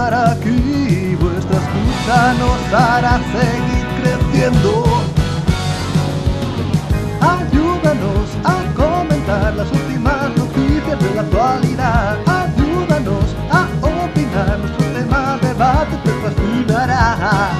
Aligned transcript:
estar 0.00 0.32
aquí. 0.32 1.16
Vuestra 1.20 1.58
escucha 1.58 2.34
nos 2.34 2.72
hará 2.72 3.20
seguir 3.32 3.86
creciendo. 4.00 4.84
Ayúdanos 7.20 8.28
a 8.44 8.56
comentar 8.74 9.54
las 9.54 9.70
últimas 9.70 10.30
noticias 10.36 10.98
de 10.98 11.14
la 11.14 11.20
actualidad. 11.20 12.18
Ayúdanos 12.26 13.24
a 13.50 13.68
opinar, 13.82 14.58
nuestro 14.58 14.86
tema 14.86 15.38
de 15.42 15.48
debate 15.48 15.96
te 16.04 16.12
fascinará. 16.22 17.50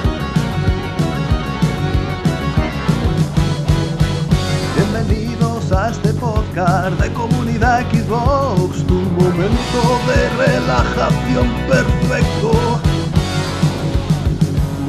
Bienvenidos 4.75 5.71
a 5.71 5.89
este 5.91 6.13
podcast 6.13 6.99
de 6.99 7.13
Comunidad 7.13 7.81
Xbox, 7.91 8.60
tu 8.91 8.99
momento 9.23 9.81
de 10.09 10.19
relajación 10.45 11.47
perfecto. 11.69 12.51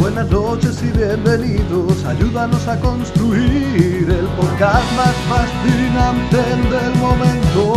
Buenas 0.00 0.28
noches 0.28 0.82
y 0.82 0.90
bienvenidos, 0.98 2.04
ayúdanos 2.04 2.66
a 2.66 2.80
construir 2.80 4.06
el 4.10 4.26
podcast 4.40 4.88
más 4.96 5.14
fascinante 5.30 6.36
del 6.74 6.94
momento. 6.96 7.74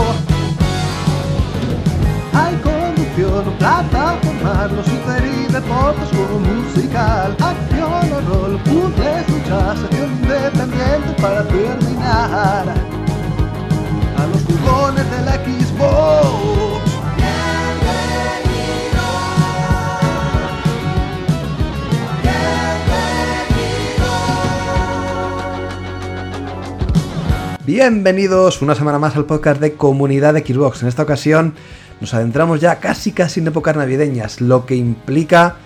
Hay 2.34 2.56
conducción, 2.70 3.44
plataforma, 3.60 4.68
los 4.76 4.86
super 4.88 5.24
y 5.24 5.54
deportes, 5.54 6.10
juego 6.10 6.40
musical, 6.40 7.38
acción 7.40 8.14
o 8.18 8.20
rol, 8.32 8.60
puzzles, 8.64 9.30
lucha, 9.30 9.76
sección 9.78 10.12
independiente 10.24 11.22
para 11.22 11.44
terminar. 11.44 12.66
A 14.18 14.28
los 14.28 14.42
jugones 14.44 15.12
de 15.12 15.22
la 15.24 15.36
Bienvenidos 27.66 28.62
una 28.62 28.74
semana 28.74 29.00
más 29.00 29.16
al 29.16 29.26
podcast 29.26 29.60
de 29.60 29.74
Comunidad 29.74 30.34
de 30.34 30.46
Xbox. 30.46 30.82
En 30.82 30.88
esta 30.88 31.04
ocasión 31.04 31.56
nos 32.00 32.14
adentramos 32.14 32.62
ya 32.62 32.80
casi 32.80 33.12
casi 33.12 33.42
en 33.42 33.48
épocas 33.48 33.76
navideñas, 33.76 34.40
lo 34.40 34.66
que 34.66 34.76
implica 34.76 35.58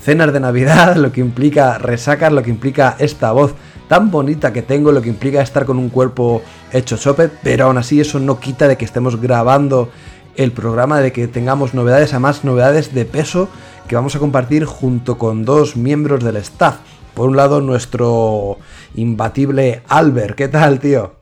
cenas 0.00 0.32
de 0.32 0.40
Navidad, 0.40 0.96
lo 0.96 1.12
que 1.12 1.20
implica 1.20 1.78
resacas, 1.78 2.32
lo 2.32 2.42
que 2.42 2.50
implica 2.50 2.96
esta 2.98 3.32
voz 3.32 3.54
tan 3.88 4.10
bonita 4.10 4.52
que 4.52 4.62
tengo, 4.62 4.92
lo 4.92 5.02
que 5.02 5.08
implica 5.08 5.40
estar 5.40 5.64
con 5.64 5.78
un 5.78 5.88
cuerpo 5.88 6.42
hecho 6.72 6.96
chope, 6.96 7.30
pero 7.42 7.66
aún 7.66 7.78
así 7.78 8.00
eso 8.00 8.20
no 8.20 8.38
quita 8.38 8.68
de 8.68 8.76
que 8.76 8.84
estemos 8.84 9.20
grabando 9.20 9.90
el 10.36 10.52
programa, 10.52 11.00
de 11.00 11.10
que 11.10 11.26
tengamos 11.26 11.74
novedades, 11.74 12.12
además 12.12 12.44
novedades 12.44 12.94
de 12.94 13.04
peso 13.04 13.48
que 13.88 13.96
vamos 13.96 14.14
a 14.14 14.18
compartir 14.18 14.64
junto 14.66 15.18
con 15.18 15.44
dos 15.44 15.76
miembros 15.76 16.22
del 16.22 16.36
staff. 16.36 16.76
Por 17.14 17.30
un 17.30 17.36
lado, 17.36 17.60
nuestro 17.60 18.58
imbatible 18.94 19.82
Albert. 19.88 20.36
¿Qué 20.36 20.48
tal, 20.48 20.78
tío? 20.78 21.14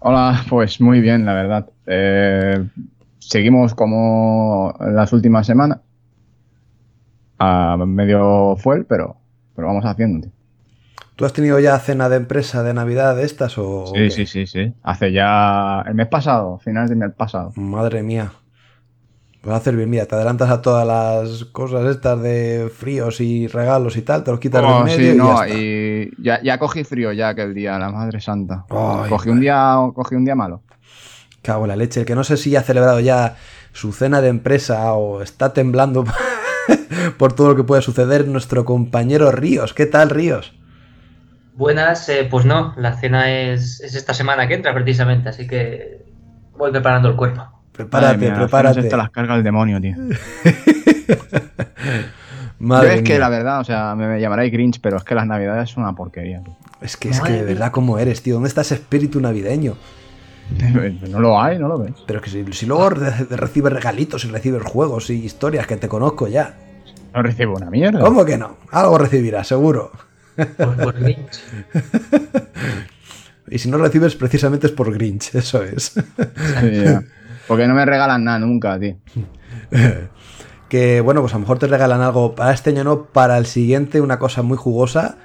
Hola, 0.00 0.44
pues 0.50 0.80
muy 0.80 1.00
bien, 1.00 1.24
la 1.24 1.32
verdad. 1.32 1.66
Eh, 1.86 2.66
seguimos 3.20 3.74
como 3.74 4.74
las 4.80 5.12
últimas 5.14 5.46
semanas. 5.46 5.78
A 7.44 7.76
medio 7.86 8.56
fuel, 8.56 8.86
pero, 8.86 9.16
pero 9.54 9.68
vamos 9.68 9.84
haciendo. 9.84 10.22
tío. 10.26 10.32
¿Tú 11.16 11.24
has 11.24 11.32
tenido 11.32 11.60
ya 11.60 11.78
cena 11.78 12.08
de 12.08 12.16
empresa 12.16 12.62
de 12.64 12.74
Navidad 12.74 13.14
de 13.16 13.24
estas 13.24 13.56
o 13.56 13.86
Sí, 13.94 14.10
sí, 14.10 14.26
sí, 14.26 14.46
sí. 14.46 14.72
Hace 14.82 15.12
ya 15.12 15.82
el 15.86 15.94
mes 15.94 16.08
pasado, 16.08 16.58
finales 16.58 16.90
del 16.90 16.98
mes 16.98 17.12
pasado. 17.16 17.52
Madre 17.54 18.02
mía. 18.02 18.32
Vas 19.44 19.54
a 19.54 19.56
hacer 19.58 19.76
bien, 19.76 19.90
mira, 19.90 20.06
te 20.06 20.14
adelantas 20.14 20.50
a 20.50 20.62
todas 20.62 20.86
las 20.86 21.44
cosas 21.44 21.84
estas 21.94 22.20
de 22.22 22.70
fríos 22.74 23.20
y 23.20 23.46
regalos 23.46 23.96
y 23.98 24.02
tal, 24.02 24.24
te 24.24 24.30
los 24.30 24.40
quitas 24.40 24.64
Oh, 24.66 24.78
en 24.78 24.84
medio 24.84 24.96
sí, 24.96 25.14
y 25.14 25.18
no, 25.18 25.46
ya 25.46 25.54
y 25.54 26.10
ya, 26.18 26.42
ya 26.42 26.58
cogí 26.58 26.82
frío 26.82 27.12
ya 27.12 27.28
aquel 27.28 27.52
día, 27.52 27.78
la 27.78 27.90
Madre 27.90 28.20
Santa. 28.22 28.64
Ay, 28.70 29.10
cogí 29.10 29.28
un 29.28 29.40
día, 29.40 29.76
cogí 29.94 30.14
un 30.14 30.24
día 30.24 30.34
malo. 30.34 30.62
Cago 31.42 31.64
en 31.64 31.68
la 31.68 31.76
leche. 31.76 32.00
El 32.00 32.06
que 32.06 32.14
no 32.14 32.24
sé 32.24 32.38
si 32.38 32.56
ha 32.56 32.62
celebrado 32.62 33.00
ya 33.00 33.36
su 33.72 33.92
cena 33.92 34.22
de 34.22 34.28
empresa 34.28 34.94
o 34.94 35.20
está 35.20 35.52
temblando 35.52 36.04
por 37.18 37.32
todo 37.32 37.48
lo 37.48 37.56
que 37.56 37.64
puede 37.64 37.82
suceder, 37.82 38.26
nuestro 38.26 38.64
compañero 38.64 39.30
Ríos. 39.30 39.74
¿Qué 39.74 39.86
tal, 39.86 40.10
Ríos? 40.10 40.52
Buenas, 41.54 42.08
eh, 42.08 42.26
pues 42.28 42.44
no, 42.44 42.74
la 42.76 42.96
cena 42.96 43.30
es, 43.30 43.80
es 43.80 43.94
esta 43.94 44.12
semana 44.12 44.48
que 44.48 44.54
entra 44.54 44.74
precisamente, 44.74 45.28
así 45.28 45.46
que 45.46 46.04
voy 46.56 46.72
preparando 46.72 47.08
el 47.08 47.16
cuerpo. 47.16 47.44
Prepárate, 47.72 48.18
mía, 48.18 48.34
prepárate. 48.34 48.80
Esto 48.80 48.96
las 48.96 49.10
carga 49.10 49.34
el 49.36 49.42
demonio, 49.42 49.80
tío. 49.80 49.96
Madre 52.58 52.88
Yo 52.88 52.94
es 52.94 53.02
que 53.02 53.18
la 53.18 53.28
verdad, 53.28 53.60
o 53.60 53.64
sea, 53.64 53.94
me 53.94 54.20
llamaréis 54.20 54.52
Grinch, 54.52 54.80
pero 54.80 54.96
es 54.96 55.04
que 55.04 55.14
las 55.14 55.26
navidades 55.26 55.70
son 55.70 55.82
una 55.82 55.94
porquería. 55.94 56.40
tío. 56.42 56.56
Es 56.80 56.96
que 56.96 57.10
es 57.10 57.20
que 57.20 57.32
de 57.32 57.42
verdad 57.42 57.72
cómo 57.72 57.98
eres, 57.98 58.22
tío. 58.22 58.34
¿Dónde 58.34 58.48
está 58.48 58.60
ese 58.60 58.74
espíritu 58.74 59.20
navideño? 59.20 59.76
No 61.10 61.20
lo 61.20 61.40
hay, 61.40 61.58
no 61.58 61.68
lo 61.68 61.78
ves. 61.78 61.92
Pero 62.06 62.20
que 62.20 62.30
si, 62.30 62.44
si 62.52 62.66
luego 62.66 62.90
re- 62.90 63.10
recibes 63.30 63.72
regalitos 63.72 64.24
y 64.24 64.28
recibes 64.28 64.62
juegos 64.62 65.10
y 65.10 65.24
historias 65.24 65.66
que 65.66 65.76
te 65.76 65.88
conozco 65.88 66.28
ya. 66.28 66.54
No 67.14 67.22
recibo 67.22 67.56
una 67.56 67.70
mierda. 67.70 68.00
¿Cómo 68.00 68.24
que 68.24 68.36
no? 68.36 68.56
Algo 68.70 68.98
recibirás, 68.98 69.46
seguro. 69.48 69.90
Por, 70.36 70.76
por 70.76 70.94
Grinch. 71.00 71.40
Y 73.46 73.58
si 73.58 73.70
no 73.70 73.76
recibes, 73.76 74.16
precisamente 74.16 74.66
es 74.66 74.72
por 74.72 74.90
Grinch, 74.92 75.34
eso 75.34 75.62
es. 75.62 75.92
Porque 77.46 77.68
no 77.68 77.74
me 77.74 77.84
regalan 77.84 78.24
nada 78.24 78.38
nunca, 78.38 78.80
tío. 78.80 78.96
que 80.68 81.00
bueno, 81.02 81.20
pues 81.20 81.34
a 81.34 81.36
lo 81.36 81.40
mejor 81.40 81.58
te 81.58 81.66
regalan 81.66 82.00
algo 82.00 82.34
para 82.34 82.52
este 82.54 82.70
año, 82.70 82.84
no, 82.84 83.04
para 83.04 83.36
el 83.36 83.44
siguiente, 83.46 84.00
una 84.00 84.18
cosa 84.18 84.40
muy 84.42 84.56
jugosa 84.56 85.18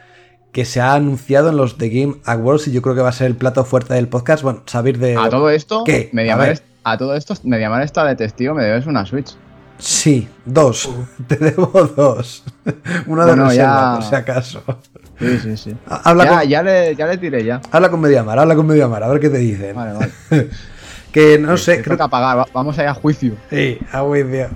que 0.52 0.66
se 0.66 0.82
ha 0.82 0.94
anunciado 0.94 1.50
en 1.50 1.58
los 1.58 1.78
The 1.78 1.90
Game 1.90 2.16
Awards 2.26 2.68
y 2.68 2.72
yo 2.72 2.82
creo 2.82 2.96
que 2.96 3.02
va 3.02 3.10
a 3.10 3.14
ser 3.14 3.28
el 3.28 3.36
plato 3.36 3.64
fuerte 3.66 3.94
del 3.94 4.08
podcast. 4.08 4.44
Bueno, 4.44 4.64
saber 4.66 4.98
de. 4.98 5.16
A 5.18 5.30
todo 5.30 5.50
esto, 5.50 5.84
¿Qué? 5.84 6.10
A 6.12 6.16
Mediamar, 6.16 6.60
todo 6.98 7.16
esto, 7.16 7.36
Mediamar 7.44 7.84
está 7.84 8.04
de 8.06 8.16
testigo, 8.16 8.56
me 8.56 8.64
debes 8.64 8.86
una 8.88 9.06
Switch. 9.06 9.36
Sí, 9.78 10.28
dos. 10.46 10.90
Te 11.28 11.38
debo 11.38 11.68
dos. 11.96 12.44
Una 13.08 13.26
de 13.26 13.32
Bueno, 13.32 13.48
reserva, 13.48 13.54
ya- 13.54 13.96
por 13.96 14.04
si 14.10 14.16
acaso. 14.16 14.64
Sí, 15.20 15.40
sí, 15.40 15.58
sí. 15.58 15.76
Ha- 15.88 16.02
Habla, 16.10 16.26
ya, 16.26 16.40
con, 16.40 16.50
ya, 16.50 16.64
le, 16.64 16.96
ya 16.96 17.08
le 17.08 17.18
tiré 17.18 17.44
ya. 17.46 17.62
habla 17.72 17.90
con 17.90 18.02
Mediamar, 18.02 18.40
habla 18.40 18.56
con 18.56 18.66
Mediamar, 18.68 19.04
a 19.04 19.08
ver 19.08 19.20
qué 19.22 19.30
te 19.30 19.38
dicen. 19.38 19.76
Vale, 19.76 19.94
vale. 19.94 20.50
Que 21.14 21.40
no 21.40 21.58
sé, 21.58 21.78
Te 21.78 21.84
creo 21.84 21.96
toca 21.98 22.10
pagar, 22.10 22.38
va- 22.40 22.48
vamos 22.54 22.78
allá 22.78 22.92
a 22.92 22.94
juicio. 22.94 23.36
Sí, 23.50 23.80
a 23.92 24.02
juicio. 24.02 24.50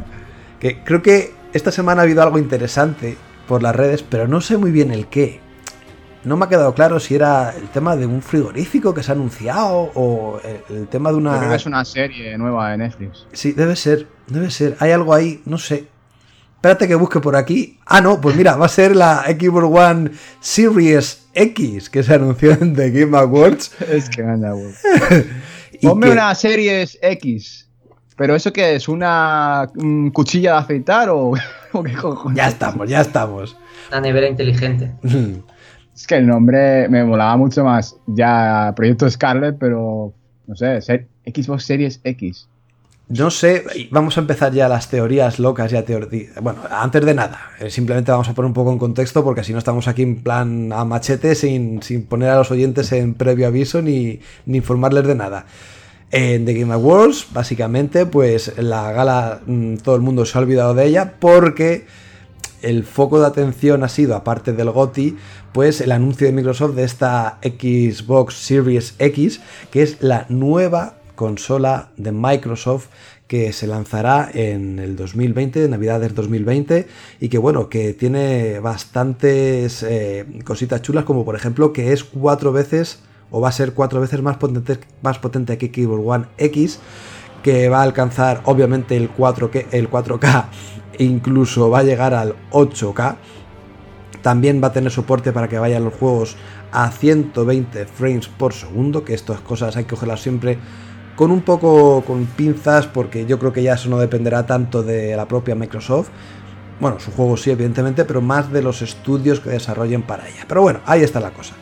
Que 0.59 0.83
creo 0.83 1.01
que 1.01 1.33
esta 1.53 1.71
semana 1.71 2.01
ha 2.01 2.03
habido 2.03 2.21
algo 2.21 2.37
interesante 2.37 3.15
por 3.47 3.63
las 3.63 3.75
redes, 3.75 4.03
pero 4.03 4.27
no 4.27 4.41
sé 4.41 4.57
muy 4.57 4.71
bien 4.71 4.91
el 4.91 5.07
qué. 5.07 5.39
No 6.25 6.37
me 6.37 6.45
ha 6.45 6.49
quedado 6.49 6.73
claro 6.73 6.99
si 6.99 7.15
era 7.15 7.53
el 7.55 7.67
tema 7.69 7.95
de 7.95 8.05
un 8.05 8.21
frigorífico 8.21 8.93
que 8.93 9.03
se 9.03 9.11
ha 9.11 9.15
anunciado 9.15 9.91
o 9.93 10.39
el, 10.69 10.77
el 10.77 10.87
tema 10.87 11.09
de 11.11 11.17
Yo 11.17 11.21
creo 11.23 11.37
una... 11.39 11.49
que 11.49 11.55
es 11.55 11.65
una 11.65 11.83
serie 11.83 12.37
nueva 12.37 12.71
de 12.71 12.77
Netflix. 12.77 13.27
Sí, 13.33 13.51
debe 13.51 13.75
ser, 13.75 14.07
debe 14.27 14.49
ser. 14.49 14.75
Hay 14.79 14.91
algo 14.91 15.13
ahí, 15.13 15.41
no 15.45 15.57
sé. 15.57 15.87
Espérate 16.55 16.87
que 16.87 16.95
busque 16.95 17.19
por 17.19 17.35
aquí. 17.35 17.77
Ah, 17.85 17.99
no, 17.99 18.21
pues 18.21 18.37
mira, 18.37 18.55
va 18.55 18.67
a 18.67 18.69
ser 18.69 18.95
la 18.95 19.23
Xbox 19.27 19.65
One 19.65 20.11
Series 20.39 21.27
X 21.33 21.89
que 21.89 22.03
se 22.03 22.13
anunció 22.13 22.51
en 22.53 22.73
The 22.73 22.89
Game 22.91 23.17
Awards. 23.17 23.71
Es 23.91 24.09
que 24.09 24.23
anda, 24.23 24.53
güey. 24.53 24.71
Ponme 25.81 26.05
que- 26.07 26.13
una 26.13 26.33
Series 26.35 26.97
X. 27.01 27.69
¿Pero 28.15 28.35
eso 28.35 28.53
qué 28.53 28.75
es? 28.75 28.87
¿Una 28.87 29.67
mm, 29.73 30.09
cuchilla 30.09 30.53
de 30.53 30.57
afeitar 30.59 31.09
o, 31.09 31.33
o 31.73 31.83
qué 31.83 31.93
cojones? 31.93 32.37
Ya 32.37 32.47
estamos, 32.47 32.87
ya 32.87 33.01
estamos. 33.01 33.57
Una 33.89 33.99
nevera 33.99 34.29
inteligente. 34.29 34.91
Es 35.95 36.07
que 36.07 36.15
el 36.15 36.27
nombre 36.27 36.87
me 36.89 37.03
molaba 37.03 37.37
mucho 37.37 37.63
más. 37.63 37.95
Ya 38.07 38.73
Proyecto 38.75 39.09
Scarlet, 39.09 39.57
pero 39.59 40.13
no 40.47 40.55
sé, 40.55 40.79
Xbox 41.25 41.65
Series 41.65 41.99
X. 42.03 42.47
No 43.09 43.29
sé, 43.29 43.63
vamos 43.91 44.17
a 44.17 44.21
empezar 44.21 44.53
ya 44.53 44.67
las 44.69 44.89
teorías 44.89 45.37
locas 45.37 45.69
ya 45.71 45.85
teorí- 45.85 46.29
Bueno, 46.41 46.61
antes 46.71 47.05
de 47.05 47.13
nada, 47.13 47.37
eh, 47.59 47.69
simplemente 47.69 48.11
vamos 48.11 48.29
a 48.29 48.33
poner 48.33 48.47
un 48.47 48.53
poco 48.53 48.71
en 48.71 48.79
contexto 48.79 49.23
porque 49.23 49.43
si 49.43 49.51
no 49.51 49.59
estamos 49.59 49.87
aquí 49.87 50.01
en 50.03 50.23
plan 50.23 50.71
a 50.73 50.85
machete 50.85 51.35
sin, 51.35 51.83
sin 51.83 52.05
poner 52.05 52.29
a 52.29 52.37
los 52.37 52.49
oyentes 52.49 52.91
en 52.93 53.13
previo 53.13 53.47
aviso 53.47 53.81
ni, 53.81 54.19
ni 54.45 54.57
informarles 54.57 55.05
de 55.05 55.15
nada. 55.15 55.45
En 56.11 56.45
The 56.45 56.53
Game 56.53 56.73
Awards, 56.73 57.27
básicamente, 57.33 58.05
pues 58.05 58.53
la 58.57 58.91
gala 58.93 59.41
mm, 59.45 59.77
todo 59.77 59.95
el 59.95 60.01
mundo 60.01 60.25
se 60.25 60.37
ha 60.37 60.41
olvidado 60.41 60.73
de 60.73 60.85
ella 60.85 61.13
porque 61.19 61.85
el 62.63 62.83
foco 62.83 63.19
de 63.19 63.27
atención 63.27 63.83
ha 63.83 63.89
sido, 63.89 64.15
aparte 64.15 64.53
del 64.53 64.71
GOTI, 64.71 65.17
pues 65.51 65.81
el 65.81 65.91
anuncio 65.91 66.25
de 66.25 66.33
Microsoft 66.33 66.75
de 66.75 66.83
esta 66.83 67.37
Xbox 67.43 68.35
Series 68.35 68.95
X, 68.97 69.41
que 69.69 69.83
es 69.83 70.01
la 70.01 70.25
nueva 70.29 70.95
consola 71.15 71.91
de 71.97 72.11
Microsoft 72.11 72.87
que 73.27 73.53
se 73.53 73.67
lanzará 73.67 74.29
en 74.33 74.79
el 74.79 74.95
2020, 74.95 75.67
Navidades 75.67 76.13
2020, 76.13 76.87
y 77.19 77.29
que 77.29 77.37
bueno, 77.37 77.69
que 77.69 77.93
tiene 77.93 78.59
bastantes 78.59 79.83
eh, 79.83 80.25
cositas 80.43 80.81
chulas, 80.81 81.05
como 81.05 81.25
por 81.25 81.35
ejemplo 81.35 81.73
que 81.73 81.93
es 81.93 82.03
cuatro 82.03 82.51
veces, 82.51 82.99
o 83.31 83.41
va 83.41 83.49
a 83.49 83.51
ser 83.51 83.73
cuatro 83.73 83.99
veces 84.01 84.21
más 84.21 84.37
potente, 84.37 84.77
más 85.01 85.17
potente 85.17 85.57
que 85.57 85.71
Xbox 85.73 86.03
One 86.05 86.25
X, 86.37 86.79
que 87.43 87.69
va 87.69 87.79
a 87.79 87.83
alcanzar 87.83 88.41
obviamente 88.45 88.97
el 88.97 89.13
4K, 89.13 89.67
el 89.71 89.89
4K, 89.89 90.45
incluso 90.99 91.69
va 91.69 91.79
a 91.79 91.83
llegar 91.83 92.13
al 92.13 92.35
8K. 92.51 93.15
También 94.21 94.63
va 94.63 94.67
a 94.67 94.71
tener 94.71 94.89
soporte 94.89 95.33
para 95.33 95.49
que 95.49 95.59
vayan 95.59 95.83
los 95.83 95.93
juegos 95.93 96.37
a 96.71 96.89
120 96.89 97.85
frames 97.85 98.27
por 98.27 98.53
segundo, 98.53 99.03
que 99.03 99.13
estas 99.13 99.41
cosas 99.41 99.75
hay 99.75 99.83
que 99.83 99.91
cogerlas 99.91 100.21
siempre 100.21 100.57
con 101.15 101.29
un 101.29 101.41
poco 101.41 102.01
con 102.01 102.25
pinzas 102.25 102.87
porque 102.87 103.25
yo 103.25 103.37
creo 103.37 103.53
que 103.53 103.61
ya 103.61 103.73
eso 103.73 103.89
no 103.89 103.99
dependerá 103.99 104.45
tanto 104.45 104.81
de 104.81 105.15
la 105.15 105.27
propia 105.27 105.55
Microsoft. 105.55 106.09
Bueno, 106.79 106.99
su 106.99 107.11
juego 107.11 107.37
sí, 107.37 107.51
evidentemente, 107.51 108.03
pero 108.05 108.21
más 108.21 108.51
de 108.51 108.63
los 108.63 108.81
estudios 108.81 109.39
que 109.39 109.49
desarrollen 109.49 110.01
para 110.01 110.27
ella. 110.27 110.45
Pero 110.47 110.61
bueno, 110.61 110.79
ahí 110.85 111.01
está 111.01 111.19
la 111.19 111.31
cosa. 111.31 111.53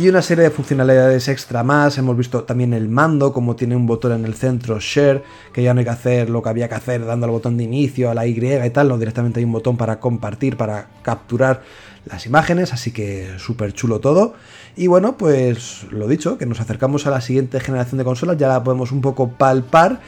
Y 0.00 0.08
una 0.08 0.22
serie 0.22 0.44
de 0.44 0.50
funcionalidades 0.50 1.28
extra 1.28 1.62
más. 1.62 1.98
Hemos 1.98 2.16
visto 2.16 2.44
también 2.44 2.72
el 2.72 2.88
mando, 2.88 3.34
como 3.34 3.54
tiene 3.54 3.76
un 3.76 3.86
botón 3.86 4.12
en 4.12 4.24
el 4.24 4.32
centro 4.32 4.80
Share, 4.80 5.22
que 5.52 5.62
ya 5.62 5.74
no 5.74 5.80
hay 5.80 5.84
que 5.84 5.90
hacer 5.90 6.30
lo 6.30 6.40
que 6.40 6.48
había 6.48 6.70
que 6.70 6.74
hacer 6.74 7.04
dando 7.04 7.26
al 7.26 7.32
botón 7.32 7.58
de 7.58 7.64
inicio, 7.64 8.10
a 8.10 8.14
la 8.14 8.26
Y 8.26 8.30
y 8.30 8.70
tal. 8.70 8.88
No, 8.88 8.96
directamente 8.96 9.40
hay 9.40 9.44
un 9.44 9.52
botón 9.52 9.76
para 9.76 10.00
compartir, 10.00 10.56
para 10.56 10.88
capturar 11.02 11.60
las 12.06 12.24
imágenes. 12.24 12.72
Así 12.72 12.92
que 12.92 13.34
súper 13.36 13.74
chulo 13.74 14.00
todo. 14.00 14.32
Y 14.74 14.86
bueno, 14.86 15.18
pues 15.18 15.84
lo 15.90 16.08
dicho, 16.08 16.38
que 16.38 16.46
nos 16.46 16.62
acercamos 16.62 17.06
a 17.06 17.10
la 17.10 17.20
siguiente 17.20 17.60
generación 17.60 17.98
de 17.98 18.04
consolas, 18.04 18.38
ya 18.38 18.48
la 18.48 18.64
podemos 18.64 18.92
un 18.92 19.02
poco 19.02 19.28
palpar. 19.28 20.00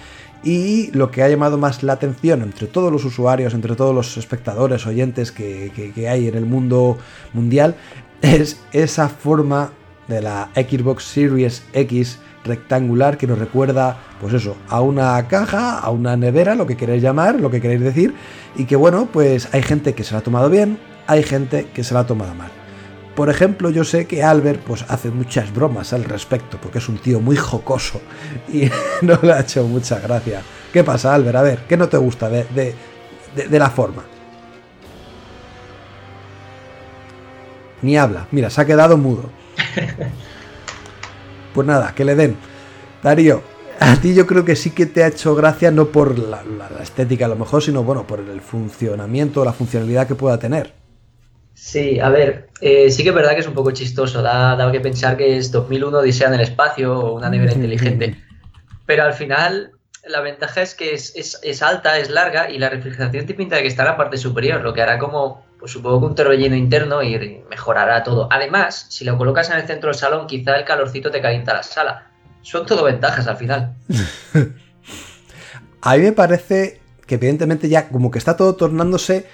Y 0.42 0.90
lo 0.92 1.10
que 1.10 1.22
ha 1.22 1.28
llamado 1.28 1.58
más 1.58 1.82
la 1.82 1.92
atención 1.92 2.40
entre 2.40 2.66
todos 2.66 2.90
los 2.90 3.04
usuarios, 3.04 3.52
entre 3.52 3.76
todos 3.76 3.94
los 3.94 4.16
espectadores, 4.16 4.86
oyentes 4.86 5.32
que, 5.32 5.70
hay 6.08 6.28
en 6.28 6.34
el 6.34 6.46
mundo 6.46 6.96
mundial, 7.34 7.76
es 8.22 8.58
esa 8.72 9.10
forma 9.10 9.72
de 10.12 10.23
la 10.23 10.50
Xbox 10.55 11.05
Series 11.05 11.64
X 11.73 12.19
rectangular 12.44 13.17
que 13.17 13.26
nos 13.26 13.38
recuerda, 13.38 13.97
pues 14.20 14.35
eso, 14.35 14.56
a 14.69 14.81
una 14.81 15.26
caja, 15.29 15.79
a 15.79 15.91
una 15.91 16.17
nevera, 16.17 16.55
lo 16.55 16.67
que 16.67 16.76
queréis 16.76 17.03
llamar, 17.03 17.41
lo 17.41 17.50
que 17.50 17.61
queréis 17.61 17.81
decir, 17.81 18.14
y 18.56 18.64
que 18.64 18.76
bueno, 18.76 19.09
pues 19.12 19.49
hay 19.53 19.62
gente 19.62 19.94
que 19.94 20.05
se 20.05 20.12
la 20.12 20.19
ha 20.19 20.23
tomado 20.23 20.50
bien, 20.50 20.79
hay 21.06 21.23
gente 21.23 21.69
que 21.73 21.85
se 21.85 21.94
la 21.94 22.00
ha 22.00 22.06
tomado 22.06 22.35
mal. 22.35 22.50
Por 23.14 23.29
ejemplo, 23.29 23.69
yo 23.69 23.85
sé 23.85 24.06
que 24.06 24.23
Albert 24.23 24.62
pues, 24.62 24.85
hace 24.88 25.11
muchas 25.11 25.53
bromas 25.53 25.93
al 25.93 26.05
respecto, 26.05 26.59
porque 26.61 26.79
es 26.79 26.88
un 26.88 26.97
tío 26.97 27.20
muy 27.20 27.37
jocoso 27.37 28.00
y 28.53 28.70
no 29.03 29.19
le 29.23 29.32
ha 29.32 29.41
hecho 29.41 29.64
mucha 29.64 29.99
gracia. 29.99 30.43
¿Qué 30.73 30.82
pasa, 30.82 31.14
Albert? 31.14 31.37
A 31.37 31.43
ver, 31.43 31.59
¿qué 31.69 31.76
no 31.76 31.88
te 31.88 31.99
gusta 31.99 32.31
de, 32.31 32.44
de, 33.35 33.59
la 33.59 33.69
forma? 33.69 34.05
Ni 37.82 37.99
habla. 37.99 38.26
Mira, 38.31 38.49
se 38.49 38.62
ha 38.62 38.64
quedado 38.64 38.97
mudo. 38.97 39.41
Pues 41.54 41.66
nada, 41.66 41.92
que 41.94 42.06
le 42.06 42.14
den. 42.14 42.34
Darío, 43.02 43.42
a 43.78 43.96
ti 43.96 44.14
yo 44.14 44.26
creo 44.26 44.42
que 44.42 44.56
sí 44.56 44.70
que 44.70 44.86
te 44.86 45.04
ha 45.04 45.08
hecho 45.08 45.34
gracia, 45.34 45.70
no 45.70 45.88
por 45.88 46.19
la, 46.19 46.42
la 46.44 46.82
estética 46.82 47.26
a 47.26 47.28
lo 47.28 47.36
mejor, 47.36 47.62
sino 47.62 47.82
bueno, 47.82 48.06
por 48.06 48.20
el 48.20 48.40
funcionamiento, 48.40 49.44
la 49.44 49.52
funcionalidad 49.52 50.06
que 50.06 50.14
pueda 50.14 50.38
tener. 50.38 50.72
Sí, 51.54 52.00
a 52.00 52.08
ver, 52.08 52.48
eh, 52.60 52.90
sí 52.90 53.02
que 53.02 53.10
es 53.10 53.14
verdad 53.14 53.34
que 53.34 53.40
es 53.40 53.46
un 53.46 53.54
poco 53.54 53.70
chistoso, 53.70 54.22
da, 54.22 54.56
da 54.56 54.72
que 54.72 54.80
pensar 54.80 55.16
que 55.16 55.36
es 55.36 55.52
2001 55.52 55.98
Odisea 55.98 56.28
en 56.28 56.34
el 56.34 56.40
espacio 56.40 56.98
o 56.98 57.16
una 57.16 57.28
nevera 57.28 57.52
inteligente, 57.52 58.16
pero 58.86 59.04
al 59.04 59.12
final 59.12 59.72
la 60.04 60.20
ventaja 60.20 60.62
es 60.62 60.75
que 60.75 60.94
es, 60.94 61.62
alta, 61.62 61.99
es 61.99 62.10
larga 62.10 62.50
y 62.50 62.58
la 62.58 62.69
refrigeración 62.69 63.26
te 63.26 63.34
pinta 63.34 63.56
de 63.56 63.62
que 63.62 63.69
está 63.69 63.82
en 63.82 63.88
la 63.88 63.96
parte 63.96 64.16
superior, 64.16 64.60
lo 64.60 64.75
que 64.75 64.82
hará 64.82 64.99
como, 64.99 65.44
pues 65.58 65.70
supongo 65.72 66.00
que 66.00 66.06
un 66.06 66.14
torbellino 66.14 66.56
interno 66.56 67.02
y 67.02 67.44
mejorará 67.49 68.02
todo. 68.02 68.28
Además, 68.31 68.87
si 68.88 69.04
lo 69.04 69.16
colocas 69.16 69.50
en 69.50 69.58
el 69.58 69.66
centro 69.66 69.90
del 69.90 69.99
salón, 69.99 70.26
quizá 70.26 70.56
el 70.56 70.64
calorcito 70.64 71.10
te 71.10 71.20
calienta 71.20 71.54
la 71.54 71.62
sala. 71.62 72.10
Son 72.43 72.66
todo 72.66 72.84
ventajas 72.84 73.26
al 73.28 73.37
final. 73.37 73.75
A 75.82 75.96
mí 75.96 76.02
me 76.02 76.12
parece 76.12 76.81
que 77.06 77.16
evidentemente 77.16 77.69
ya 77.69 77.88
como 77.88 78.10
que 78.10 78.19
está 78.19 78.37
todo 78.37 78.54
tornándose 78.54 79.26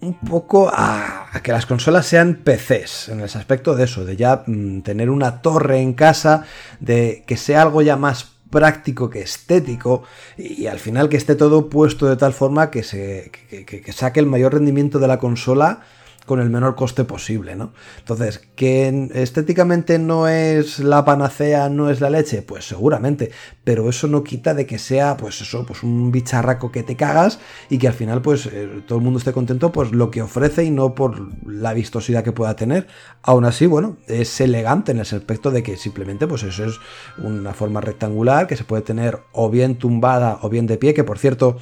un 0.00 0.18
poco 0.18 0.70
a, 0.72 1.28
que 1.42 1.52
las 1.52 1.66
consolas 1.66 2.06
sean 2.06 2.40
PCs, 2.42 3.10
en 3.10 3.20
el 3.20 3.26
aspecto 3.26 3.76
de 3.76 3.84
eso, 3.84 4.04
de 4.04 4.16
ya 4.16 4.42
mm, 4.46 4.80
tener 4.80 5.10
una 5.10 5.42
torre 5.42 5.80
en 5.80 5.92
casa, 5.92 6.44
de 6.80 7.22
que 7.26 7.36
sea 7.36 7.62
algo 7.62 7.82
ya 7.82 7.96
más 7.96 8.39
práctico 8.50 9.08
que 9.08 9.20
estético 9.20 10.02
y, 10.36 10.66
al 10.66 10.78
final 10.78 11.08
que 11.08 11.16
esté 11.16 11.34
todo 11.34 11.68
puesto 11.70 12.06
de 12.06 12.16
tal 12.16 12.32
forma 12.32 12.70
que, 12.70 12.82
se, 12.82 13.30
que 13.48 13.92
saque 13.92 14.20
el 14.20 14.26
mayor 14.26 14.54
rendimiento 14.54 14.98
de 14.98 15.08
la 15.08 15.18
consola 15.18 15.82
con 16.26 16.40
el 16.40 16.50
menor 16.50 16.76
coste 16.76 17.04
posible, 17.04 17.56
¿no? 17.56 17.72
Entonces, 17.98 18.40
¿que 18.54 19.08
estéticamente 19.14 19.98
no 19.98 20.28
es 20.28 20.78
la 20.78 21.04
panacea, 21.04 21.68
no 21.68 21.90
es 21.90 22.00
la 22.00 22.10
leche? 22.10 22.42
Pues 22.42 22.66
seguramente, 22.66 23.30
pero 23.64 23.88
eso 23.88 24.06
no 24.06 24.22
quita 24.22 24.54
de 24.54 24.66
que 24.66 24.78
sea, 24.78 25.16
pues 25.16 25.40
eso, 25.40 25.66
pues 25.66 25.82
un 25.82 26.12
bicharraco 26.12 26.70
que 26.70 26.82
te 26.82 26.96
cagas 26.96 27.40
y 27.68 27.78
que 27.78 27.88
al 27.88 27.94
final, 27.94 28.22
pues 28.22 28.46
eh, 28.46 28.82
todo 28.86 28.98
el 28.98 29.04
mundo 29.04 29.18
esté 29.18 29.32
contento, 29.32 29.72
pues 29.72 29.92
lo 29.92 30.10
que 30.10 30.22
ofrece 30.22 30.64
y 30.64 30.70
no 30.70 30.94
por 30.94 31.20
la 31.46 31.72
vistosidad 31.72 32.22
que 32.22 32.32
pueda 32.32 32.54
tener. 32.56 32.86
Aún 33.22 33.44
así, 33.44 33.66
bueno, 33.66 33.96
es 34.06 34.40
elegante 34.40 34.92
en 34.92 34.98
el 34.98 35.02
aspecto 35.02 35.50
de 35.50 35.62
que 35.62 35.76
simplemente, 35.76 36.26
pues 36.26 36.42
eso 36.42 36.64
es 36.64 36.78
una 37.18 37.54
forma 37.54 37.80
rectangular 37.80 38.46
que 38.46 38.56
se 38.56 38.64
puede 38.64 38.82
tener 38.82 39.20
o 39.32 39.50
bien 39.50 39.76
tumbada 39.76 40.38
o 40.42 40.48
bien 40.48 40.66
de 40.66 40.78
pie, 40.78 40.94
que 40.94 41.04
por 41.04 41.18
cierto, 41.18 41.58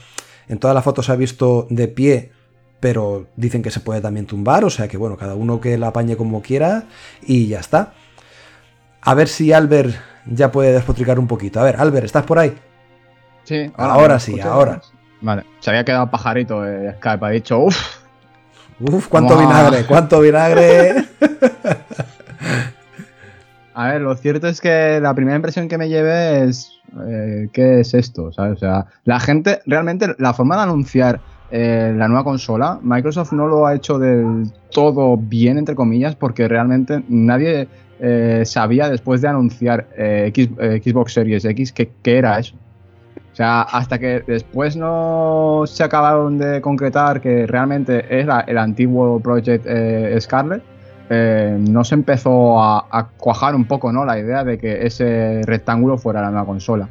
en 0.48 0.58
todas 0.58 0.74
las 0.74 0.84
fotos 0.84 1.06
se 1.06 1.12
ha 1.12 1.16
visto 1.16 1.66
de 1.70 1.88
pie 1.88 2.32
pero 2.80 3.26
dicen 3.36 3.62
que 3.62 3.70
se 3.70 3.80
puede 3.80 4.00
también 4.00 4.26
tumbar, 4.26 4.64
o 4.64 4.70
sea 4.70 4.88
que 4.88 4.96
bueno, 4.96 5.16
cada 5.16 5.34
uno 5.34 5.60
que 5.60 5.76
la 5.78 5.88
apañe 5.88 6.16
como 6.16 6.42
quiera 6.42 6.84
y 7.22 7.48
ya 7.48 7.60
está. 7.60 7.92
A 9.00 9.14
ver 9.14 9.28
si 9.28 9.52
Albert 9.52 9.94
ya 10.26 10.50
puede 10.52 10.72
despotricar 10.72 11.18
un 11.18 11.26
poquito. 11.26 11.60
A 11.60 11.64
ver, 11.64 11.76
Albert, 11.76 12.06
¿estás 12.06 12.24
por 12.24 12.38
ahí? 12.38 12.54
Sí. 13.44 13.70
Ahora, 13.76 14.18
sí, 14.20 14.38
ahora. 14.40 14.80
Vale, 15.20 15.44
se 15.60 15.70
había 15.70 15.84
quedado 15.84 16.10
pajarito 16.10 16.62
de 16.62 16.92
Skype, 16.94 17.24
ha 17.24 17.30
dicho, 17.30 17.58
uff. 17.58 17.98
Uf, 18.80 19.08
cuánto 19.08 19.36
vinagre, 19.36 19.84
cuánto 19.86 20.20
vinagre. 20.20 21.04
A 23.74 23.92
ver, 23.92 24.00
lo 24.00 24.16
cierto 24.16 24.48
es 24.48 24.60
que 24.60 24.98
la 25.00 25.14
primera 25.14 25.36
impresión 25.36 25.68
que 25.68 25.78
me 25.78 25.88
llevé 25.88 26.44
es, 26.44 26.72
eh, 27.06 27.48
¿qué 27.52 27.80
es 27.80 27.94
esto? 27.94 28.32
¿sabes? 28.32 28.56
O 28.56 28.58
sea, 28.58 28.86
la 29.04 29.20
gente, 29.20 29.60
realmente, 29.66 30.16
la 30.18 30.34
forma 30.34 30.56
de 30.56 30.62
anunciar 30.62 31.20
eh, 31.50 31.94
la 31.96 32.08
nueva 32.08 32.24
consola, 32.24 32.78
Microsoft 32.82 33.32
no 33.32 33.46
lo 33.46 33.66
ha 33.66 33.74
hecho 33.74 33.98
del 33.98 34.50
todo 34.70 35.16
bien, 35.16 35.56
entre 35.56 35.74
comillas, 35.74 36.14
porque 36.14 36.46
realmente 36.46 37.02
nadie 37.08 37.68
eh, 38.00 38.42
sabía 38.44 38.90
después 38.90 39.22
de 39.22 39.28
anunciar 39.28 39.88
eh, 39.96 40.30
Xbox 40.84 41.14
Series 41.14 41.44
X 41.44 41.72
que, 41.72 41.90
era 42.04 42.38
eso. 42.38 42.54
O 43.32 43.36
sea, 43.38 43.62
hasta 43.62 43.98
que 43.98 44.22
después 44.26 44.76
no 44.76 45.62
se 45.66 45.84
acabaron 45.84 46.38
de 46.38 46.60
concretar 46.60 47.20
que 47.20 47.46
realmente 47.46 48.04
era 48.10 48.40
el 48.40 48.58
antiguo 48.58 49.20
Project 49.20 49.64
Scarlet, 50.20 50.62
no 51.08 51.84
se 51.84 51.94
empezó 51.94 52.60
a, 52.60 52.86
a, 52.90 53.08
cuajar 53.08 53.54
un 53.54 53.64
poco 53.64 53.92
¿no? 53.92 54.04
la 54.04 54.18
idea 54.18 54.44
de 54.44 54.58
que 54.58 54.84
ese 54.84 55.40
rectángulo 55.44 55.96
fuera 55.96 56.20
la 56.20 56.30
nueva 56.30 56.46
consola. 56.46 56.88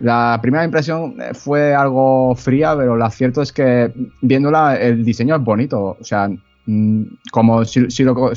La 0.00 0.38
primera 0.40 0.64
impresión 0.64 1.16
eh, 1.20 1.34
fue 1.34 1.74
algo 1.74 2.34
fría, 2.36 2.76
pero 2.76 2.96
lo 2.96 3.10
cierto 3.10 3.42
es 3.42 3.52
que 3.52 3.92
viéndola 4.22 4.76
el 4.76 5.04
diseño 5.04 5.36
es 5.36 5.42
bonito. 5.42 5.96
O 6.00 6.04
sea, 6.04 6.28
mm, 6.66 7.02
como 7.32 7.64
si, 7.64 8.04
lo 8.04 8.32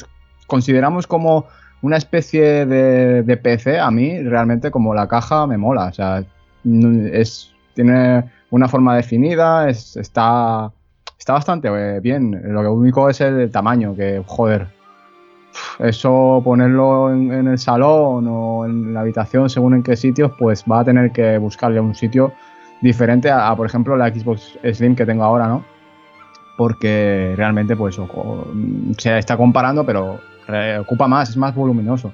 consideramos 0.48 1.06
como 1.06 1.46
una 1.82 1.98
especie 1.98 2.66
de, 2.66 3.38
PC, 3.38 3.80
a 3.80 3.92
mí 3.92 4.22
realmente 4.24 4.72
como 4.72 4.94
la 4.96 5.08
caja 5.08 5.46
me 5.46 5.58
mola. 5.58 5.86
O 5.86 5.94
sea, 5.94 6.24
es, 7.14 7.52
tiene 7.76 8.24
una 8.50 8.68
forma 8.68 8.96
definida, 8.96 9.70
está, 9.70 10.72
está 11.18 11.34
bastante 11.34 11.70
eh, 11.70 12.00
bien. 12.00 12.42
Lo 12.44 12.74
único 12.74 13.10
es 13.10 13.22
el 13.22 13.52
tamaño, 13.52 13.96
que 13.96 14.24
joder, 14.26 14.68
eso 15.80 16.42
ponerlo 16.44 17.12
en, 17.12 17.48
el 17.48 17.58
salón 17.58 18.28
o 18.30 18.66
en 18.66 18.94
la 18.94 19.02
habitación, 19.02 19.50
según 19.50 19.76
en 19.76 19.84
qué 19.84 19.96
sitios, 19.96 20.32
pues 20.38 20.64
va 20.70 20.80
a 20.80 20.86
tener 20.86 21.12
que 21.12 21.38
buscarle 21.38 21.80
un 21.80 21.96
sitio 21.96 22.34
diferente 22.82 23.30
a, 23.30 23.56
por 23.56 23.68
ejemplo, 23.68 23.96
la 23.96 24.10
Xbox 24.10 24.58
Slim 24.64 24.96
que 24.96 25.06
tengo 25.06 25.24
ahora, 25.24 25.48
¿no? 25.48 25.64
Porque 26.58 27.34
realmente, 27.38 27.76
pues, 27.76 28.00
se 28.98 29.18
está 29.18 29.38
comparando, 29.38 29.86
pero 29.86 30.20
ocupa 30.80 31.08
más, 31.08 31.30
es 31.30 31.38
más 31.38 31.56
voluminoso. 31.56 32.12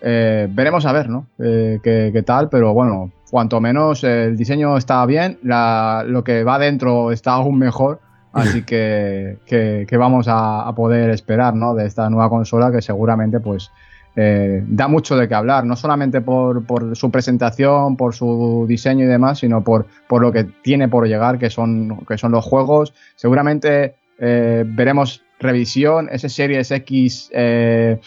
Eh, 0.00 0.46
veremos 0.50 0.86
a 0.86 0.92
ver, 0.92 1.08
¿no? 1.08 1.26
Eh, 1.38 1.80
qué, 1.82 2.22
tal, 2.24 2.48
pero 2.48 2.72
bueno, 2.74 3.10
cuanto 3.30 3.60
menos 3.60 4.04
el 4.04 4.36
diseño 4.36 4.76
está 4.76 5.04
bien, 5.06 5.38
lo 5.42 6.24
que 6.24 6.44
va 6.44 6.58
dentro 6.58 7.12
está 7.12 7.32
aún 7.32 7.58
mejor 7.58 8.00
Así 8.36 8.62
que, 8.66 9.38
que, 9.46 9.96
vamos 9.96 10.26
a, 10.28 10.70
poder 10.76 11.10
esperar 11.10 11.54
¿no? 11.54 11.74
de 11.74 11.86
esta 11.86 12.08
nueva 12.10 12.28
consola 12.28 12.70
que 12.70 12.82
seguramente 12.82 13.40
pues 13.40 13.70
eh, 14.14 14.62
da 14.66 14.88
mucho 14.88 15.16
de 15.16 15.26
qué 15.26 15.34
hablar, 15.34 15.64
no 15.64 15.74
solamente 15.74 16.20
por, 16.20 16.64
su 16.94 17.10
presentación, 17.10 17.96
por 17.96 18.14
su 18.14 18.66
diseño 18.68 19.04
y 19.04 19.08
demás, 19.08 19.38
sino 19.38 19.64
por, 19.64 19.86
por 20.06 20.20
lo 20.20 20.32
que 20.32 20.44
tiene 20.44 20.88
por 20.88 21.06
llegar, 21.06 21.38
que 21.38 21.50
son, 21.50 22.04
que 22.06 22.18
son 22.18 22.32
los 22.32 22.44
juegos. 22.44 22.92
Seguramente 23.14 23.94
eh, 24.18 24.64
veremos 24.66 25.22
revisión, 25.38 26.08
ese 26.10 26.28
Series 26.28 26.70
X 26.70 27.30
eh, 27.32 28.00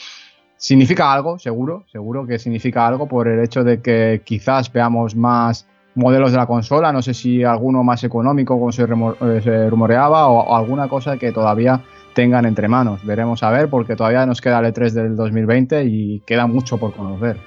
significa 0.58 1.12
algo, 1.12 1.40
seguro, 1.40 1.86
seguro 1.92 2.28
que 2.28 2.38
significa 2.38 2.86
algo 2.86 3.08
por 3.08 3.28
el 3.28 3.40
hecho 3.40 3.64
de 3.64 3.82
que 3.82 4.22
quizás 4.24 4.72
veamos 4.72 5.16
más 5.16 5.68
modelos 6.00 6.32
de 6.32 6.38
la 6.38 6.48
consola, 6.48 6.92
no 6.92 7.02
sé 7.02 7.14
si 7.14 7.44
alguno 7.44 7.84
más 7.84 8.04
económico 8.04 8.58
como 8.60 8.72
se, 8.72 8.86
rumoreaba 8.86 10.28
o 10.28 10.56
alguna 10.56 10.88
cosa 10.88 11.18
que 11.18 11.32
todavía 11.32 11.82
tengan 12.14 12.46
entre 12.46 12.68
manos. 12.68 13.06
Veremos 13.06 13.44
a 13.44 13.52
ver, 13.52 13.70
porque 13.70 13.96
todavía 13.96 14.26
nos 14.26 14.42
queda 14.42 14.60
el 14.60 14.74
E3 14.74 14.92
del 14.92 15.16
2020 15.16 15.86
y 15.86 16.22
queda 16.26 16.48
mucho 16.48 16.78
por 16.78 16.94
conocer. 16.94 17.38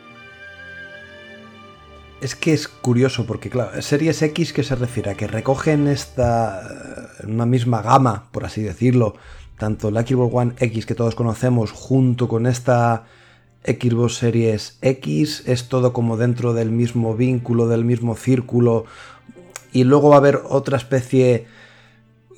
Es 2.20 2.36
que 2.36 2.52
es 2.52 2.68
curioso, 2.68 3.26
porque 3.26 3.50
claro, 3.50 3.82
Series 3.82 4.22
X 4.22 4.52
que 4.52 4.62
se 4.62 4.76
refiere 4.76 5.16
que 5.16 5.26
recogen 5.26 5.88
esta 5.88 6.60
una 7.26 7.46
misma 7.46 7.82
gama, 7.82 8.24
por 8.30 8.44
así 8.44 8.62
decirlo, 8.62 9.14
tanto 9.58 9.90
la 9.90 10.02
Xbox 10.02 10.32
One 10.34 10.52
X 10.58 10.86
que 10.86 10.94
todos 10.94 11.14
conocemos 11.16 11.72
junto 11.72 12.28
con 12.28 12.46
esta 12.46 13.04
Xbox 13.64 14.16
Series 14.16 14.78
X, 14.82 15.44
es 15.46 15.68
todo 15.68 15.92
como 15.92 16.16
dentro 16.16 16.52
del 16.52 16.70
mismo 16.70 17.14
vínculo, 17.14 17.68
del 17.68 17.84
mismo 17.84 18.16
círculo, 18.16 18.84
y 19.72 19.84
luego 19.84 20.10
va 20.10 20.16
a 20.16 20.18
haber 20.18 20.40
otra 20.48 20.76
especie 20.76 21.46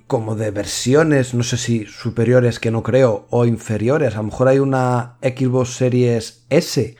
como 0.06 0.36
de 0.36 0.50
versiones, 0.50 1.34
no 1.34 1.42
sé 1.42 1.56
si 1.56 1.86
superiores 1.86 2.60
que 2.60 2.70
no 2.70 2.82
creo, 2.82 3.26
o 3.30 3.46
inferiores. 3.46 4.14
A 4.14 4.18
lo 4.18 4.24
mejor 4.24 4.48
hay 4.48 4.58
una 4.58 5.16
Xbox 5.22 5.70
Series 5.70 6.44
S 6.50 6.96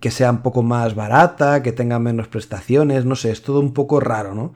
que 0.00 0.10
sea 0.10 0.30
un 0.30 0.42
poco 0.42 0.62
más 0.62 0.94
barata, 0.94 1.62
que 1.62 1.72
tenga 1.72 1.98
menos 1.98 2.28
prestaciones, 2.28 3.06
no 3.06 3.16
sé, 3.16 3.30
es 3.30 3.42
todo 3.42 3.60
un 3.60 3.72
poco 3.72 4.00
raro, 4.00 4.34
¿no? 4.34 4.52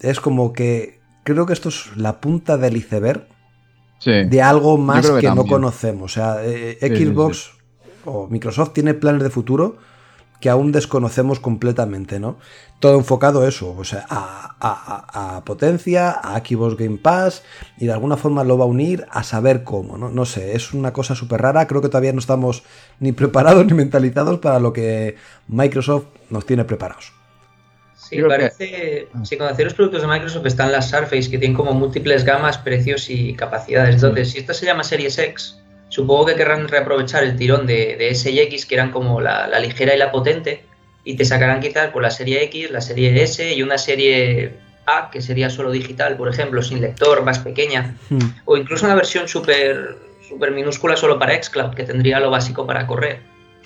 Es 0.00 0.20
como 0.20 0.52
que 0.52 1.00
creo 1.24 1.46
que 1.46 1.54
esto 1.54 1.70
es 1.70 1.96
la 1.96 2.20
punta 2.20 2.58
del 2.58 2.76
iceberg 2.76 3.26
de 4.04 4.42
algo 4.42 4.76
más 4.76 5.10
que, 5.10 5.30
no 5.30 5.46
conocemos. 5.46 6.12
O 6.12 6.14
sea, 6.14 6.44
eh, 6.44 6.78
Xbox 6.80 7.55
o 8.06 8.28
Microsoft 8.28 8.72
tiene 8.72 8.94
planes 8.94 9.22
de 9.22 9.30
futuro 9.30 9.76
que 10.40 10.50
aún 10.50 10.72
desconocemos 10.72 11.40
completamente, 11.40 12.20
¿no? 12.20 12.38
Todo 12.78 12.96
enfocado 12.98 13.42
a 13.42 13.48
eso, 13.48 13.74
o 13.76 13.84
sea, 13.84 14.04
a, 14.10 15.42
potencia, 15.44 16.10
a 16.10 16.38
Xbox 16.40 16.76
Game 16.76 16.98
Pass, 16.98 17.42
y 17.78 17.86
de 17.86 17.92
alguna 17.92 18.16
forma 18.16 18.44
lo 18.44 18.58
va 18.58 18.64
a 18.64 18.68
unir 18.68 19.06
a 19.10 19.22
saber 19.22 19.64
cómo, 19.64 19.96
¿no? 19.96 20.10
No 20.10 20.26
sé, 20.26 20.54
es 20.54 20.74
una 20.74 20.92
cosa 20.92 21.14
súper 21.14 21.40
rara, 21.40 21.66
creo 21.66 21.80
que 21.80 21.88
todavía 21.88 22.12
no 22.12 22.18
estamos 22.18 22.64
ni 23.00 23.12
preparados 23.12 23.64
ni 23.66 23.74
mentalizados 23.74 24.38
para 24.38 24.60
lo 24.60 24.72
que 24.72 25.16
Microsoft 25.48 26.06
nos 26.28 26.44
tiene 26.44 26.64
preparados. 26.64 27.12
Sí, 27.96 28.22
parece, 28.22 29.08
ah. 29.14 29.24
si 29.24 29.36
conocer 29.36 29.64
los 29.64 29.74
productos 29.74 30.02
de 30.02 30.08
Microsoft 30.08 30.46
están 30.46 30.70
las 30.70 30.90
Surface, 30.90 31.30
que 31.30 31.38
tienen 31.38 31.56
como 31.56 31.72
múltiples 31.72 32.24
gamas, 32.24 32.58
precios 32.58 33.10
y 33.10 33.34
capacidades. 33.34 33.96
Entonces, 33.96 34.30
si 34.30 34.38
esta 34.38 34.54
se 34.54 34.66
llama 34.66 34.84
Series 34.84 35.18
X, 35.18 35.56
Supongo 35.96 36.26
que 36.26 36.34
querrán 36.34 36.68
reaprovechar 36.68 37.24
el 37.24 37.36
tirón 37.36 37.66
de, 37.66 37.96
de 37.96 38.10
S 38.10 38.30
y 38.30 38.38
X, 38.38 38.66
que 38.66 38.74
eran 38.74 38.90
como 38.90 39.18
la, 39.18 39.58
ligera 39.58 39.94
y 39.94 39.98
la 39.98 40.12
potente, 40.12 40.62
y 41.04 41.16
te 41.16 41.24
sacarán 41.24 41.60
quizás 41.60 41.88
por 41.88 42.02
la 42.02 42.10
serie 42.10 42.42
X, 42.44 42.70
la 42.70 42.82
serie 42.82 43.22
S 43.22 43.54
y 43.54 43.62
una 43.62 43.78
serie 43.78 44.58
A, 44.84 45.08
que 45.10 45.22
sería 45.22 45.48
solo 45.48 45.70
digital, 45.70 46.18
por 46.18 46.28
ejemplo, 46.28 46.60
sin 46.60 46.82
lector, 46.82 47.22
más 47.22 47.38
pequeña, 47.38 47.96
hmm. 48.10 48.18
o 48.44 48.58
incluso 48.58 48.84
una 48.84 48.94
versión 48.94 49.26
súper 49.26 49.96
super 50.20 50.50
minúscula 50.50 50.98
solo 50.98 51.18
para 51.18 51.42
xCloud, 51.42 51.74
que 51.74 51.84
tendría 51.84 52.20
lo 52.20 52.30
básico 52.30 52.66
para 52.66 52.86
correr. 52.86 53.20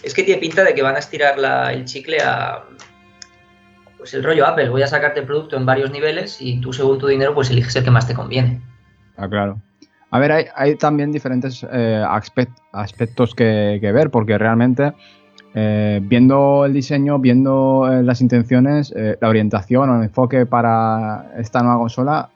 Es 0.05 0.15
que 0.15 0.23
tiene 0.23 0.41
pinta 0.41 0.63
de 0.63 0.73
que 0.73 0.83
van 0.83 0.95
a 0.95 1.01
estirar 1.01 1.35
el 1.73 1.85
chicle 1.85 2.19
a, 2.23 2.63
pues 3.99 4.15
el 4.15 4.23
rollo 4.23 4.47
Apple, 4.47 4.69
voy 4.69 4.83
a 4.83 4.87
sacarte 4.87 5.19
el 5.19 5.27
producto 5.27 5.57
en 5.57 5.67
varios 5.67 5.91
niveles 5.91 6.41
y 6.41 6.61
tú 6.61 6.73
según 6.73 7.01
tu 7.01 7.09
dinero 7.09 7.35
pues 7.35 7.51
eliges 7.51 7.75
el 7.75 7.83
que 7.83 7.91
más 7.91 8.07
te 8.07 8.15
conviene. 8.15 8.61
Ah, 9.17 9.29
claro. 9.29 9.61
A 10.11 10.19
ver, 10.19 10.51
hay, 10.55 10.75
también 10.75 11.13
diferentes 11.13 11.65
eh, 11.71 12.05
aspectos 12.73 13.35
que, 13.35 13.79
ver, 13.81 14.11
porque 14.11 14.39
realmente 14.39 14.93
eh, 15.55 16.01
viendo 16.03 16.65
el 16.65 16.73
diseño, 16.73 17.21
viendo 17.21 17.89
eh, 17.91 18.03
las 18.03 18.21
intenciones, 18.21 18.93
la 19.21 19.29
orientación 19.29 19.89
o 19.89 19.97
el 19.97 20.03
enfoque 20.05 20.47
para 20.47 21.33
esta 21.39 21.63
nueva 21.63 21.79
consola 21.79 22.31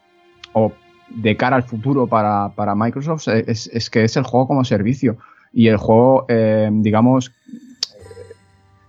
o 0.52 0.72
de 1.08 1.36
cara 1.36 1.56
al 1.56 1.64
futuro 1.64 2.06
para, 2.06 2.74
Microsoft 2.76 3.28
es, 3.28 3.90
que 3.90 4.04
es 4.04 4.16
el 4.16 4.22
juego 4.22 4.46
como 4.46 4.64
servicio 4.64 5.16
y 5.52 5.68
el 5.68 5.76
juego, 5.76 6.26
digamos, 6.70 7.32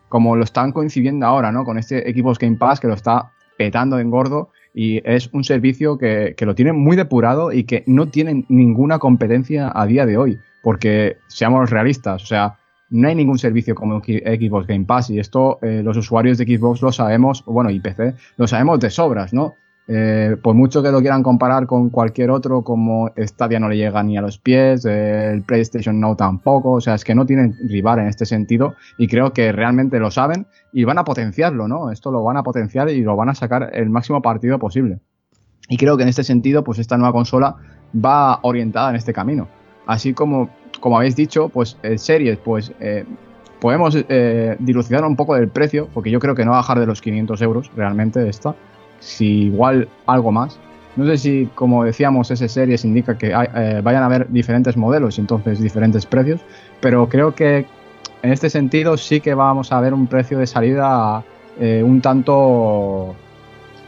como 0.09 0.35
lo 0.35 0.43
están 0.43 0.71
coincidiendo 0.71 1.25
ahora, 1.25 1.51
¿no? 1.51 1.65
Con 1.65 1.77
este 1.77 2.01
Xbox 2.13 2.39
Game 2.39 2.57
Pass 2.57 2.79
que 2.79 2.87
lo 2.87 2.93
está 2.93 3.31
petando 3.57 3.99
en 3.99 4.09
gordo 4.09 4.49
y 4.75 5.01
es 5.09 5.29
un 5.31 5.45
servicio 5.45 5.97
que, 5.97 6.35
lo 6.37 6.53
tiene 6.53 6.73
muy 6.73 6.97
depurado 6.97 7.53
y 7.53 7.63
que 7.63 7.83
no 7.87 8.09
tiene 8.09 8.43
ninguna 8.49 8.99
competencia 8.99 9.71
a 9.73 9.85
día 9.85 10.05
de 10.05 10.17
hoy, 10.17 10.37
porque 10.61 11.17
seamos 11.27 11.69
realistas, 11.69 12.23
o 12.23 12.25
sea, 12.25 12.57
no 12.89 13.07
hay 13.07 13.15
ningún 13.15 13.39
servicio 13.39 13.73
como 13.73 14.01
Xbox 14.01 14.67
Game 14.67 14.85
Pass 14.85 15.09
y 15.09 15.19
esto 15.19 15.59
eh, 15.61 15.81
los 15.81 15.95
usuarios 15.95 16.37
de 16.37 16.45
Xbox 16.45 16.81
lo 16.81 16.91
sabemos, 16.91 17.43
bueno, 17.45 17.69
y 17.69 17.79
PC, 17.79 18.15
lo 18.35 18.47
sabemos 18.47 18.79
de 18.81 18.89
sobras, 18.89 19.33
¿no? 19.33 19.55
Eh, 19.87 20.35
por 20.41 20.55
mucho 20.55 20.81
que 20.81 20.91
lo 20.91 20.99
quieran 20.99 21.21
comparar 21.21 21.67
con 21.67 21.91
cualquier 21.91 22.31
otro, 22.31 22.63
como 22.63 23.11
Stadia 23.17 23.59
no 23.59 23.69
le 23.69 23.77
llega 23.77 24.01
ni 24.01 24.17
a 24.17 24.21
los 24.21 24.39
pies, 24.39 24.83
eh, 24.85 25.31
el 25.31 25.43
PlayStation 25.43 25.99
no 25.99 26.15
tampoco, 26.15 26.71
o 26.71 26.81
sea, 26.81 26.95
es 26.95 27.03
que 27.03 27.13
no 27.13 27.25
tienen 27.25 27.55
rival 27.67 27.99
en 27.99 28.07
este 28.07 28.25
sentido 28.25 28.73
y 28.97 29.07
creo 29.07 29.31
que 29.31 29.51
realmente 29.51 29.99
lo 29.99 30.09
saben 30.09 30.47
y 30.73 30.85
van 30.85 30.97
a 30.97 31.03
potenciarlo, 31.03 31.67
¿no? 31.67 31.91
Esto 31.91 32.11
lo 32.11 32.23
van 32.23 32.37
a 32.37 32.43
potenciar 32.43 32.89
y 32.89 33.01
lo 33.01 33.15
van 33.15 33.29
a 33.29 33.35
sacar 33.35 33.69
el 33.73 33.89
máximo 33.91 34.23
partido 34.23 34.57
posible. 34.57 34.99
Y 35.69 35.77
creo 35.77 35.97
que 35.97 36.03
en 36.03 36.09
este 36.09 36.23
sentido, 36.23 36.63
pues 36.63 36.79
esta 36.79 36.97
nueva 36.97 37.13
consola 37.13 37.55
va 37.93 38.39
orientada 38.41 38.89
en 38.89 38.95
este 38.95 39.13
camino. 39.13 39.47
Así 39.85 40.13
como, 40.13 40.49
como 40.79 40.97
habéis 40.97 41.15
dicho, 41.15 41.49
pues 41.49 41.77
en 41.83 41.99
series, 41.99 42.37
pues 42.37 42.71
eh, 42.79 43.05
podemos 43.59 43.95
dilucidar 44.59 45.05
un 45.05 45.15
poco 45.15 45.35
del 45.35 45.49
precio, 45.49 45.89
porque 45.93 46.09
yo 46.09 46.19
creo 46.19 46.35
que 46.35 46.43
no 46.43 46.51
va 46.51 46.57
a 46.57 46.61
bajar 46.61 46.79
de 46.79 46.87
los 46.87 47.01
500 47.01 47.41
euros 47.41 47.71
realmente 47.75 48.27
esta 48.27 48.55
si 48.99 49.45
igual 49.45 49.87
algo 50.05 50.31
más. 50.31 50.59
No 50.95 51.05
sé 51.05 51.17
si, 51.17 51.49
como 51.55 51.83
decíamos, 51.83 52.31
ese 52.31 52.47
series 52.47 52.85
indica 52.85 53.17
que 53.17 53.27
eh, 53.27 53.81
vayan 53.83 54.03
a 54.03 54.05
haber 54.05 54.29
diferentes 54.29 54.77
modelos 54.77 55.17
y 55.17 55.21
entonces 55.21 55.59
diferentes 55.59 56.05
precios, 56.05 56.39
pero 56.79 57.09
creo 57.09 57.35
que 57.35 57.65
en 58.21 58.31
este 58.31 58.49
sentido 58.49 58.95
sí 58.95 59.19
que 59.19 59.33
vamos 59.33 59.71
a 59.71 59.81
ver 59.81 59.93
un 59.93 60.07
precio 60.07 60.39
de 60.39 60.47
salida 60.47 61.23
eh, 61.59 61.83
un 61.83 62.01
tanto 62.01 63.13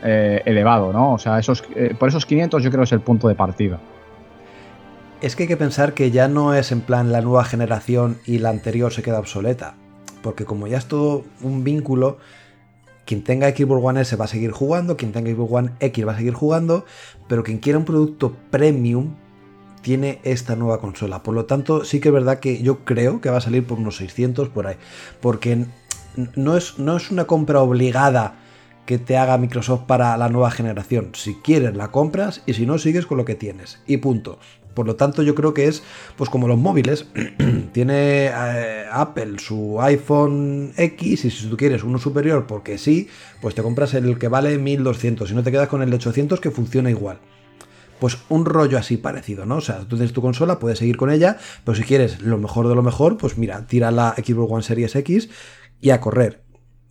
eh, 0.04 0.42
elevado, 0.46 0.92
¿no? 0.92 1.14
O 1.14 1.18
sea, 1.18 1.40
esos, 1.40 1.64
por 1.98 2.10
esos 2.10 2.26
500 2.26 2.62
yo 2.62 2.72
creo 2.72 2.84
es 2.84 2.92
el 2.92 3.02
punto 3.02 3.30
de 3.30 3.36
partida. 3.36 3.80
Es 5.22 5.36
que 5.36 5.44
hay 5.44 5.48
que 5.48 5.58
pensar 5.58 5.94
que 5.94 6.12
ya 6.12 6.28
no 6.28 6.54
es 6.54 6.72
en 6.72 6.82
plan 6.82 7.12
la 7.12 7.22
nueva 7.22 7.46
generación 7.46 8.18
y 8.26 8.40
la 8.40 8.50
anterior 8.50 8.92
se 8.92 9.02
queda 9.02 9.18
obsoleta, 9.18 9.76
porque 10.22 10.46
como 10.46 10.68
ya 10.68 10.78
es 10.78 10.86
todo 10.88 11.24
un 11.42 11.64
vínculo, 11.64 12.18
quien 13.08 13.24
tenga 13.24 13.50
Xbox 13.50 13.84
One 13.84 14.02
S 14.02 14.16
va 14.18 14.26
a 14.26 14.28
seguir 14.28 14.52
jugando, 14.52 14.98
quien 14.98 15.14
tenga 15.14 15.32
Xbox 15.32 15.52
One 15.52 15.72
X 15.80 16.06
va 16.06 16.12
a 16.12 16.18
seguir 16.18 16.34
jugando, 16.34 16.86
pero 17.28 17.44
quien 17.44 17.58
quiera 17.58 17.80
un 17.80 17.86
producto 17.86 18.36
premium 18.52 19.16
tiene 19.82 20.20
esta 20.24 20.58
nueva 20.58 20.82
consola. 20.82 21.24
Por 21.24 21.34
lo 21.34 21.46
tanto, 21.46 21.86
sí 21.86 22.02
que 22.02 22.10
es 22.10 22.14
verdad 22.14 22.40
que 22.40 22.62
yo 22.62 22.84
creo 22.84 23.22
que 23.22 23.30
va 23.30 23.38
a 23.38 23.42
salir 23.42 23.66
por 23.66 23.80
unos 23.80 23.96
600 23.98 24.50
por 24.50 24.68
ahí. 24.68 24.76
Porque 25.22 25.66
no 26.36 26.58
es, 26.58 26.78
no 26.78 26.98
es 26.98 27.10
una 27.10 27.26
compra 27.26 27.62
obligada 27.62 28.36
que 28.86 28.98
te 28.98 29.18
haga 29.18 29.38
Microsoft 29.38 29.84
para 29.88 30.18
la 30.18 30.28
nueva 30.28 30.52
generación. 30.52 31.12
Si 31.14 31.36
quieres 31.36 31.76
la 31.76 31.92
compras 31.92 32.44
y 32.46 32.54
si 32.54 32.66
no 32.66 32.78
sigues 32.78 33.06
con 33.06 33.18
lo 33.18 33.24
que 33.24 33.36
tienes. 33.36 33.80
Y 33.88 33.98
punto. 33.98 34.40
Por 34.78 34.86
lo 34.86 34.96
tanto, 34.96 35.24
yo 35.24 35.34
creo 35.34 35.56
que 35.56 35.66
es 35.66 35.82
pues 36.18 36.30
como 36.30 36.48
los 36.48 36.60
móviles. 36.60 37.08
Tiene 37.74 38.28
eh, 38.28 38.86
Apple 38.92 39.40
su 39.40 39.82
iPhone 39.82 40.72
X 40.78 41.26
y 41.26 41.32
si 41.32 41.48
tú 41.48 41.58
quieres 41.58 41.84
uno 41.84 41.98
superior 41.98 42.46
porque 42.46 42.78
sí, 42.78 43.08
pues 43.42 43.56
te 43.56 43.64
compras 43.64 43.96
el 43.96 44.20
que 44.20 44.28
vale 44.28 44.56
1200 44.60 45.32
y 45.32 45.34
no 45.34 45.42
te 45.42 45.50
quedas 45.50 45.68
con 45.68 45.82
el 45.82 45.90
de 45.90 45.96
800 45.96 46.40
que 46.40 46.52
funciona 46.52 46.92
igual. 46.92 47.18
Pues 48.00 48.20
un 48.30 48.46
rollo 48.46 48.78
así 48.78 48.98
parecido, 48.98 49.48
¿no? 49.48 49.56
O 49.56 49.62
sea, 49.62 49.80
tú 49.80 49.96
tienes 49.96 50.14
tu 50.14 50.22
consola, 50.22 50.60
puedes 50.60 50.78
seguir 50.78 50.96
con 50.96 51.10
ella, 51.10 51.40
pero 51.66 51.76
si 51.76 51.82
quieres 51.82 52.22
lo 52.22 52.38
mejor 52.38 52.68
de 52.68 52.76
lo 52.76 52.84
mejor, 52.84 53.18
pues 53.18 53.36
mira, 53.40 53.66
tira 53.66 53.90
la 53.90 54.14
Xbox 54.16 54.52
One 54.52 54.62
Series 54.62 54.96
X 54.96 55.30
y 55.82 55.90
a 55.90 56.00
correr 56.00 56.44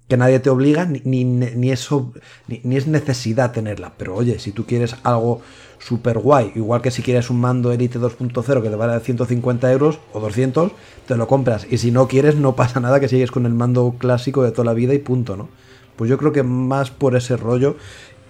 que 0.09 0.17
nadie 0.17 0.39
te 0.39 0.51
obliga, 0.51 0.87
ni, 0.87 1.71
eso, 1.71 2.13
ni, 2.49 2.77
es 2.77 2.87
necesidad 2.87 3.53
tenerla. 3.53 3.95
Pero 3.97 4.15
oye, 4.15 4.39
si 4.39 4.53
tú 4.53 4.65
quieres 4.65 4.97
algo 5.03 5.43
súper 5.87 6.19
guay, 6.19 6.51
igual 6.57 6.83
que 6.83 6.91
si 6.91 7.03
quieres 7.03 7.31
un 7.31 7.41
mando 7.41 7.71
Elite 7.71 8.01
2.0 8.01 8.63
que 8.63 8.69
te 8.69 8.75
vale 8.75 8.99
150 8.99 9.71
euros 9.71 10.01
o 10.13 10.19
200, 10.19 10.73
te 11.07 11.17
lo 11.17 11.29
compras. 11.29 11.67
Y 11.71 11.79
si 11.79 11.93
no 11.93 12.09
quieres, 12.09 12.35
no 12.35 12.57
pasa 12.57 12.81
nada 12.81 12.99
que 12.99 13.09
sigues 13.09 13.31
con 13.31 13.47
el 13.47 13.55
mando 13.55 13.95
clásico 13.97 14.43
de 14.43 14.51
toda 14.51 14.65
la 14.65 14.73
vida 14.73 14.95
y 14.95 14.99
punto, 14.99 15.37
¿no? 15.37 15.49
Pues 15.95 16.11
yo 16.11 16.19
creo 16.19 16.33
que 16.33 16.43
más 16.43 16.91
por 16.91 17.15
ese 17.15 17.37
rollo 17.37 17.77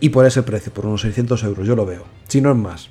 y 0.01 0.11
por 0.11 0.27
ese 0.27 0.43
precio, 0.43 0.73
por 0.73 0.85
unos 0.85 1.01
600 1.01 1.43
euros, 1.45 1.67
yo 1.67 1.75
lo 1.75 1.87
veo. 1.87 2.05
Si 2.29 2.43
no 2.43 2.51
es 2.51 2.57
más. 2.57 2.91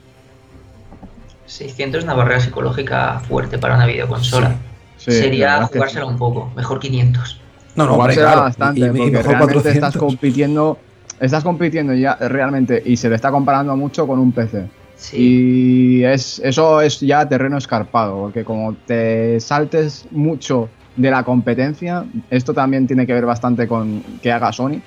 600 1.46 2.00
es 2.00 2.04
una 2.04 2.16
barrera 2.16 2.40
psicológica 2.40 3.20
fuerte 3.20 3.60
para 3.60 3.76
una 3.76 3.86
videoconsola. 3.86 4.56
sería 4.98 5.64
jugársela 5.68 6.06
un 6.06 6.18
poco. 6.18 6.52
Mejor 6.56 6.80
500. 6.80 7.40
No, 7.76 7.86
no, 7.86 7.94
jugársela 7.94 8.36
bastante, 8.36 8.80
y, 8.80 8.90
porque 8.90 9.22
realmente 9.22 9.70
estás 9.70 9.96
compitiendo, 9.96 10.80
estás 11.20 11.44
compitiendo 11.44 11.94
ya 11.94 12.16
realmente 12.16 12.82
y 12.86 12.98
se 12.98 13.10
le 13.10 13.16
está 13.16 13.32
comparando 13.32 13.76
mucho 13.76 14.08
con 14.08 14.20
un 14.20 14.32
PC. 14.32 14.68
Y 15.14 16.04
es, 16.04 16.40
eso 16.40 16.82
es 16.82 17.00
ya 17.00 17.28
terreno 17.28 17.58
escarpado, 17.58 18.22
porque 18.22 18.44
como 18.44 18.74
te 18.74 19.40
saltes 19.40 20.08
mucho 20.12 20.70
de 20.96 21.12
la 21.12 21.24
competencia, 21.24 22.06
esto 22.30 22.54
también 22.54 22.88
tiene 22.88 23.06
que 23.06 23.14
ver 23.14 23.26
bastante 23.26 23.68
con 23.68 24.02
que 24.22 24.32
haga 24.32 24.54
Sony, 24.54 24.82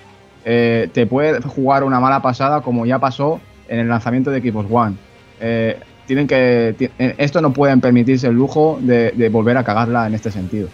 eh, 0.45 0.89
te 0.93 1.07
puede 1.07 1.43
jugar 1.43 1.85
una 1.85 2.01
mala 2.01 2.23
pasada 2.23 2.63
como 2.63 2.87
ya 2.87 2.99
pasó 2.99 3.41
en 3.69 3.81
el 3.81 3.89
lanzamiento 3.89 4.31
de 4.31 4.39
equipos 4.39 4.67
One. 4.71 4.97
Eh, 5.41 5.79
tienen 6.07 6.27
que, 6.27 6.75
eh, 6.99 7.15
esto 7.19 7.43
no 7.43 7.53
pueden 7.53 7.83
permitirse 7.83 8.29
el 8.29 8.35
lujo 8.35 8.79
de, 8.81 9.29
volver 9.31 9.59
a 9.59 9.65
cagarla 9.65 10.07
en 10.07 10.15
este 10.15 10.31
sentido. 10.31 10.69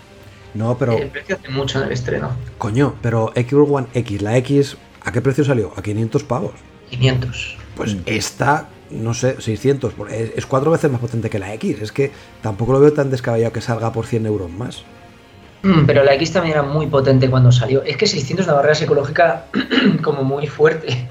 No, 0.54 0.78
pero... 0.78 0.92
El 0.92 1.08
precio 1.08 1.34
hace 1.34 1.48
mucho 1.50 1.80
en 1.80 1.86
el 1.86 1.92
estreno. 1.92 2.30
Coño, 2.58 2.94
pero 3.02 3.32
Xbox 3.34 3.70
One 3.72 3.86
X, 3.94 4.22
la 4.22 4.36
X, 4.36 4.76
¿a 5.04 5.12
qué 5.12 5.20
precio 5.20 5.44
salió? 5.44 5.72
A 5.76 5.82
500 5.82 6.24
pavos. 6.24 6.54
500. 6.90 7.56
Pues 7.76 7.94
mm. 7.94 8.00
esta 8.06 8.68
no 8.90 9.14
sé, 9.14 9.40
600. 9.40 9.94
Es, 10.10 10.46
cuatro 10.46 10.70
veces 10.70 10.90
más 10.90 11.00
potente 11.00 11.30
que 11.30 11.38
la 11.38 11.52
X. 11.54 11.82
Es 11.82 11.92
que 11.92 12.10
tampoco 12.42 12.72
lo 12.72 12.80
veo 12.80 12.92
tan 12.92 13.10
descabellado 13.10 13.52
que 13.52 13.60
salga 13.60 13.92
por 13.92 14.06
100 14.06 14.26
euros 14.26 14.50
más. 14.50 14.84
Mm, 15.62 15.86
pero 15.86 16.04
la 16.04 16.14
X 16.14 16.32
también 16.32 16.58
era 16.58 16.62
muy 16.62 16.86
potente 16.86 17.28
cuando 17.30 17.50
salió. 17.50 17.82
Es 17.82 17.96
que 17.96 18.06
600 18.06 18.44
es 18.44 18.48
una 18.48 18.56
barrera 18.56 18.74
psicológica 18.74 19.46
como 20.02 20.22
muy 20.22 20.46
fuerte. 20.46 21.08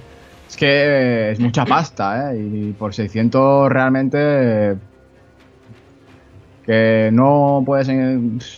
Es 0.50 0.56
que 0.56 1.32
es 1.32 1.40
mucha 1.40 1.66
pasta, 1.66 2.32
¿eh? 2.32 2.38
Y 2.38 2.72
por 2.74 2.94
600 2.94 3.72
realmente 3.72 4.76
que 6.66 7.10
no 7.12 7.64
puedes. 7.66 7.90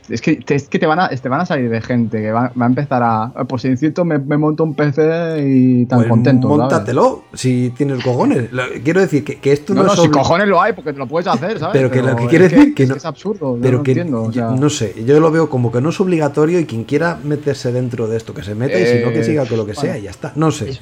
Es 0.10 0.22
que, 0.22 0.44
es 0.48 0.70
que 0.70 0.80
te, 0.80 0.86
van 0.86 1.00
a, 1.00 1.10
te 1.10 1.30
van 1.30 1.42
a 1.42 1.46
salir 1.46 1.70
de 1.70 1.82
gente 1.82 2.22
que 2.22 2.32
va, 2.32 2.52
a 2.58 2.66
empezar 2.66 3.02
a. 3.04 3.32
Pues 3.48 3.64
si 3.64 3.76
me, 4.04 4.20
me 4.20 4.38
monto 4.38 4.64
un 4.64 4.76
PC 4.76 5.44
y 5.46 5.86
tan 5.86 6.00
pues 6.00 6.10
contento. 6.10 6.48
Móntatelo, 6.48 7.24
si 7.34 7.74
tienes 7.76 8.04
cojones. 8.04 8.52
Lo, 8.52 8.64
quiero 8.84 9.02
decir 9.02 9.24
que, 9.24 9.40
que 9.40 9.52
esto 9.52 9.74
no, 9.74 9.84
no, 9.84 9.96
no 9.96 10.02
si 10.02 10.10
cojones 10.10 10.48
lo 10.48 10.62
hay, 10.62 10.74
porque 10.74 10.94
te 10.94 11.00
lo 11.00 11.08
puedes 11.08 11.28
hacer, 11.28 11.60
¿sabes? 11.60 11.74
Pero 11.74 11.90
que 11.90 12.02
lo 12.02 12.16
que 12.16 12.28
quiere 12.28 12.50
decir 12.50 12.76
que, 12.76 12.86
no. 12.86 12.96
Es 12.96 13.06
absurdo, 13.06 13.58
pero 13.62 13.82
que, 13.82 13.92
entiendo. 13.92 14.32
No 14.32 14.70
sé, 14.70 14.94
yo 15.06 15.20
lo 15.20 15.32
veo 15.32 15.50
como 15.50 15.72
que 15.72 15.82
no 15.82 15.90
es 15.90 16.00
obligatorio 16.00 16.60
y 16.60 16.66
quien 16.66 16.84
quiera 16.84 17.20
meterse 17.24 17.72
dentro 17.72 18.08
de 18.08 18.18
esto, 18.18 18.34
que 18.34 18.44
se 18.44 18.56
meta 18.56 18.80
y 18.80 18.86
si 18.86 19.04
no, 19.04 19.12
que 19.12 19.24
siga 19.24 19.46
con 19.46 19.58
lo 19.58 19.66
que 19.66 19.76
sea 19.76 19.98
y 19.98 20.04
ya 20.04 20.12
está. 20.12 20.32
No 20.36 20.52
sé. 20.52 20.78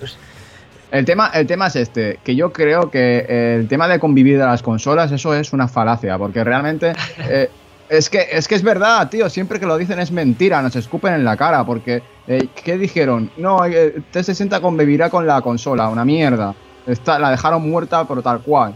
El 0.94 1.06
tema, 1.06 1.32
el 1.34 1.48
tema 1.48 1.66
es 1.68 1.76
este, 1.76 2.20
que 2.24 2.36
yo 2.36 2.54
creo 2.54 2.92
que 2.92 3.56
el 3.58 3.68
tema 3.68 3.88
de 3.88 3.98
convivir 3.98 4.38
de 4.38 4.46
las 4.46 4.62
consolas, 4.62 5.12
eso 5.12 5.34
es 5.34 5.52
una 5.52 5.68
falacia, 5.68 6.20
porque 6.20 6.44
realmente 6.44 6.94
eh, 7.18 7.50
es, 7.90 8.12
que, 8.12 8.28
es 8.32 8.48
que 8.48 8.54
es 8.54 8.62
verdad, 8.62 9.10
tío, 9.10 9.28
siempre 9.28 9.60
que 9.60 9.66
lo 9.66 9.76
dicen 9.76 9.98
es 9.98 10.12
mentira, 10.12 10.62
nos 10.62 10.76
escupen 10.76 11.16
en 11.16 11.26
la 11.26 11.36
cara, 11.36 11.66
porque 11.66 12.04
eh, 12.28 12.48
¿qué 12.64 12.78
dijeron? 12.78 13.32
No, 13.38 13.66
eh, 13.66 14.04
T60 14.14 14.62
convivirá 14.62 15.10
con 15.10 15.26
la 15.26 15.42
consola, 15.42 15.90
una 15.90 16.06
mierda. 16.06 16.54
Está, 16.86 17.18
la 17.18 17.32
dejaron 17.32 17.68
muerta, 17.68 18.08
pero 18.08 18.22
tal 18.22 18.42
cual. 18.42 18.76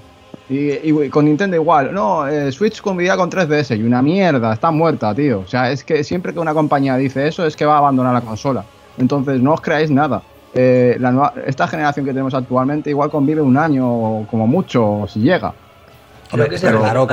Y, 0.50 1.10
con 1.10 1.26
Nintendo 1.26 1.56
igual, 1.56 1.94
no, 1.94 2.26
Switch 2.52 2.82
convivirá 2.82 3.16
con 3.16 3.30
3DS 3.30 3.78
y 3.78 3.84
una 3.84 4.02
mierda, 4.02 4.54
está 4.54 4.72
muerta, 4.72 5.14
tío. 5.14 5.42
O 5.42 5.48
sea, 5.48 5.70
es 5.70 5.84
que 5.84 6.04
siempre 6.04 6.34
que 6.34 6.40
una 6.40 6.56
compañía 6.56 6.98
dice 6.98 7.28
eso 7.28 7.46
es 7.46 7.56
que 7.56 7.66
va 7.66 7.76
a 7.76 7.78
abandonar 7.78 8.14
la 8.16 8.22
consola. 8.22 8.66
Entonces 8.98 9.40
no 9.40 9.54
os 9.54 9.62
creáis 9.62 9.92
nada. 9.92 10.24
Eh, 10.60 11.00
esta 11.46 11.68
generación 11.68 12.04
que 12.04 12.12
tenemos 12.12 12.34
actualmente 12.34 12.90
igual 12.90 13.12
convive 13.12 13.42
un 13.42 13.58
año 13.58 14.26
como 14.26 14.48
mucho, 14.48 15.06
si 15.08 15.20
llega. 15.20 15.54
Hombre, 16.32 16.50
que 16.50 16.58
claro, 16.58 17.08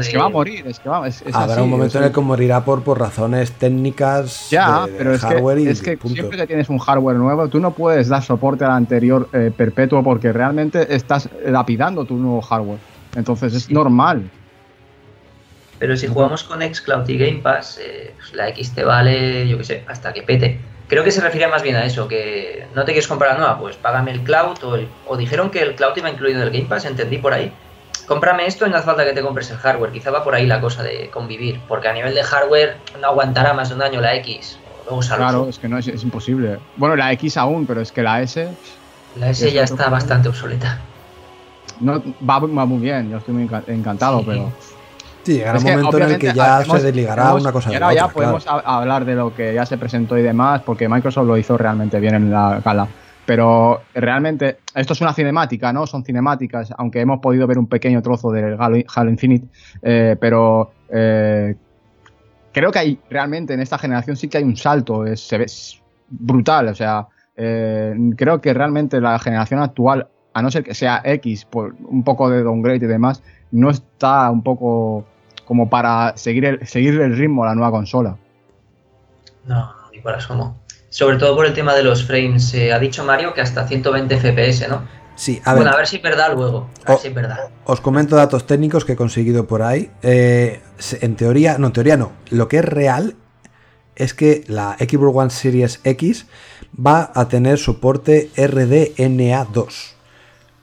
es 0.00 0.08
que 0.08 0.18
va 0.18 0.24
a 0.24 0.28
morir, 0.30 0.66
es 0.66 0.80
que 0.80 0.88
va, 0.88 1.06
es, 1.06 1.22
Habrá 1.32 1.62
un 1.62 1.70
momento 1.70 1.98
en 1.98 2.04
el 2.04 2.12
que 2.12 2.20
morirá 2.20 2.64
por, 2.64 2.82
por 2.82 2.98
razones 2.98 3.52
técnicas 3.52 4.48
ya, 4.50 4.86
pero 4.96 5.12
es 5.12 5.22
que, 5.22 5.70
es 5.70 5.82
que 5.82 5.98
siempre 6.08 6.38
que 6.38 6.46
tienes 6.46 6.68
un 6.70 6.78
hardware 6.78 7.16
nuevo, 7.16 7.46
tú 7.48 7.60
no 7.60 7.72
puedes 7.72 8.08
dar 8.08 8.22
soporte 8.22 8.64
al 8.64 8.72
anterior 8.72 9.28
eh, 9.34 9.52
perpetuo 9.54 10.02
porque 10.02 10.32
realmente 10.32 10.92
estás 10.92 11.28
lapidando 11.44 12.06
tu 12.06 12.16
nuevo 12.16 12.40
hardware. 12.40 12.78
Entonces 13.14 13.54
es 13.54 13.70
normal. 13.70 14.28
Pero 15.78 15.94
si 15.96 16.06
jugamos 16.06 16.42
con 16.42 16.60
Xcloud 16.62 17.06
y 17.08 17.18
Game 17.18 17.40
Pass, 17.42 17.78
eh, 17.80 18.14
pues 18.16 18.34
la 18.34 18.48
X 18.48 18.72
te 18.72 18.82
vale, 18.82 19.46
yo 19.46 19.58
qué 19.58 19.64
sé, 19.64 19.84
hasta 19.86 20.12
que 20.12 20.22
pete. 20.22 20.58
Creo 20.88 21.04
que 21.04 21.12
se 21.12 21.20
refiere 21.20 21.46
más 21.48 21.62
bien 21.62 21.76
a 21.76 21.84
eso, 21.84 22.08
que 22.08 22.66
no 22.74 22.84
te 22.84 22.92
quieres 22.92 23.06
comprar 23.06 23.32
la 23.32 23.38
nueva, 23.38 23.58
pues 23.58 23.76
págame 23.76 24.10
el 24.10 24.22
cloud 24.22 24.56
o, 24.64 24.78
o 25.06 25.16
dijeron 25.16 25.50
que 25.50 25.60
el 25.60 25.74
cloud 25.74 25.96
iba 25.96 26.08
incluido 26.08 26.40
en 26.40 26.46
el 26.46 26.52
Game 26.52 26.64
Pass, 26.64 26.86
entendí 26.86 27.18
por 27.18 27.34
ahí. 27.34 27.52
Cómprame 28.08 28.46
esto 28.46 28.66
y 28.66 28.70
no 28.70 28.76
hace 28.76 28.86
falta 28.86 29.04
que 29.04 29.12
te 29.12 29.20
compres 29.20 29.50
el 29.50 29.58
hardware. 29.58 29.92
Quizá 29.92 30.10
va 30.10 30.24
por 30.24 30.34
ahí 30.34 30.46
la 30.46 30.62
cosa 30.62 30.82
de 30.82 31.10
convivir, 31.10 31.60
porque 31.68 31.88
a 31.88 31.92
nivel 31.92 32.14
de 32.14 32.22
hardware 32.24 32.78
no 33.02 33.08
aguantará 33.08 33.52
más 33.52 33.68
de 33.68 33.74
un 33.74 33.82
año 33.82 34.00
la 34.00 34.14
X. 34.16 34.58
claro, 35.06 35.46
es 35.46 35.58
que 35.58 35.68
no 35.68 35.76
es, 35.76 35.86
imposible. 36.02 36.58
Bueno, 36.76 36.96
la 36.96 37.12
X 37.12 37.36
aún, 37.36 37.66
pero 37.66 37.82
es 37.82 37.92
que 37.92 38.02
la 38.02 38.22
S. 38.22 38.48
La 39.16 39.28
S 39.28 39.52
ya 39.52 39.64
está 39.64 39.90
bastante 39.90 40.30
obsoleta. 40.30 40.78
No, 41.80 42.02
va, 42.26 42.40
muy 42.40 42.78
bien, 42.78 43.10
yo 43.10 43.18
estoy 43.18 43.34
muy 43.34 43.50
encantado, 43.66 44.24
pero 44.24 44.50
Sí, 45.28 45.34
llegará 45.34 45.58
un 45.58 45.64
momento 45.64 45.98
en 45.98 46.10
el 46.10 46.18
que 46.18 46.32
ya 46.32 46.64
se 46.64 46.80
desligará 46.80 47.34
una 47.34 47.52
cosa 47.52 47.68
de 47.68 47.78
ya 47.94 48.08
podemos 48.08 48.46
hablar 48.46 49.04
de 49.04 49.14
lo 49.14 49.34
que 49.34 49.52
ya 49.52 49.66
se 49.66 49.76
presentó 49.76 50.16
y 50.16 50.22
demás, 50.22 50.62
porque 50.64 50.88
Microsoft 50.88 51.26
lo 51.26 51.36
hizo 51.36 51.58
realmente 51.58 52.00
bien 52.00 52.14
en 52.14 52.30
la 52.30 52.62
gala. 52.64 52.88
Pero 53.26 53.82
realmente, 53.92 54.60
esto 54.74 54.94
es 54.94 55.02
una 55.02 55.12
cinemática, 55.12 55.70
¿no? 55.70 55.86
Son 55.86 56.02
cinemáticas, 56.02 56.72
aunque 56.78 57.02
hemos 57.02 57.20
podido 57.20 57.46
ver 57.46 57.58
un 57.58 57.66
pequeño 57.66 58.00
trozo 58.00 58.30
del 58.30 58.56
Halo, 58.58 59.10
Infinite, 59.10 59.48
eh, 59.82 60.16
pero 60.18 60.72
eh, 60.88 61.54
creo 62.50 62.72
que 62.72 62.78
hay 62.78 62.98
realmente 63.10 63.52
en 63.52 63.60
esta 63.60 63.76
generación 63.76 64.16
sí 64.16 64.28
que 64.28 64.38
hay 64.38 64.44
un 64.44 64.56
salto, 64.56 65.04
es, 65.04 65.20
se 65.20 65.36
ve 65.36 65.44
brutal, 66.08 66.68
o 66.68 66.74
sea, 66.74 67.06
eh, 67.36 67.94
creo 68.16 68.40
que 68.40 68.54
realmente 68.54 68.98
la 68.98 69.18
generación 69.18 69.60
actual, 69.60 70.08
a 70.32 70.40
no 70.40 70.50
ser 70.50 70.64
que 70.64 70.72
sea 70.72 71.02
X, 71.04 71.44
por 71.44 71.74
un 71.86 72.02
poco 72.04 72.30
de 72.30 72.42
downgrade 72.42 72.86
y 72.86 72.88
demás, 72.88 73.22
no 73.50 73.68
está 73.68 74.30
un 74.30 74.42
poco 74.42 75.04
como 75.48 75.70
para 75.70 76.14
seguir 76.18 76.44
el, 76.44 76.66
seguir 76.68 77.00
el 77.00 77.16
ritmo 77.16 77.42
a 77.42 77.46
la 77.46 77.54
nueva 77.54 77.70
consola. 77.70 78.18
No, 79.46 79.74
ni 79.90 79.98
por 79.98 80.14
asomo. 80.14 80.58
Sobre 80.90 81.16
todo 81.16 81.34
por 81.34 81.46
el 81.46 81.54
tema 81.54 81.74
de 81.74 81.82
los 81.82 82.04
frames. 82.04 82.52
Eh, 82.52 82.70
ha 82.70 82.78
dicho 82.78 83.02
Mario 83.02 83.32
que 83.32 83.40
hasta 83.40 83.66
120 83.66 84.14
FPS, 84.18 84.68
¿no? 84.68 84.82
Sí, 85.14 85.40
a 85.46 85.54
ver. 85.54 85.62
Bueno, 85.62 85.74
a 85.74 85.78
ver 85.78 85.86
si 85.86 85.96
es 85.96 86.02
verdad 86.02 86.34
luego. 86.34 86.68
A 86.84 86.90
ver 86.90 87.00
si 87.00 87.08
es 87.08 87.14
verdad. 87.14 87.48
Os 87.64 87.80
comento 87.80 88.14
datos 88.14 88.46
técnicos 88.46 88.84
que 88.84 88.92
he 88.92 88.96
conseguido 88.96 89.46
por 89.46 89.62
ahí. 89.62 89.90
Eh, 90.02 90.60
en 91.00 91.16
teoría, 91.16 91.56
no, 91.56 91.68
en 91.68 91.72
teoría 91.72 91.96
no. 91.96 92.12
Lo 92.28 92.46
que 92.46 92.58
es 92.58 92.64
real 92.66 93.16
es 93.96 94.12
que 94.12 94.44
la 94.48 94.76
Xbox 94.78 95.16
One 95.16 95.30
Series 95.30 95.80
X 95.82 96.26
va 96.78 97.10
a 97.14 97.26
tener 97.28 97.56
soporte 97.56 98.30
RDNA2 98.36 99.97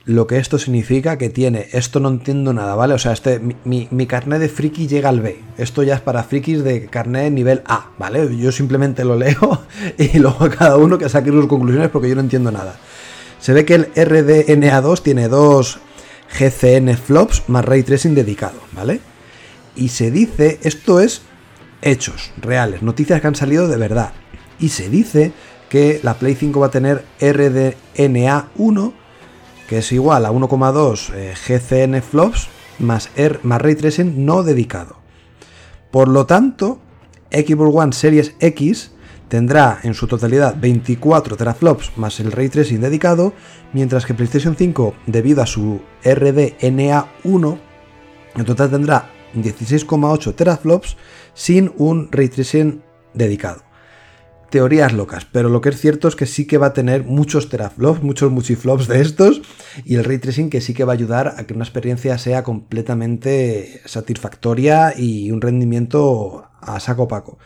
lo 0.06 0.28
que 0.28 0.38
esto 0.38 0.56
significa 0.58 1.18
que 1.18 1.30
tiene, 1.30 1.66
esto 1.72 1.98
no 1.98 2.08
entiendo 2.08 2.52
nada, 2.52 2.76
¿vale? 2.76 2.94
O 2.94 2.98
sea, 2.98 3.12
este, 3.12 3.40
mi, 3.40 3.88
mi, 3.90 4.06
carnet 4.06 4.38
de 4.38 4.48
friki 4.48 4.86
llega 4.86 5.08
al 5.08 5.20
B, 5.20 5.42
esto 5.58 5.82
ya 5.82 5.96
es 5.96 6.00
para 6.00 6.22
frikis 6.22 6.62
de 6.62 6.86
carnet 6.86 7.32
nivel 7.32 7.62
A, 7.66 7.90
¿vale? 7.98 8.36
Yo 8.36 8.52
simplemente 8.52 9.04
lo 9.04 9.16
leo 9.16 9.66
y 9.98 10.18
luego 10.18 10.48
cada 10.56 10.76
uno 10.76 10.96
que 10.96 11.08
saque 11.08 11.30
sus 11.30 11.46
conclusiones 11.48 11.90
porque 11.90 12.08
yo 12.08 12.14
no 12.14 12.20
entiendo 12.20 12.52
nada. 12.52 12.76
Se 13.40 13.52
ve 13.52 13.64
que 13.64 13.74
el 13.74 13.92
RDNA2 13.94 15.02
tiene 15.02 15.28
dos 15.28 15.80
GCN 16.38 16.96
flops 16.96 17.42
más 17.48 17.64
ray 17.64 17.82
tracing 17.82 18.14
dedicado, 18.14 18.60
¿vale? 18.72 19.00
Y 19.74 19.88
se 19.88 20.12
dice, 20.12 20.60
esto 20.62 21.00
es 21.00 21.22
hechos 21.82 22.30
reales, 22.40 22.80
noticias 22.80 23.20
que 23.20 23.26
han 23.26 23.34
salido 23.34 23.66
de 23.66 23.76
verdad. 23.76 24.12
Y 24.60 24.68
se 24.68 24.88
dice 24.88 25.32
que 25.68 25.98
la 26.04 26.14
Play 26.14 26.36
5 26.36 26.60
va 26.60 26.68
a 26.68 26.70
tener 26.70 27.04
RDNA1 27.20 28.92
que 29.68 29.78
es 29.78 29.92
igual 29.92 30.26
a 30.26 30.30
1,2 30.30 31.12
eh, 31.14 31.34
GCN 31.34 32.02
flops 32.02 32.48
más, 32.78 33.10
R, 33.16 33.40
más 33.42 33.60
ray 33.60 33.74
tracing 33.74 34.24
no 34.24 34.42
dedicado. 34.42 34.96
Por 35.90 36.08
lo 36.08 36.26
tanto, 36.26 36.80
Xbox 37.30 37.74
One 37.74 37.92
Series 37.92 38.34
X 38.40 38.92
tendrá 39.28 39.80
en 39.82 39.94
su 39.94 40.06
totalidad 40.06 40.56
24 40.56 41.36
teraflops 41.36 41.92
más 41.96 42.20
el 42.20 42.32
ray 42.32 42.48
tracing 42.48 42.80
dedicado, 42.80 43.32
mientras 43.72 44.06
que 44.06 44.14
PlayStation 44.14 44.56
5, 44.56 44.94
debido 45.06 45.42
a 45.42 45.46
su 45.46 45.80
RDNA1, 46.04 47.58
en 48.36 48.44
total 48.44 48.70
tendrá 48.70 49.10
16,8 49.34 50.34
teraflops 50.34 50.96
sin 51.34 51.72
un 51.76 52.08
ray 52.12 52.28
tracing 52.28 52.82
dedicado 53.14 53.65
teorías 54.56 54.94
locas, 54.94 55.26
pero 55.30 55.50
lo 55.50 55.60
que 55.60 55.68
es 55.68 55.78
cierto 55.78 56.08
es 56.08 56.16
que 56.16 56.24
sí 56.24 56.46
que 56.46 56.56
va 56.56 56.68
a 56.68 56.72
tener 56.72 57.04
muchos 57.04 57.50
teraflops, 57.50 58.02
muchos 58.02 58.32
multiflops 58.32 58.88
de 58.88 59.02
estos, 59.02 59.42
y 59.84 59.96
el 59.96 60.04
ray 60.04 60.16
tracing 60.16 60.48
que 60.48 60.62
sí 60.62 60.72
que 60.72 60.84
va 60.84 60.94
a 60.94 60.96
ayudar 60.96 61.34
a 61.36 61.44
que 61.44 61.52
una 61.52 61.62
experiencia 61.62 62.16
sea 62.16 62.42
completamente 62.42 63.82
satisfactoria 63.84 64.94
y 64.96 65.30
un 65.30 65.42
rendimiento 65.42 66.46
a 66.62 66.80
saco 66.80 67.06
paco. 67.06 67.38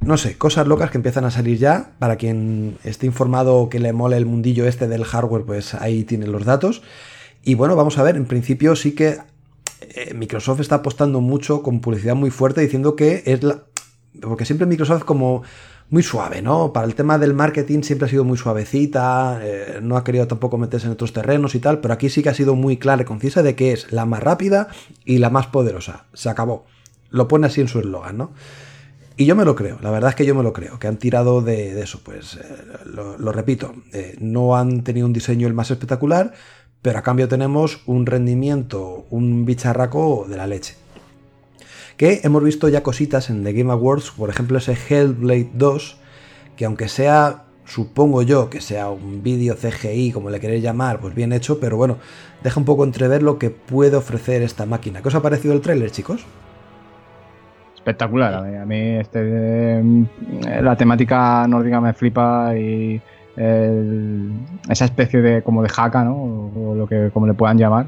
No 0.00 0.16
sé, 0.16 0.36
cosas 0.36 0.66
locas 0.66 0.90
que 0.90 0.98
empiezan 0.98 1.24
a 1.24 1.30
salir 1.30 1.56
ya. 1.56 1.92
Para 2.00 2.16
quien 2.16 2.78
esté 2.82 3.06
informado 3.06 3.68
que 3.68 3.78
le 3.78 3.92
mole 3.92 4.16
el 4.16 4.26
mundillo 4.26 4.66
este 4.66 4.88
del 4.88 5.04
hardware, 5.04 5.44
pues 5.44 5.74
ahí 5.74 6.02
tienen 6.02 6.32
los 6.32 6.44
datos. 6.44 6.82
Y 7.44 7.54
bueno, 7.54 7.76
vamos 7.76 7.96
a 7.98 8.02
ver, 8.02 8.16
en 8.16 8.24
principio 8.24 8.74
sí 8.74 8.90
que 8.90 9.18
eh, 9.82 10.14
Microsoft 10.14 10.58
está 10.62 10.74
apostando 10.74 11.20
mucho 11.20 11.62
con 11.62 11.80
publicidad 11.80 12.16
muy 12.16 12.32
fuerte 12.32 12.60
diciendo 12.60 12.96
que 12.96 13.22
es 13.24 13.44
la... 13.44 13.62
Porque 14.20 14.46
siempre 14.46 14.66
Microsoft 14.66 15.04
como 15.04 15.44
muy 15.90 16.02
suave, 16.02 16.42
¿no? 16.42 16.72
Para 16.72 16.86
el 16.86 16.94
tema 16.94 17.18
del 17.18 17.34
marketing 17.34 17.82
siempre 17.82 18.06
ha 18.06 18.10
sido 18.10 18.24
muy 18.24 18.36
suavecita, 18.36 19.40
eh, 19.42 19.78
no 19.82 19.96
ha 19.96 20.04
querido 20.04 20.26
tampoco 20.26 20.58
meterse 20.58 20.86
en 20.86 20.92
otros 20.92 21.12
terrenos 21.12 21.54
y 21.54 21.60
tal, 21.60 21.80
pero 21.80 21.94
aquí 21.94 22.10
sí 22.10 22.22
que 22.22 22.28
ha 22.28 22.34
sido 22.34 22.54
muy 22.56 22.76
clara 22.76 23.02
y 23.02 23.04
concisa 23.04 23.42
de 23.42 23.54
que 23.54 23.72
es 23.72 23.92
la 23.92 24.04
más 24.04 24.22
rápida 24.22 24.68
y 25.04 25.18
la 25.18 25.30
más 25.30 25.46
poderosa. 25.46 26.06
Se 26.12 26.28
acabó. 26.28 26.66
Lo 27.10 27.28
pone 27.28 27.46
así 27.46 27.60
en 27.60 27.68
su 27.68 27.78
eslogan, 27.78 28.18
¿no? 28.18 28.32
Y 29.18 29.24
yo 29.24 29.34
me 29.34 29.46
lo 29.46 29.54
creo, 29.54 29.78
la 29.80 29.90
verdad 29.90 30.10
es 30.10 30.16
que 30.16 30.26
yo 30.26 30.34
me 30.34 30.42
lo 30.42 30.52
creo, 30.52 30.78
que 30.78 30.88
han 30.88 30.98
tirado 30.98 31.40
de, 31.40 31.80
eso, 31.80 32.00
pues 32.04 32.34
eh, 32.34 32.44
lo, 32.84 33.32
repito, 33.32 33.74
eh, 33.94 34.14
no 34.20 34.56
han 34.56 34.84
tenido 34.84 35.06
un 35.06 35.14
diseño 35.14 35.46
el 35.46 35.54
más 35.54 35.70
espectacular, 35.70 36.34
pero 36.82 36.98
a 36.98 37.02
cambio 37.02 37.26
tenemos 37.26 37.80
un 37.86 38.04
rendimiento, 38.04 39.06
un 39.08 39.46
bicharraco 39.46 40.26
de 40.28 40.36
la 40.36 40.46
leche. 40.46 40.76
Que 41.96 42.20
hemos 42.24 42.42
visto 42.42 42.68
ya 42.68 42.82
cositas 42.82 43.30
en 43.30 43.42
The 43.44 43.52
Game 43.52 43.72
Awards, 43.72 44.10
por 44.10 44.30
ejemplo 44.30 44.58
ese 44.58 44.76
Hellblade 44.88 45.50
2, 45.54 45.96
que 46.56 46.64
aunque 46.66 46.88
sea, 46.88 47.44
supongo 47.64 48.22
yo, 48.22 48.50
que 48.50 48.60
sea 48.60 48.90
un 48.90 49.22
vídeo 49.22 49.56
CGI, 49.56 50.12
como 50.12 50.30
le 50.30 50.40
queréis 50.40 50.62
llamar, 50.62 51.00
pues 51.00 51.14
bien 51.14 51.32
hecho, 51.32 51.58
pero 51.58 51.76
bueno, 51.76 51.98
deja 52.42 52.60
un 52.60 52.66
poco 52.66 52.84
entrever 52.84 53.22
lo 53.22 53.38
que 53.38 53.50
puede 53.50 53.96
ofrecer 53.96 54.42
esta 54.42 54.66
máquina. 54.66 55.00
¿Qué 55.00 55.08
os 55.08 55.14
ha 55.14 55.22
parecido 55.22 55.54
el 55.54 55.60
tráiler, 55.60 55.90
chicos? 55.90 56.24
espectacular. 57.86 58.34
A 58.34 58.64
mí, 58.66 58.96
este, 58.98 59.20
eh, 59.22 59.82
la 60.60 60.74
temática 60.74 61.46
nórdica 61.46 61.80
me 61.80 61.92
flipa 61.92 62.56
y 62.56 63.00
esa 63.36 64.86
especie 64.86 65.20
de 65.20 65.42
como 65.42 65.62
de 65.62 65.68
jaca, 65.68 66.02
¿no? 66.02 66.16
O, 66.16 66.74
lo 66.74 66.86
que 66.86 67.10
como 67.12 67.26
le 67.26 67.34
puedan 67.34 67.58
llamar, 67.58 67.86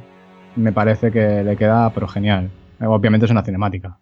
me 0.56 0.72
parece 0.72 1.10
que 1.10 1.42
le 1.42 1.56
queda 1.56 1.90
pero 1.90 2.06
genial. 2.06 2.50
Obviamente 2.80 3.26
es 3.26 3.32
una 3.32 3.42
cinemática. 3.42 3.98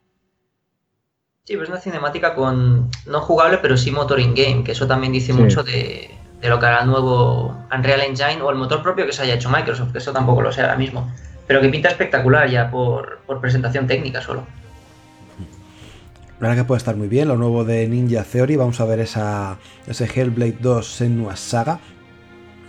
Sí, 1.44 1.52
pero 1.52 1.64
es 1.64 1.70
una 1.70 1.80
cinemática 1.80 2.34
con 2.34 2.90
no 3.06 3.20
jugable, 3.20 3.58
pero 3.58 3.76
sí 3.76 3.90
motor 3.90 4.18
in-game, 4.18 4.64
que 4.64 4.72
eso 4.72 4.86
también 4.86 5.12
dice 5.12 5.32
mucho 5.32 5.62
de, 5.62 6.10
lo 6.42 6.58
que 6.58 6.66
hará 6.66 6.80
el 6.80 6.88
nuevo 6.88 7.56
Unreal 7.72 8.00
Engine 8.00 8.42
o 8.42 8.50
el 8.50 8.56
motor 8.56 8.82
propio 8.82 9.06
que 9.06 9.12
se 9.12 9.22
haya 9.22 9.34
hecho 9.34 9.48
Microsoft, 9.48 9.92
que 9.92 9.98
eso 9.98 10.12
tampoco 10.12 10.42
lo 10.42 10.52
sé 10.52 10.62
ahora 10.62 10.76
mismo. 10.76 11.10
Pero 11.46 11.60
que 11.60 11.68
pinta 11.68 11.88
espectacular 11.88 12.50
ya 12.50 12.70
por 12.70 13.20
presentación 13.40 13.86
técnica 13.86 14.20
solo. 14.20 14.44
La 16.38 16.48
verdad 16.48 16.62
que 16.62 16.66
puede 16.66 16.78
estar 16.78 16.96
muy 16.96 17.08
bien. 17.08 17.28
Lo 17.28 17.36
nuevo 17.36 17.64
de 17.64 17.88
Ninja 17.88 18.22
Theory. 18.22 18.56
Vamos 18.56 18.78
a 18.80 18.84
ver 18.84 19.00
esa, 19.00 19.56
ese 19.86 20.04
Hellblade 20.04 20.58
2 20.60 20.86
Senua 20.86 21.34
Saga. 21.34 21.80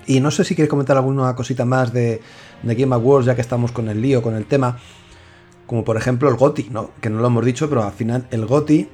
Y 0.05 0.21
no 0.21 0.31
sé 0.31 0.45
si 0.45 0.55
quieres 0.55 0.69
comentar 0.69 0.95
alguna 0.95 1.35
cosita 1.35 1.65
más 1.65 1.91
de, 1.91 2.21
Game 2.63 2.95
Awards, 2.95 3.25
ya 3.25 3.35
que 3.35 3.41
estamos 3.41 3.73
con 3.73 3.89
el 3.89 4.01
lío, 4.01 4.21
con 4.21 4.35
el 4.35 4.45
tema. 4.45 4.79
Como 5.67 5.83
por 5.83 5.97
ejemplo 5.97 6.29
el 6.29 6.35
GOTI, 6.35 6.69
¿no? 6.71 6.89
que 6.99 7.11
no 7.11 7.19
lo 7.19 7.27
hemos 7.27 7.45
dicho, 7.45 7.69
pero 7.69 7.83
al 7.83 7.93
final 7.93 8.27
el 8.31 8.45
GOTI. 8.45 8.89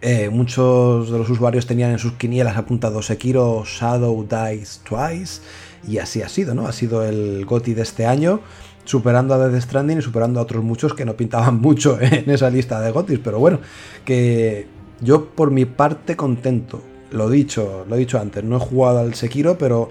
Eh, 0.00 0.28
muchos 0.30 1.10
de 1.10 1.18
los 1.18 1.28
usuarios 1.28 1.66
tenían 1.66 1.90
en 1.90 1.98
sus 1.98 2.12
quinielas 2.12 2.56
apuntado 2.56 3.02
Sekiro 3.02 3.64
Shadow 3.64 4.22
Dice 4.24 4.80
Twice. 4.86 5.40
Y 5.88 5.98
así 5.98 6.20
ha 6.20 6.28
sido, 6.28 6.54
¿no? 6.54 6.66
Ha 6.66 6.72
sido 6.72 7.02
el 7.04 7.46
GOTI 7.46 7.72
de 7.74 7.82
este 7.82 8.04
año 8.04 8.40
superando 8.88 9.34
a 9.34 9.38
Death 9.38 9.62
Stranding 9.64 9.98
y 9.98 10.02
superando 10.02 10.40
a 10.40 10.44
otros 10.44 10.64
muchos 10.64 10.94
que 10.94 11.04
no 11.04 11.14
pintaban 11.14 11.60
mucho 11.60 12.00
en 12.00 12.30
esa 12.30 12.48
lista 12.48 12.80
de 12.80 12.90
gotis, 12.90 13.20
pero 13.22 13.38
bueno, 13.38 13.60
que 14.04 14.66
yo 15.00 15.26
por 15.26 15.50
mi 15.50 15.66
parte 15.66 16.16
contento. 16.16 16.82
Lo 17.10 17.30
dicho, 17.30 17.86
lo 17.88 17.96
he 17.96 17.98
dicho 17.98 18.18
antes, 18.18 18.44
no 18.44 18.56
he 18.56 18.60
jugado 18.60 18.98
al 18.98 19.14
Sekiro, 19.14 19.56
pero 19.56 19.90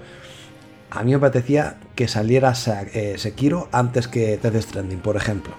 a 0.90 1.02
mí 1.02 1.12
me 1.12 1.18
parecía 1.18 1.78
que 1.96 2.06
saliera 2.06 2.52
eh, 2.92 3.14
Sekiro 3.18 3.68
antes 3.72 4.06
que 4.06 4.38
Death 4.38 4.62
Stranding, 4.62 5.00
por 5.00 5.16
ejemplo. 5.16 5.52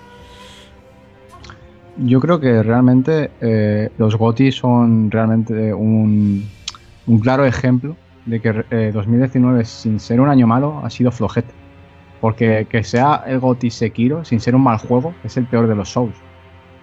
Yo 2.02 2.22
creo 2.22 2.40
que 2.40 2.64
realmente 2.64 3.30
eh, 3.42 3.90
los 3.98 4.16
GOTI 4.16 4.54
son 4.54 5.12
realmente 5.12 5.74
un, 5.74 6.48
claro 7.22 7.46
ejemplo 7.46 7.98
de 8.26 8.40
que 8.40 8.92
2019, 8.94 9.62
eh, 9.62 9.66
sin 9.66 10.00
ser 10.00 10.22
un 10.22 10.30
año 10.30 10.48
malo, 10.48 10.80
ha 10.84 10.90
sido 10.90 11.12
flojete. 11.12 11.54
Porque 12.22 12.68
que 12.70 12.84
sea 12.84 13.24
el 13.28 13.40
GOTI 13.40 13.70
Sekiro, 13.70 14.24
sin 14.24 14.40
ser 14.40 14.56
un 14.56 14.64
mal 14.64 14.78
juego, 14.78 15.14
es 15.26 15.36
el 15.36 15.46
peor 15.46 15.68
de 15.68 15.76
los 15.76 15.90
Souls. 15.90 16.16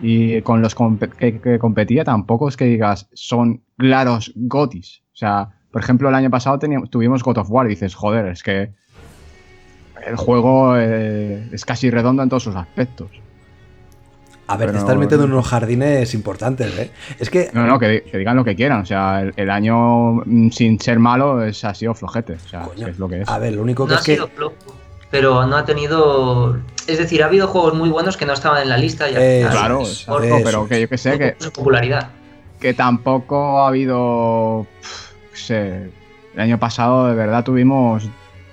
Y 0.03 0.43
con 0.43 0.61
los 0.61 0.75
que, 0.75 1.59
competía 1.59 2.05
tampoco 2.05 2.49
es 2.49 2.57
que 2.57 2.67
digas, 2.67 3.09
son 3.15 3.63
claros 3.79 4.33
GOTIs. 4.35 5.03
O 5.15 5.17
sea, 5.17 5.49
por 5.71 5.81
ejemplo, 5.81 6.11
el 6.11 6.15
año 6.15 6.31
pasado 6.31 6.59
teníamos, 6.59 6.91
tuvimos 6.91 7.23
God 7.23 7.39
of 7.39 7.51
War 7.51 7.67
y 7.67 7.71
dices, 7.71 7.95
joder, 7.95 8.27
es 8.27 8.43
que 8.43 8.75
el 10.07 10.17
juego 10.17 10.77
eh, 10.77 11.49
es 11.53 11.65
casi 11.65 11.91
redondo 11.91 12.23
en 12.23 12.29
todos 12.29 12.43
sus 12.43 12.57
aspectos. 12.57 13.26
A 14.49 14.57
ver, 14.57 14.73
te 14.73 14.79
estás 14.79 14.97
metiendo 14.97 15.27
en 15.27 15.33
unos 15.33 15.49
jardines 15.49 16.15
importantes, 16.15 16.79
¿eh? 16.79 16.91
Es 17.19 17.31
que. 17.31 17.51
No, 17.53 17.67
no, 17.67 17.79
que, 17.79 18.05
digan 18.13 18.37
lo 18.37 18.45
que 18.45 18.55
quieran. 18.55 18.83
O 18.83 18.87
sea, 18.87 19.23
el, 19.35 19.51
año 19.51 20.23
mm, 20.25 20.51
sin 20.51 20.81
ser 20.81 20.99
malo 20.99 21.43
es, 21.43 21.65
ha 21.65 21.75
sido 21.75 21.95
flojete. 21.95 22.35
O 22.35 22.49
sea, 22.49 22.69
es 22.77 22.99
lo 22.99 23.09
que 23.09 23.23
es. 23.23 23.29
A 23.29 23.39
ver, 23.39 23.55
lo 23.55 23.63
único 23.63 23.87
que 23.87 23.95
es 23.95 24.03
que 24.03 24.19
pero 25.11 25.47
no 25.47 25.57
ha 25.57 25.65
tenido. 25.65 26.59
Es 26.87 26.99
decir, 26.99 27.23
ha 27.23 27.27
habido 27.27 27.49
juegos 27.49 27.75
muy 27.75 27.89
buenos 27.89 28.17
que 28.17 28.27
no 28.27 28.33
estaban 28.33 28.63
en 28.63 28.69
la 28.69 28.77
lista. 28.77 29.09
Y 29.09 29.15
eh, 29.17 29.47
claro, 29.51 29.83
pero 30.45 30.69
que 30.69 30.81
yo 30.81 30.89
que 30.89 30.99
sé 30.99 31.19
que. 31.19 31.37
Su 31.39 31.53
popularidad. 31.53 32.11
Que 32.61 32.75
tampoco 32.75 33.61
ha 33.61 33.69
habido. 33.69 34.67
sé, 35.33 35.91
el 36.35 36.41
año 36.41 36.59
pasado 36.59 37.09
de 37.09 37.15
verdad 37.15 37.45
tuvimos 37.45 38.09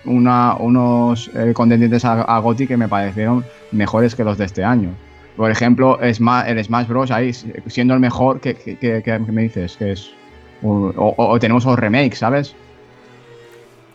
una, 0.06 0.56
unos 0.56 1.30
eh, 1.34 1.54
contendientes 1.54 2.06
a, 2.06 2.40
GOTI 2.40 2.68
que 2.68 2.78
me 2.78 2.88
parecieron 2.88 3.46
mejores 3.72 4.16
que 4.16 4.24
los 4.24 4.38
de 4.38 4.46
este 4.46 4.64
año. 4.64 4.96
Por 5.38 5.50
ejemplo, 5.50 6.00
el 6.00 6.14
Smash 6.14 6.88
Bros. 6.88 7.12
ahí 7.12 7.34
siendo 7.68 7.94
el 7.94 8.00
mejor, 8.00 8.40
que, 8.40 8.56
me 9.32 9.42
dices? 9.44 9.78
Que 9.78 9.94
es. 9.94 10.12
O, 10.62 11.14
o, 11.18 11.40
tenemos 11.40 11.66
los 11.66 11.78
remakes, 11.78 12.20
¿sabes? 12.20 12.56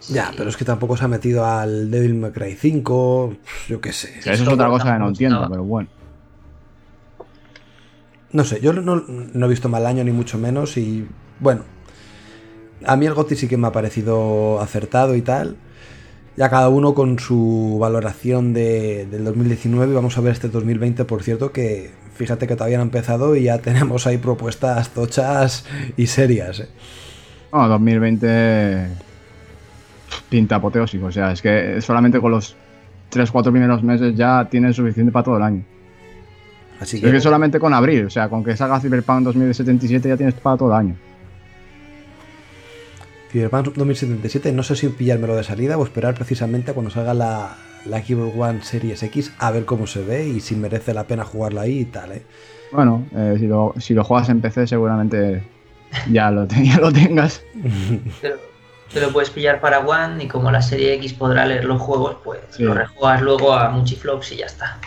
Ya, 0.09 0.33
pero 0.37 0.49
es 0.49 0.57
que 0.57 0.65
tampoco 0.65 0.97
se 0.97 1.05
ha 1.05 1.09
metido 1.09 1.45
al 1.45 1.91
Devil 1.91 2.15
May 2.15 2.31
Cry 2.31 2.55
5, 2.55 3.35
yo 3.69 3.81
qué 3.81 3.93
sé. 3.93 4.19
eso 4.19 4.31
es 4.31 4.49
otra 4.49 4.69
cosa 4.69 4.93
que 4.93 4.99
no 4.99 5.09
entiendo, 5.09 5.47
pero 5.51 5.65
bueno. 5.65 5.89
No 8.31 8.45
sé, 8.45 8.61
yo 8.61 8.73
no, 8.73 9.47
he 9.47 9.49
visto 9.49 9.69
mal 9.69 9.87
año 9.87 10.05
ni 10.05 10.13
mucho 10.13 10.39
menos 10.39 10.77
y 10.77 11.07
bueno, 11.41 11.63
a 12.85 12.97
mí 12.97 13.07
el 13.07 13.15
GOTY 13.15 13.37
sí 13.37 13.49
que 13.49 13.57
me 13.57 13.67
ha 13.67 13.73
parecido 13.73 14.61
acertado 14.61 15.15
y 15.15 15.23
tal. 15.23 15.57
Ya 16.39 16.49
cada 16.49 16.69
uno 16.69 16.95
con 16.95 17.19
su 17.19 17.79
valoración 17.81 18.53
de, 18.53 19.07
del 19.11 19.25
2019. 19.25 19.93
Vamos 19.93 20.17
a 20.17 20.21
ver 20.21 20.35
este 20.35 20.49
2020, 20.49 21.05
por 21.05 21.25
cierto, 21.25 21.51
que 21.51 21.91
fíjate 22.15 22.47
que 22.47 22.55
todavía 22.55 22.77
no 22.77 22.83
ha 22.83 22.87
empezado 22.87 23.35
y 23.35 23.43
ya 23.43 23.59
tenemos 23.63 24.07
ahí 24.07 24.19
propuestas 24.19 24.91
tochas 24.91 25.67
y 25.97 26.07
serias. 26.07 26.61
¿eh? 26.61 26.69
No, 27.53 27.67
2020 27.67 28.87
pinta 30.29 30.57
apoteósico. 30.57 31.07
O 31.07 31.13
sea, 31.13 31.33
es 31.33 31.43
que 31.43 31.81
solamente 31.81 32.21
con 32.21 32.31
los 32.31 32.55
3-4 33.11 33.51
primeros 33.51 33.83
meses 33.83 34.15
ya 34.15 34.47
tienes 34.49 34.77
suficiente 34.77 35.11
para 35.11 35.25
todo 35.25 35.39
el 35.39 35.43
año. 35.43 35.65
Así 36.79 37.01
que... 37.01 37.09
Es 37.09 37.13
que 37.15 37.21
solamente 37.21 37.59
con 37.59 37.75
abril, 37.75 38.07
o 38.07 38.11
sea, 38.11 38.29
con 38.29 38.45
que 38.45 38.57
salga 38.57 38.79
Cyberpunk 38.79 39.25
2077 39.25 40.09
ya 40.09 40.17
tienes 40.17 40.35
para 40.35 40.57
todo 40.57 40.69
el 40.69 40.75
año. 40.75 41.08
Cyberpunk 43.31 43.75
2077, 43.75 44.53
no 44.53 44.63
sé 44.63 44.77
si 44.77 44.89
pillármelo 44.89 45.37
de 45.37 45.45
salida 45.45 45.77
o 45.77 45.85
esperar 45.85 46.15
precisamente 46.15 46.71
a 46.71 46.75
cuando 46.75 46.91
salga 46.91 47.15
la, 47.15 47.57
la 47.85 48.03
Xbox 48.03 48.37
One 48.37 48.63
Series 48.63 49.03
X 49.03 49.33
a 49.39 49.51
ver 49.51 49.65
cómo 49.65 49.87
se 49.87 50.03
ve 50.03 50.27
y 50.27 50.41
si 50.41 50.57
merece 50.57 50.95
la 50.95 51.05
pena 51.05 51.25
jugarla 51.25 51.63
ahí 51.63 51.81
y 51.81 51.85
tal, 51.85 52.13
¿eh? 52.13 52.23
Bueno, 52.73 53.07
eh, 53.15 53.37
si, 53.39 53.47
lo, 53.47 53.75
si, 53.79 53.95
lo, 53.95 54.05
juegas 54.05 54.29
en 54.29 54.41
PC 54.41 54.67
seguramente 54.67 55.43
ya 56.11 56.31
lo, 56.31 56.47
ya 56.63 56.79
lo 56.79 56.93
tengas. 56.93 57.43
te 58.93 59.01
lo 59.01 59.13
puedes 59.13 59.31
pillar 59.31 59.61
para 59.61 59.81
One 59.81 60.25
y 60.25 60.29
como 60.29 60.51
la 60.51 60.63
serie 60.63 60.95
X 60.95 61.15
podrá 61.15 61.47
leer 61.47 61.65
los 61.65 61.81
juegos, 61.81 62.17
pues 62.25 62.41
lo 62.59 62.75
rejuegas 62.75 63.23
luego 63.23 63.55
a 63.55 63.71
Muchiflops 63.71 64.33
y 64.33 64.37
ya 64.37 64.47
está. 64.47 64.79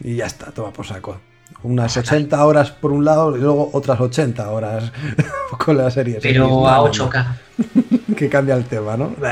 Y 0.00 0.16
ya 0.16 0.26
está, 0.26 0.50
toma 0.52 0.72
por 0.72 0.86
saco. 0.86 1.20
Unas 1.62 1.96
80 1.96 2.44
horas 2.44 2.70
por 2.70 2.92
un 2.92 3.04
lado 3.04 3.36
y 3.36 3.40
luego 3.40 3.70
otras 3.72 4.00
80 4.00 4.50
horas 4.50 4.92
con 5.58 5.76
la 5.76 5.90
serie. 5.90 6.18
Pero 6.22 6.68
a 6.68 6.80
8K. 6.80 7.26
que 8.16 8.28
cambia 8.28 8.54
el 8.54 8.64
tema, 8.64 8.96
¿no? 8.96 9.14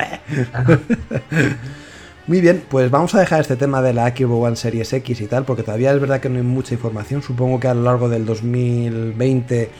Muy 2.26 2.40
bien, 2.40 2.62
pues 2.68 2.90
vamos 2.90 3.14
a 3.14 3.20
dejar 3.20 3.40
este 3.40 3.56
tema 3.56 3.82
de 3.82 3.92
la 3.92 4.08
Xbox 4.08 4.46
One 4.46 4.56
Series 4.56 4.92
X 4.92 5.20
y 5.20 5.26
tal, 5.26 5.44
porque 5.44 5.62
todavía 5.62 5.92
es 5.92 6.00
verdad 6.00 6.20
que 6.20 6.28
no 6.28 6.36
hay 6.36 6.44
mucha 6.44 6.74
información. 6.74 7.22
Supongo 7.22 7.58
que 7.58 7.66
a 7.68 7.74
lo 7.74 7.82
largo 7.82 8.08
del 8.08 8.24
2020 8.24 9.70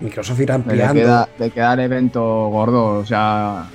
Microsoft 0.00 0.40
irá 0.40 0.54
ampliando. 0.56 1.28
Le 1.38 1.50
queda, 1.50 1.72
el 1.74 1.80
evento 1.80 2.22
gordo, 2.48 2.98
o 2.98 3.04
sea, 3.04 3.66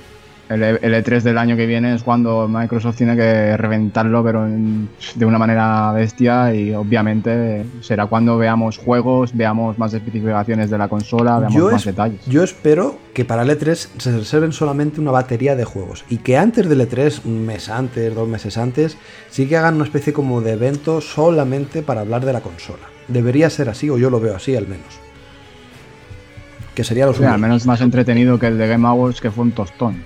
el, 0.48 0.94
E3 0.94 1.22
del 1.22 1.38
año 1.38 1.56
que 1.56 1.66
viene 1.66 1.94
es 1.94 2.02
cuando 2.02 2.48
Microsoft 2.48 2.96
tiene 2.96 3.16
que 3.16 3.56
reventarlo, 3.56 4.24
pero 4.24 4.46
de 4.46 5.24
una 5.24 5.38
manera 5.38 5.92
bestia 5.92 6.54
y 6.54 6.74
obviamente 6.74 7.66
será 7.80 8.06
cuando 8.06 8.38
veamos 8.38 8.78
juegos, 8.78 9.36
veamos 9.36 9.78
más 9.78 9.92
especificaciones 9.92 10.70
de 10.70 10.78
la 10.78 10.88
consola, 10.88 11.38
veamos 11.38 11.72
más 11.72 11.84
detalles. 11.84 12.24
Yo 12.26 12.42
espero 12.42 12.96
que 13.12 13.24
para 13.24 13.42
el 13.42 13.50
E3 13.50 13.88
se 13.98 14.16
reserven 14.16 14.52
solamente 14.52 15.00
una 15.00 15.10
batería 15.10 15.54
de 15.54 15.64
juegos 15.64 16.04
y 16.08 16.18
que 16.18 16.38
antes 16.38 16.68
del 16.68 16.80
E3, 16.80 17.24
un 17.24 17.44
mes 17.44 17.68
antes, 17.68 18.14
dos 18.14 18.28
meses 18.28 18.56
antes, 18.56 18.96
sí 19.28 19.46
que 19.46 19.56
hagan 19.56 19.74
una 19.74 19.84
especie 19.84 20.12
como 20.12 20.40
de 20.40 20.52
evento 20.52 21.00
solamente 21.00 21.82
para 21.82 22.00
hablar 22.00 22.24
de 22.24 22.32
la 22.32 22.40
consola. 22.40 22.84
Debería 23.08 23.50
ser 23.50 23.68
así, 23.68 23.90
o 23.90 23.98
yo 23.98 24.10
lo 24.10 24.20
veo 24.20 24.36
así 24.36 24.56
al 24.56 24.66
menos. 24.66 25.00
Que 26.74 26.84
sería 26.84 27.06
lo 27.06 27.12
suyo. 27.12 27.30
al 27.30 27.40
menos 27.40 27.66
más 27.66 27.80
entretenido 27.80 28.38
que 28.38 28.46
el 28.46 28.56
de 28.56 28.68
Game 28.68 28.86
Awards, 28.86 29.20
que 29.20 29.30
fue 29.30 29.44
un 29.44 29.52
tostón. 29.52 29.96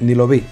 Ni 0.00 0.14
lo 0.14 0.28
vi. 0.28 0.42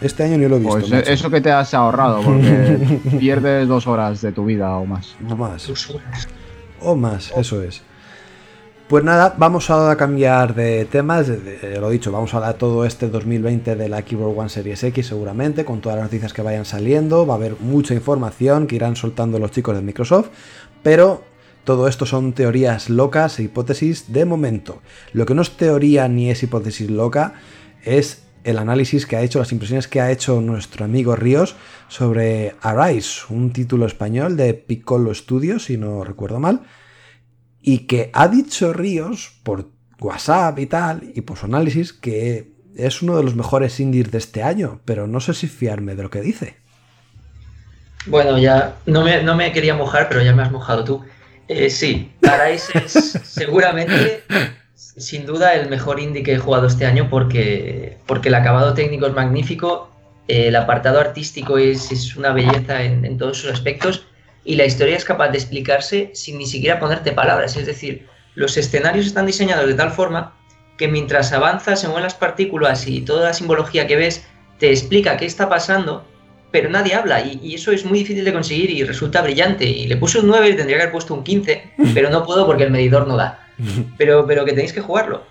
Este 0.00 0.24
año 0.24 0.38
ni 0.38 0.48
lo 0.48 0.56
he 0.56 0.60
visto. 0.60 0.78
Pues 0.78 1.08
eso 1.08 1.30
que 1.30 1.40
te 1.40 1.50
has 1.50 1.74
ahorrado, 1.74 2.22
porque 2.22 3.00
pierdes 3.18 3.68
dos 3.68 3.86
horas 3.86 4.20
de 4.22 4.32
tu 4.32 4.44
vida 4.44 4.76
o 4.76 4.86
más. 4.86 5.14
O 5.28 5.36
más. 5.36 5.68
O 6.80 6.96
más, 6.96 7.32
eso 7.36 7.62
es. 7.62 7.82
Pues 8.88 9.02
nada, 9.02 9.34
vamos 9.36 9.68
a 9.70 9.96
cambiar 9.96 10.54
de 10.54 10.84
temas. 10.84 11.28
Lo 11.80 11.90
dicho, 11.90 12.12
vamos 12.12 12.32
a 12.32 12.36
hablar 12.36 12.54
todo 12.54 12.84
este 12.84 13.08
2020 13.08 13.74
de 13.74 13.88
la 13.88 14.02
Keyboard 14.02 14.38
One 14.38 14.48
Series 14.48 14.84
X 14.84 15.08
seguramente, 15.08 15.64
con 15.64 15.80
todas 15.80 15.96
las 15.96 16.04
noticias 16.04 16.32
que 16.32 16.42
vayan 16.42 16.64
saliendo. 16.64 17.26
Va 17.26 17.34
a 17.34 17.36
haber 17.36 17.56
mucha 17.58 17.94
información 17.94 18.68
que 18.68 18.76
irán 18.76 18.94
soltando 18.94 19.40
los 19.40 19.50
chicos 19.50 19.74
de 19.74 19.82
Microsoft, 19.82 20.28
pero 20.84 21.24
todo 21.64 21.88
esto 21.88 22.06
son 22.06 22.32
teorías 22.32 22.88
locas 22.88 23.40
e 23.40 23.42
hipótesis 23.42 24.12
de 24.12 24.24
momento. 24.24 24.82
Lo 25.12 25.26
que 25.26 25.34
no 25.34 25.42
es 25.42 25.50
teoría 25.56 26.06
ni 26.06 26.30
es 26.30 26.44
hipótesis 26.44 26.88
loca 26.88 27.34
es 27.84 28.25
el 28.46 28.58
análisis 28.58 29.06
que 29.06 29.16
ha 29.16 29.22
hecho, 29.22 29.40
las 29.40 29.50
impresiones 29.50 29.88
que 29.88 30.00
ha 30.00 30.12
hecho 30.12 30.40
nuestro 30.40 30.84
amigo 30.84 31.16
Ríos 31.16 31.56
sobre 31.88 32.54
Arise, 32.62 33.22
un 33.28 33.52
título 33.52 33.86
español 33.86 34.36
de 34.36 34.54
Piccolo 34.54 35.12
Studios, 35.12 35.64
si 35.64 35.76
no 35.76 36.04
recuerdo 36.04 36.38
mal, 36.38 36.62
y 37.60 37.80
que 37.80 38.10
ha 38.12 38.28
dicho 38.28 38.72
Ríos 38.72 39.32
por 39.42 39.70
WhatsApp 39.98 40.60
y 40.60 40.66
tal, 40.66 41.12
y 41.12 41.22
por 41.22 41.36
su 41.36 41.46
análisis, 41.46 41.92
que 41.92 42.52
es 42.76 43.02
uno 43.02 43.16
de 43.16 43.24
los 43.24 43.34
mejores 43.34 43.80
indies 43.80 44.12
de 44.12 44.18
este 44.18 44.44
año, 44.44 44.80
pero 44.84 45.08
no 45.08 45.18
sé 45.18 45.34
si 45.34 45.48
fiarme 45.48 45.96
de 45.96 46.04
lo 46.04 46.10
que 46.10 46.20
dice. 46.20 46.56
Bueno, 48.06 48.38
ya 48.38 48.76
no 48.86 49.02
me, 49.02 49.24
no 49.24 49.34
me 49.34 49.50
quería 49.50 49.74
mojar, 49.74 50.08
pero 50.08 50.22
ya 50.22 50.32
me 50.32 50.42
has 50.42 50.52
mojado 50.52 50.84
tú. 50.84 51.04
Eh, 51.48 51.68
sí, 51.68 52.12
Arise 52.22 52.78
es 52.78 52.92
seguramente 53.24 54.22
sin 54.96 55.26
duda 55.26 55.54
el 55.54 55.68
mejor 55.68 56.00
indie 56.00 56.22
que 56.22 56.34
he 56.34 56.38
jugado 56.38 56.66
este 56.66 56.86
año 56.86 57.08
porque, 57.10 57.98
porque 58.06 58.28
el 58.28 58.34
acabado 58.34 58.74
técnico 58.74 59.06
es 59.06 59.12
magnífico, 59.12 59.90
el 60.28 60.56
apartado 60.56 60.98
artístico 60.98 61.58
es, 61.58 62.16
una 62.16 62.32
belleza 62.32 62.82
en, 62.82 63.16
todos 63.18 63.38
sus 63.38 63.50
aspectos 63.50 64.06
y 64.44 64.56
la 64.56 64.64
historia 64.64 64.96
es 64.96 65.04
capaz 65.04 65.28
de 65.28 65.38
explicarse 65.38 66.10
sin 66.14 66.38
ni 66.38 66.46
siquiera 66.46 66.80
ponerte 66.80 67.12
palabras. 67.12 67.56
Es 67.56 67.66
decir, 67.66 68.06
los 68.34 68.56
escenarios 68.56 69.06
están 69.06 69.26
diseñados 69.26 69.66
de 69.66 69.74
tal 69.74 69.90
forma 69.90 70.34
que 70.78 70.88
mientras 70.88 71.32
avanzas, 71.32 71.80
se 71.80 71.86
mueven 71.86 72.04
las 72.04 72.14
partículas 72.14 72.86
y 72.86 73.00
toda 73.00 73.28
la 73.28 73.32
simbología 73.32 73.86
que 73.86 73.96
ves 73.96 74.26
te 74.58 74.70
explica 74.70 75.16
qué 75.16 75.26
está 75.26 75.48
pasando, 75.48 76.04
pero 76.50 76.70
nadie 76.70 76.94
habla 76.94 77.20
y, 77.20 77.38
y, 77.42 77.54
eso 77.54 77.72
es 77.72 77.84
muy 77.84 78.00
difícil 78.00 78.24
de 78.24 78.32
conseguir 78.32 78.70
y 78.70 78.84
resulta 78.84 79.22
brillante. 79.22 79.64
Y 79.64 79.86
le 79.86 79.96
puse 79.96 80.20
un 80.20 80.26
9 80.26 80.50
y 80.50 80.56
tendría 80.56 80.76
que 80.76 80.82
haber 80.82 80.92
puesto 80.92 81.14
un 81.14 81.24
15, 81.24 81.72
pero 81.94 82.10
no 82.10 82.24
puedo 82.24 82.46
porque 82.46 82.64
el 82.64 82.70
medidor 82.70 83.06
no 83.06 83.16
da. 83.16 83.45
pero, 83.98 84.26
pero 84.26 84.44
que 84.44 84.52
tenéis 84.52 84.72
que 84.72 84.80
jugarlo. 84.80 85.22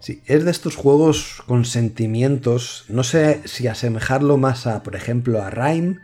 Sí, 0.00 0.20
es 0.26 0.44
de 0.44 0.50
estos 0.50 0.74
juegos 0.74 1.42
con 1.46 1.64
sentimientos. 1.64 2.86
No 2.88 3.04
sé 3.04 3.42
si 3.44 3.68
asemejarlo 3.68 4.36
más 4.36 4.66
a, 4.66 4.82
por 4.82 4.96
ejemplo, 4.96 5.40
a 5.40 5.50
Rime 5.50 5.98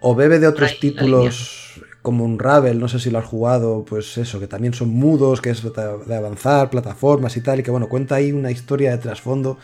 o 0.00 0.14
bebe 0.14 0.38
de 0.38 0.48
otros 0.48 0.80
títulos 0.80 1.82
como 2.00 2.24
un 2.24 2.38
Ravel, 2.38 2.80
no 2.80 2.88
sé 2.88 2.98
si 2.98 3.10
lo 3.10 3.18
has 3.18 3.24
jugado, 3.24 3.84
pues 3.84 4.18
eso, 4.18 4.40
que 4.40 4.48
también 4.48 4.74
son 4.74 4.88
mudos, 4.88 5.40
que 5.40 5.50
es 5.50 5.62
de 5.62 6.16
avanzar, 6.16 6.68
plataformas 6.68 7.36
y 7.36 7.40
tal, 7.40 7.60
y 7.60 7.62
que 7.62 7.70
bueno, 7.70 7.88
cuenta 7.88 8.16
ahí 8.16 8.32
una 8.32 8.50
historia 8.50 8.90
de 8.90 8.98
trasfondo. 8.98 9.58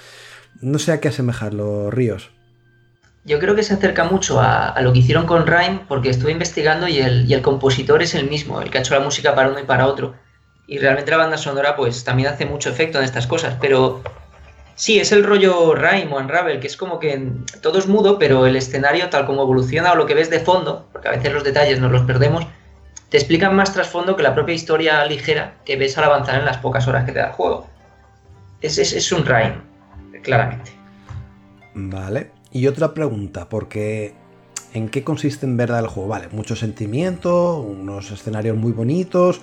No 0.61 0.79
sé 0.79 0.92
a 0.92 1.01
qué 1.01 1.09
asemejarlo, 1.09 1.90
Ríos. 1.90 2.31
Yo 3.29 3.38
creo 3.38 3.55
que 3.55 3.62
se 3.62 3.75
acerca 3.75 4.05
mucho 4.05 4.41
a, 4.41 4.75
lo 4.81 4.91
que 4.91 5.01
hicieron 5.01 5.27
con 5.27 5.47
Rhyme 5.47 5.81
porque 5.87 6.09
estuve 6.09 6.33
investigando 6.33 6.88
y 6.88 6.99
el, 6.99 7.31
y 7.31 7.35
el, 7.35 7.43
compositor 7.43 8.03
es 8.03 8.14
el 8.14 8.27
mismo, 8.27 8.62
el 8.62 8.71
que 8.71 8.79
ha 8.79 8.81
hecho 8.81 8.95
la 8.95 9.05
música 9.05 9.35
para 9.35 9.51
uno 9.51 9.61
y 9.61 9.64
para 9.64 9.87
otro. 9.87 10.14
Y 10.67 10.79
realmente 10.79 11.11
la 11.11 11.19
banda 11.19 11.37
sonora 11.37 11.77
pues 11.77 12.05
también 12.05 12.31
hace 12.31 12.47
mucho 12.47 12.71
efecto 12.71 12.97
en 12.97 13.05
estas 13.05 13.27
cosas, 13.27 13.59
pero 13.61 14.03
sí, 14.77 14.99
es 14.99 15.12
el 15.12 15.25
rollo 15.25 15.75
Rhyme 15.75 16.11
o 16.11 16.17
Unravel, 16.17 16.59
que 16.59 16.69
es 16.69 16.79
como 16.79 16.99
que 16.99 17.31
todo 17.61 17.79
es 17.79 17.87
mudo, 17.87 18.19
pero 18.19 18.47
el 18.47 18.57
escenario 18.57 19.11
tal 19.11 19.27
como 19.27 19.43
evoluciona 19.43 19.93
o 19.93 19.97
lo 19.97 20.07
que 20.07 20.14
ves 20.14 20.31
de 20.31 20.41
fondo, 20.41 20.88
porque 20.91 21.09
a 21.09 21.11
veces 21.11 21.31
los 21.31 21.45
detalles 21.45 21.81
nos 21.81 21.93
los 21.93 22.03
perdemos, 22.05 22.47
te 23.11 23.19
explican 23.19 23.55
más 23.55 23.75
trasfondo 23.75 24.17
que 24.17 24.23
la 24.23 24.35
propia 24.35 24.55
historia 24.55 25.05
ligera 25.05 25.57
que 25.67 25.77
ves 25.77 25.99
al 25.99 26.05
avanzar 26.05 26.37
en 26.37 26.47
las 26.47 26.57
pocas 26.57 26.88
horas 26.88 27.05
que 27.05 27.12
te 27.12 27.19
da 27.19 27.27
el 27.27 27.33
juego. 27.33 27.69
Es, 28.62 28.79
es, 28.79 28.95
es 28.95 29.12
un 29.12 29.27
Rhyme, 29.27 29.61
claramente. 30.23 30.73
Vale. 31.75 32.38
Y 32.51 32.67
otra 32.67 32.95
pregunta, 32.95 33.49
porque 33.49 34.15
¿en 34.73 34.89
qué 34.89 35.05
consiste 35.05 35.45
en 35.45 35.57
verdad 35.57 35.81
el 35.81 35.87
juego? 35.89 36.09
Vale, 36.09 36.29
mucho 36.33 36.57
sentimiento, 36.57 37.59
unos 37.59 38.11
escenarios 38.11 38.57
muy 38.57 38.73
bonitos, 38.73 39.41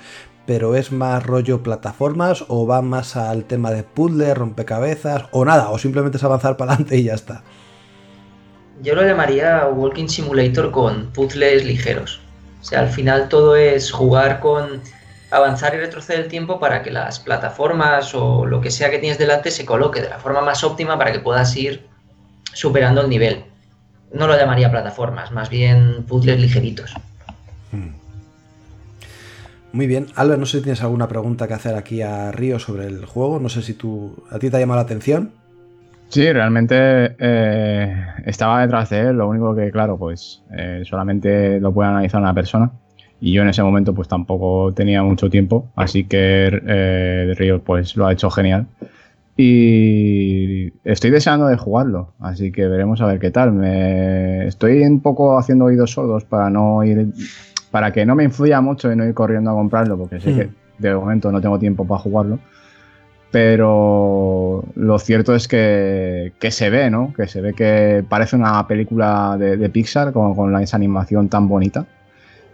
pero 0.48 0.76
es 0.76 0.92
más 0.92 1.24
rollo 1.24 1.62
plataformas 1.62 2.46
o 2.48 2.66
va 2.66 2.82
más 2.82 3.16
al 3.16 3.46
tema 3.46 3.72
de 3.72 3.84
puzzle, 3.84 4.34
rompecabezas 4.34 5.26
o 5.32 5.46
nada, 5.46 5.70
o 5.70 5.78
simplemente 5.78 6.18
es 6.18 6.24
avanzar 6.24 6.58
para 6.58 6.74
adelante 6.74 6.98
y 6.98 7.04
ya 7.04 7.14
está. 7.14 7.44
Yo 8.82 8.96
lo 8.96 9.04
llamaría 9.04 9.68
Walking 9.68 10.08
Simulator 10.08 10.72
con 10.72 11.12
puzzles 11.14 11.64
ligeros. 11.64 12.20
O 12.62 12.64
sea, 12.64 12.80
al 12.80 12.90
final 12.90 13.30
todo 13.30 13.56
es 13.56 13.92
jugar 13.92 14.40
con 14.40 14.82
avanzar 15.32 15.76
y 15.76 15.78
retroceder 15.78 16.22
el 16.22 16.28
tiempo 16.28 16.60
para 16.60 16.82
que 16.82 16.92
las 16.92 17.20
plataformas 17.20 18.16
o 18.16 18.46
lo 18.46 18.62
que 18.62 18.72
sea 18.72 18.90
que 18.90 18.98
tienes 18.98 19.18
delante 19.18 19.52
se 19.52 19.66
coloque 19.66 20.02
de 20.02 20.10
la 20.10 20.18
forma 20.18 20.42
más 20.42 20.64
óptima 20.64 20.98
para 20.98 21.12
que 21.12 21.20
puedas 21.20 21.56
ir 21.56 21.88
superando 22.56 23.02
el 23.02 23.10
nivel. 23.10 23.44
No 24.12 24.28
lo 24.28 24.38
llamaría 24.38 24.72
plataformas, 24.72 25.32
más 25.32 25.50
bien 25.50 26.06
puzzles 26.08 26.40
ligeritos. 26.40 26.94
Hmm. 27.72 27.90
Muy 29.74 29.88
bien. 29.88 30.08
Albert, 30.16 30.40
no 30.40 30.46
sé 30.46 30.60
si 30.60 30.64
tienes 30.64 30.82
alguna 30.82 31.10
pregunta 31.10 31.50
que 31.50 31.54
hacer 31.54 31.76
aquí 31.76 32.02
a 32.02 32.32
Río 32.32 32.60
sobre 32.60 32.88
el 32.88 33.06
juego. 33.06 33.42
No 33.42 33.50
sé 33.50 33.62
si 33.62 33.74
tú, 33.74 34.24
a 34.32 34.40
ti 34.40 34.50
te 34.50 34.56
ha 34.56 34.60
llamado 34.62 34.80
la 34.80 34.86
atención. 34.86 35.32
Sí, 36.08 36.32
realmente 36.32 37.16
eh, 37.20 38.06
estaba 38.26 38.62
detrás 38.62 38.90
de 38.90 39.02
él. 39.02 39.18
Lo 39.18 39.28
único 39.28 39.54
que, 39.54 39.72
claro, 39.72 39.98
pues 39.98 40.44
eh, 40.58 40.84
solamente 40.86 41.60
lo 41.60 41.74
puede 41.74 41.90
analizar 41.90 42.22
una 42.22 42.34
persona. 42.34 42.72
Y 43.20 43.34
yo 43.34 43.42
en 43.42 43.50
ese 43.50 43.64
momento 43.64 43.94
pues 43.94 44.08
tampoco 44.08 44.74
tenía 44.74 45.04
mucho 45.04 45.30
tiempo. 45.30 45.68
Así 45.76 46.06
que 46.06 46.62
eh, 46.66 47.34
Río 47.36 47.62
pues 47.62 47.98
lo 47.98 48.08
ha 48.08 48.14
hecho 48.14 48.30
genial. 48.30 48.68
Y 49.38 50.72
estoy 50.86 51.12
deseando 51.12 51.48
de 51.48 51.58
jugarlo, 51.58 52.14
así 52.20 52.54
que 52.54 52.68
veremos 52.68 53.02
a 53.02 53.06
ver 53.06 53.20
qué 53.20 53.32
tal. 53.32 53.52
Me 53.52 54.48
estoy 54.48 54.82
un 54.84 55.02
poco 55.02 55.38
haciendo 55.38 55.66
oídos 55.66 55.92
sordos 55.92 56.24
para 56.24 56.50
no 56.50 56.84
ir, 56.86 57.10
para 57.70 57.92
que 57.92 58.06
no 58.06 58.16
me 58.16 58.24
influya 58.24 58.62
mucho 58.62 58.92
y 58.92 58.96
no 58.96 59.06
ir 59.06 59.14
corriendo 59.14 59.52
a 59.52 59.54
comprarlo, 59.54 59.98
porque 59.98 60.22
sé 60.22 60.34
que 60.34 60.46
hmm. 60.46 60.54
de 60.80 60.96
momento 60.96 61.32
no 61.32 61.42
tengo 61.42 61.60
tiempo 61.60 61.86
para 61.86 62.00
jugarlo. 62.00 62.40
Pero 63.30 64.64
lo 64.76 65.00
cierto 65.00 65.36
es 65.36 65.50
que, 65.50 66.32
se 66.40 66.70
ve, 66.70 66.90
¿no? 66.90 67.14
Que 67.14 67.28
se 67.28 67.42
ve 67.42 67.54
que 67.54 68.06
parece 68.08 68.38
una 68.38 68.66
película 68.66 69.36
de, 69.38 69.70
Pixar 69.70 70.14
con, 70.14 70.34
con 70.36 70.56
esa 70.62 70.78
animación 70.78 71.28
tan 71.28 71.50
bonita 71.50 71.86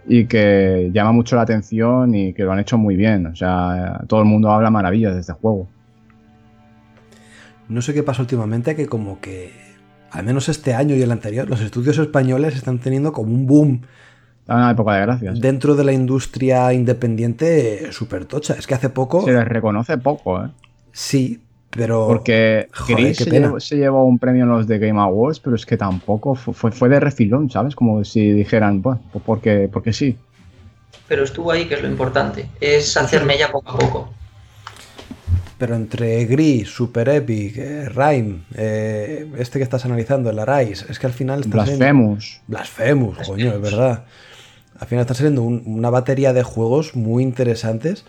y 0.08 0.26
que 0.26 0.90
llama 0.92 1.12
mucho 1.12 1.36
la 1.36 1.44
atención 1.44 2.16
y 2.16 2.34
que 2.34 2.44
lo 2.44 2.52
han 2.52 2.60
hecho 2.60 2.80
muy 2.80 2.96
bien. 2.96 3.28
O 3.28 3.36
sea, 3.36 4.02
todo 4.08 4.22
el 4.22 4.26
mundo 4.26 4.50
habla 4.50 4.72
maravillas 4.72 5.14
de 5.14 5.20
este 5.20 5.34
juego 5.34 5.68
no 7.72 7.82
sé 7.82 7.94
qué 7.94 8.04
pasa 8.04 8.22
últimamente, 8.22 8.76
que 8.76 8.86
como 8.86 9.22
que, 9.22 9.52
al 10.12 10.26
menos 10.26 10.50
este 10.50 10.74
año 10.74 10.96
y 10.96 11.02
el 11.02 11.12
anterior, 11.12 11.50
los 11.50 11.62
estudios 11.62 11.98
españoles 11.98 12.56
están 12.56 12.80
teniendo 12.80 13.14
como 13.14 13.34
un 13.34 13.48
boom. 13.48 13.82
Una 14.48 14.72
época 14.72 14.96
de 14.96 15.02
gracias. 15.02 15.40
Dentro 15.40 15.76
de 15.76 15.86
la 15.86 15.94
industria 15.94 16.74
independiente 16.74 17.92
súper 17.94 18.26
tocha. 18.26 18.56
Es 18.56 18.68
que 18.68 18.74
hace 18.74 18.90
poco... 18.90 19.24
Se 19.24 19.32
les 19.32 19.48
reconoce 19.48 19.98
poco, 19.98 20.44
¿eh? 20.44 20.50
Sí, 20.92 21.40
pero... 21.70 22.08
Porque 22.08 22.68
Chris 22.86 23.18
se, 23.18 23.78
llevó, 23.78 24.04
un 24.04 24.20
premio 24.20 24.44
en 24.44 24.50
los 24.50 24.68
de 24.68 24.78
Game 24.78 25.00
Awards, 25.00 25.40
pero 25.40 25.56
es 25.56 25.66
que 25.66 25.78
tampoco 25.78 26.36
fue, 26.36 26.74
fue 26.74 26.90
de 26.90 27.00
refilón, 27.00 27.50
¿sabes? 27.50 27.76
Como 27.76 28.04
si 28.04 28.34
dijeran, 28.34 28.82
pues, 28.82 29.00
porque, 29.26 29.70
porque 29.72 29.94
sí. 29.94 30.18
Pero 31.08 31.24
estuvo 31.24 31.52
ahí, 31.52 31.66
que 31.70 31.76
es 31.76 31.82
lo 31.82 31.88
importante. 31.88 32.50
Es 32.60 32.98
hacerme 32.98 33.38
ya 33.38 33.50
poco 33.50 33.72
a 33.72 33.78
poco 33.78 34.21
pero 35.62 35.76
entre 35.76 36.26
Gris, 36.26 36.70
Super 36.70 37.08
Epic, 37.08 37.56
eh, 37.56 37.88
Rhyme, 37.88 38.46
eh, 38.56 39.32
este 39.38 39.60
que 39.60 39.64
estás 39.64 39.86
analizando, 39.86 40.32
el 40.32 40.40
Arise, 40.40 40.88
es 40.90 40.98
que 40.98 41.06
al 41.06 41.14
final... 41.14 41.44
Blasphemous. 41.46 42.42
Blasphemous, 42.48 43.20
coño, 43.28 43.54
es 43.54 43.62
verdad. 43.62 44.06
Al 44.80 44.88
final 44.88 45.04
está 45.04 45.14
saliendo 45.14 45.44
una 45.44 45.92
batería 45.92 46.34
de 46.34 46.42
juegos 46.42 46.96
muy 46.96 47.22
interesantes 47.22 48.06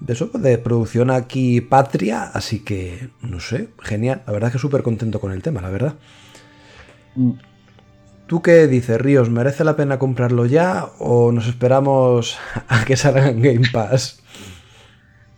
de 0.00 0.12
eso, 0.12 0.26
de 0.34 0.58
producción 0.58 1.10
aquí 1.10 1.62
patria, 1.62 2.24
así 2.24 2.58
que, 2.58 3.08
no 3.22 3.40
sé, 3.40 3.70
genial. 3.80 4.20
La 4.26 4.34
verdad 4.34 4.48
es 4.48 4.52
que 4.52 4.58
súper 4.58 4.82
contento 4.82 5.18
con 5.18 5.32
el 5.32 5.40
tema, 5.40 5.62
la 5.62 5.70
verdad. 5.70 5.94
Mm. 7.14 7.30
¿Tú 8.26 8.42
qué 8.42 8.66
dices, 8.66 9.00
Ríos? 9.00 9.30
¿Merece 9.30 9.64
la 9.64 9.76
pena 9.76 9.98
comprarlo 9.98 10.44
ya 10.44 10.90
o 10.98 11.32
nos 11.32 11.48
esperamos 11.48 12.36
a 12.68 12.84
que 12.84 12.98
salga 12.98 13.30
en 13.30 13.40
Game 13.40 13.70
Pass? 13.72 14.20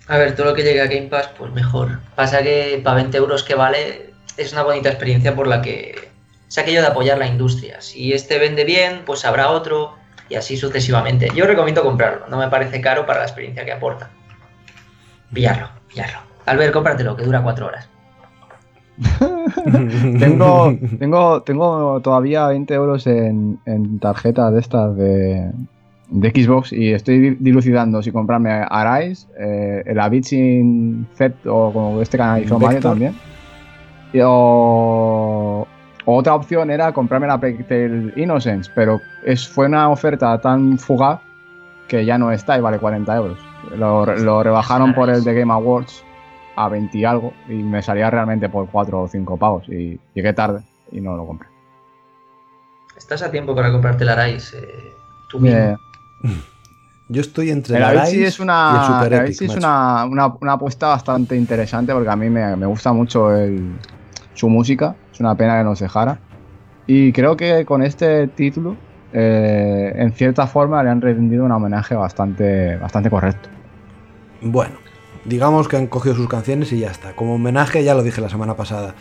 A 0.08 0.16
ver, 0.16 0.34
todo 0.34 0.46
lo 0.46 0.54
que 0.54 0.62
llegue 0.62 0.80
a 0.80 0.86
Game 0.86 1.08
Pass, 1.08 1.28
pues 1.36 1.52
mejor. 1.52 2.00
Pasa 2.14 2.42
que 2.42 2.80
para 2.82 2.96
20 2.96 3.16
euros 3.18 3.44
que 3.44 3.54
vale, 3.54 4.10
es 4.38 4.52
una 4.52 4.62
bonita 4.62 4.88
experiencia 4.88 5.36
por 5.36 5.46
la 5.46 5.60
que 5.60 5.94
es 6.48 6.58
aquello 6.58 6.80
de 6.80 6.86
apoyar 6.86 7.18
la 7.18 7.26
industria. 7.26 7.82
Si 7.82 8.14
este 8.14 8.38
vende 8.38 8.64
bien, 8.64 9.02
pues 9.04 9.26
habrá 9.26 9.50
otro 9.50 9.94
y 10.30 10.36
así 10.36 10.56
sucesivamente. 10.56 11.28
Yo 11.34 11.46
recomiendo 11.46 11.82
comprarlo, 11.82 12.26
no 12.28 12.38
me 12.38 12.48
parece 12.48 12.80
caro 12.80 13.04
para 13.04 13.18
la 13.20 13.26
experiencia 13.26 13.66
que 13.66 13.72
aporta. 13.72 14.10
Pillarlo, 15.32 15.68
pillarlo. 15.88 16.20
Albert, 16.46 16.72
cómpratelo, 16.72 17.14
que 17.14 17.24
dura 17.24 17.42
cuatro 17.42 17.66
horas. 17.66 17.88
tengo, 20.18 20.74
tengo, 20.98 21.42
tengo 21.42 22.00
todavía 22.00 22.46
20 22.46 22.74
euros 22.74 23.06
en, 23.06 23.60
en 23.66 23.98
tarjeta 24.00 24.50
de 24.50 24.60
estas 24.60 24.96
de, 24.96 25.52
de 26.10 26.30
Xbox 26.30 26.72
y 26.72 26.92
estoy 26.92 27.36
dilucidando 27.38 28.02
si 28.02 28.10
comprarme 28.10 28.50
Arise, 28.68 29.26
eh, 29.38 29.82
el 29.86 30.00
Avicii 30.00 31.06
Z 31.14 31.34
o 31.50 31.72
como 31.72 32.00
este 32.00 32.16
canal 32.16 32.42
hizo 32.42 32.58
Mario 32.58 32.80
también. 32.80 33.14
o, 34.24 35.66
otra 36.06 36.34
opción 36.34 36.70
era 36.70 36.92
comprarme 36.92 37.26
la 37.26 37.38
Pectel 37.38 38.14
Innocence, 38.16 38.70
pero 38.74 39.00
es, 39.24 39.46
fue 39.46 39.66
una 39.66 39.90
oferta 39.90 40.40
tan 40.40 40.78
fugaz 40.78 41.20
que 41.86 42.04
ya 42.04 42.16
no 42.16 42.32
está 42.32 42.56
y 42.56 42.62
vale 42.62 42.78
40 42.78 43.16
euros. 43.16 43.38
Lo, 43.76 44.42
rebajaron 44.42 44.94
por 44.94 45.10
el 45.10 45.22
de 45.24 45.34
Game 45.34 45.52
Awards 45.52 46.02
a 46.56 46.68
20 46.68 46.96
y 46.96 47.04
algo 47.04 47.34
y 47.48 47.54
me 47.54 47.82
salía 47.82 48.10
realmente 48.10 48.48
por 48.48 48.68
4 48.70 49.02
o 49.02 49.08
5 49.08 49.36
pavos 49.36 49.68
y 49.68 50.00
llegué 50.14 50.32
tarde 50.32 50.62
y 50.90 51.00
no 51.00 51.16
lo 51.16 51.26
compré. 51.26 51.48
Estás 52.96 53.22
a 53.22 53.30
tiempo 53.30 53.54
para 53.54 53.70
comprarte 53.70 54.04
el 54.04 54.08
Arise 54.08 54.58
eh, 54.58 54.92
tú 55.28 55.38
mismo. 55.38 55.78
Yo 57.08 57.22
estoy 57.22 57.50
entre 57.50 57.78
el 57.78 57.84
Avicii 57.84 58.24
es 58.24 58.38
una, 58.38 59.00
es 59.26 59.40
una, 59.40 60.04
una, 60.04 60.52
apuesta 60.52 60.88
bastante 60.88 61.36
interesante 61.36 61.92
porque 61.92 62.10
a 62.10 62.16
mí 62.16 62.28
me, 62.28 62.54
me 62.54 62.66
gusta 62.66 62.92
mucho 62.92 63.34
el, 63.34 63.72
su 64.38 64.48
música. 64.48 64.94
Es 65.12 65.20
una 65.20 65.34
pena 65.34 65.58
que 65.58 65.64
nos 65.64 65.80
dejara. 65.80 66.20
Y 66.86 67.12
creo 67.12 67.36
que 67.36 67.66
con 67.66 67.82
este 67.82 68.28
título, 68.28 68.76
eh, 69.12 69.92
en 69.96 70.12
cierta 70.12 70.46
forma, 70.46 70.82
le 70.82 70.90
han 70.90 71.00
rendido 71.00 71.44
un 71.44 71.52
homenaje 71.52 71.94
bastante, 71.94 72.76
bastante 72.76 73.10
correcto. 73.10 73.48
Bueno, 74.40 74.76
digamos 75.24 75.68
que 75.68 75.76
han 75.76 75.88
cogido 75.88 76.14
sus 76.14 76.28
canciones 76.28 76.72
y 76.72 76.78
ya 76.78 76.90
está. 76.90 77.14
Como 77.14 77.34
homenaje, 77.34 77.84
ya 77.84 77.94
lo 77.94 78.02
dije 78.02 78.20
la 78.20 78.28
semana 78.28 78.54
pasada. 78.54 78.94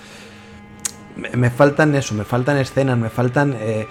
Me, 1.16 1.50
faltan 1.50 1.96
eso, 1.96 2.14
me 2.14 2.26
faltan 2.26 2.58
escenas, 2.58 2.98
me 2.98 3.10
faltan 3.10 3.56
eh, 3.60 3.88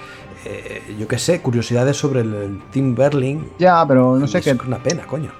eh, 0.47 0.97
yo 0.99 1.09
qué 1.09 1.19
sé, 1.19 1.41
curiosidades 1.41 1.97
sobre 1.97 2.21
el, 2.21 2.61
Team 2.71 2.95
Berlin. 2.95 3.49
Ya, 3.59 3.85
pero 3.87 4.17
no 4.17 4.27
sé 4.27 4.41
qué. 4.41 4.51
Es 4.51 4.61
una 4.61 4.79
pena, 4.79 5.07
coño. 5.07 5.31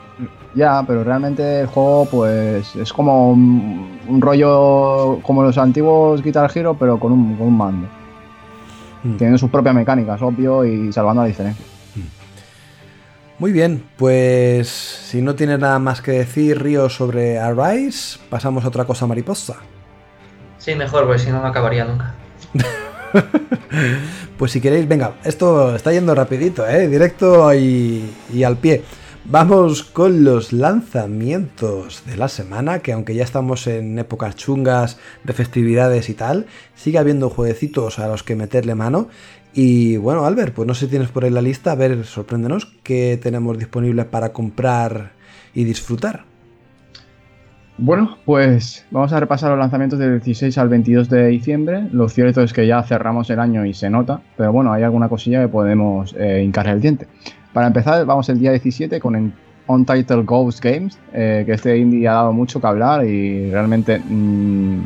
Ya, 0.55 0.83
pero 0.87 1.05
realmente 1.05 1.61
el 1.61 1.67
juego, 1.67 2.09
pues, 2.11 2.75
es 2.75 2.93
como 2.93 3.31
un, 3.31 4.21
rollo 4.21 5.21
como 5.23 5.43
los 5.43 5.59
antiguos 5.59 6.23
Guitar 6.23 6.51
Hero, 6.55 6.77
pero 6.79 6.99
con 6.99 7.13
un, 7.13 7.37
con 7.37 7.47
un 7.49 7.57
mando. 7.57 7.89
Hmm. 9.05 9.17
Tiene 9.17 9.39
sus 9.39 9.51
propias 9.51 9.75
mecánicas, 9.75 10.21
obvio, 10.23 10.65
y 10.65 10.93
salvando 10.93 11.23
la 11.23 11.29
diferencia. 11.29 11.65
Hmm. 11.95 12.09
Muy 13.39 13.53
bien, 13.53 13.85
pues 13.97 14.69
si 14.69 15.21
no 15.21 15.35
tienes 15.35 15.59
nada 15.59 15.79
más 15.79 16.01
que 16.01 16.13
decir, 16.13 16.63
Río, 16.63 16.89
sobre 16.89 17.39
Arise, 17.39 18.19
pasamos 18.31 18.65
a 18.65 18.69
otra 18.69 18.87
cosa 18.87 19.07
mariposa. 19.07 19.57
Sí, 20.59 20.75
mejor, 20.75 21.05
porque 21.05 21.21
si 21.21 21.31
no, 21.31 21.43
no 21.43 21.47
acabaría 21.47 21.85
nunca. 21.85 22.15
pues 24.39 24.53
si 24.53 24.61
queréis, 24.61 24.89
venga, 24.89 25.17
esto 25.25 25.75
está 25.75 25.93
yendo 25.93 26.15
rapidito, 26.15 26.67
¿eh? 26.67 26.89
directo 26.89 27.53
y, 27.55 28.05
al 28.45 28.57
pie. 28.59 28.83
Vamos 29.25 29.83
con 29.83 30.23
los 30.23 30.53
lanzamientos 30.53 32.05
de 32.07 32.17
la 32.17 32.29
semana, 32.29 32.79
que 32.79 32.93
aunque 32.93 33.15
ya 33.15 33.25
estamos 33.25 33.67
en 33.67 33.99
épocas 33.99 34.37
chungas 34.37 34.99
de 35.25 35.33
festividades 35.33 36.09
y 36.09 36.15
tal, 36.15 36.47
sigue 36.77 36.99
habiendo 36.99 37.29
jueguecitos 37.29 37.99
a 37.99 38.07
los 38.07 38.23
que 38.23 38.37
meterle 38.37 38.77
mano. 38.77 39.09
Y 39.53 39.97
bueno, 39.97 40.27
Albert, 40.27 40.55
pues 40.55 40.69
no 40.69 40.75
sé 40.75 40.85
si 40.85 40.91
tienes 40.91 41.09
por 41.09 41.25
ahí 41.25 41.31
la 41.31 41.43
lista, 41.43 41.73
a 41.73 41.75
ver, 41.75 42.05
sorpréndenos 42.05 42.67
qué 42.85 43.19
tenemos 43.21 43.59
disponible 43.59 44.05
para 44.05 44.33
comprar 44.33 45.13
y 45.55 45.65
disfrutar. 45.65 46.36
Bueno, 47.79 48.17
pues 48.25 48.87
vamos 48.91 49.13
a 49.13 49.21
repasar 49.21 49.51
los 49.51 49.59
lanzamientos 49.59 49.99
del 49.99 50.21
16 50.21 50.57
al 50.57 50.71
22 50.71 51.11
de 51.11 51.27
diciembre. 51.27 51.87
Lo 51.93 52.09
cierto 52.09 52.43
es 52.43 52.55
que 52.55 52.67
ya 52.67 52.83
cerramos 52.83 53.29
el 53.29 53.39
año 53.39 53.67
y 53.67 53.75
se 53.75 53.91
nota, 53.91 54.23
pero 54.37 54.51
bueno, 54.51 54.73
hay 54.73 54.83
alguna 54.83 55.11
cosilla 55.11 55.43
que 55.43 55.49
podemos 55.49 56.15
eh, 56.19 56.51
el 56.55 56.81
diente. 56.81 57.07
Para 57.53 57.67
empezar, 57.67 58.07
vamos 58.07 58.31
el 58.31 58.39
día 58.39 58.53
17 58.53 58.99
con 58.99 59.35
Untitled 59.67 60.25
Ghost 60.25 60.65
Games, 60.65 60.99
eh, 61.13 61.43
que 61.45 61.53
este 61.53 61.77
indie 61.77 62.09
ha 62.09 62.15
dado 62.15 62.33
mucho 62.33 62.63
que 62.63 62.67
hablar 62.67 63.05
y 63.05 63.51
realmente 63.51 63.99
mm, 63.99 64.81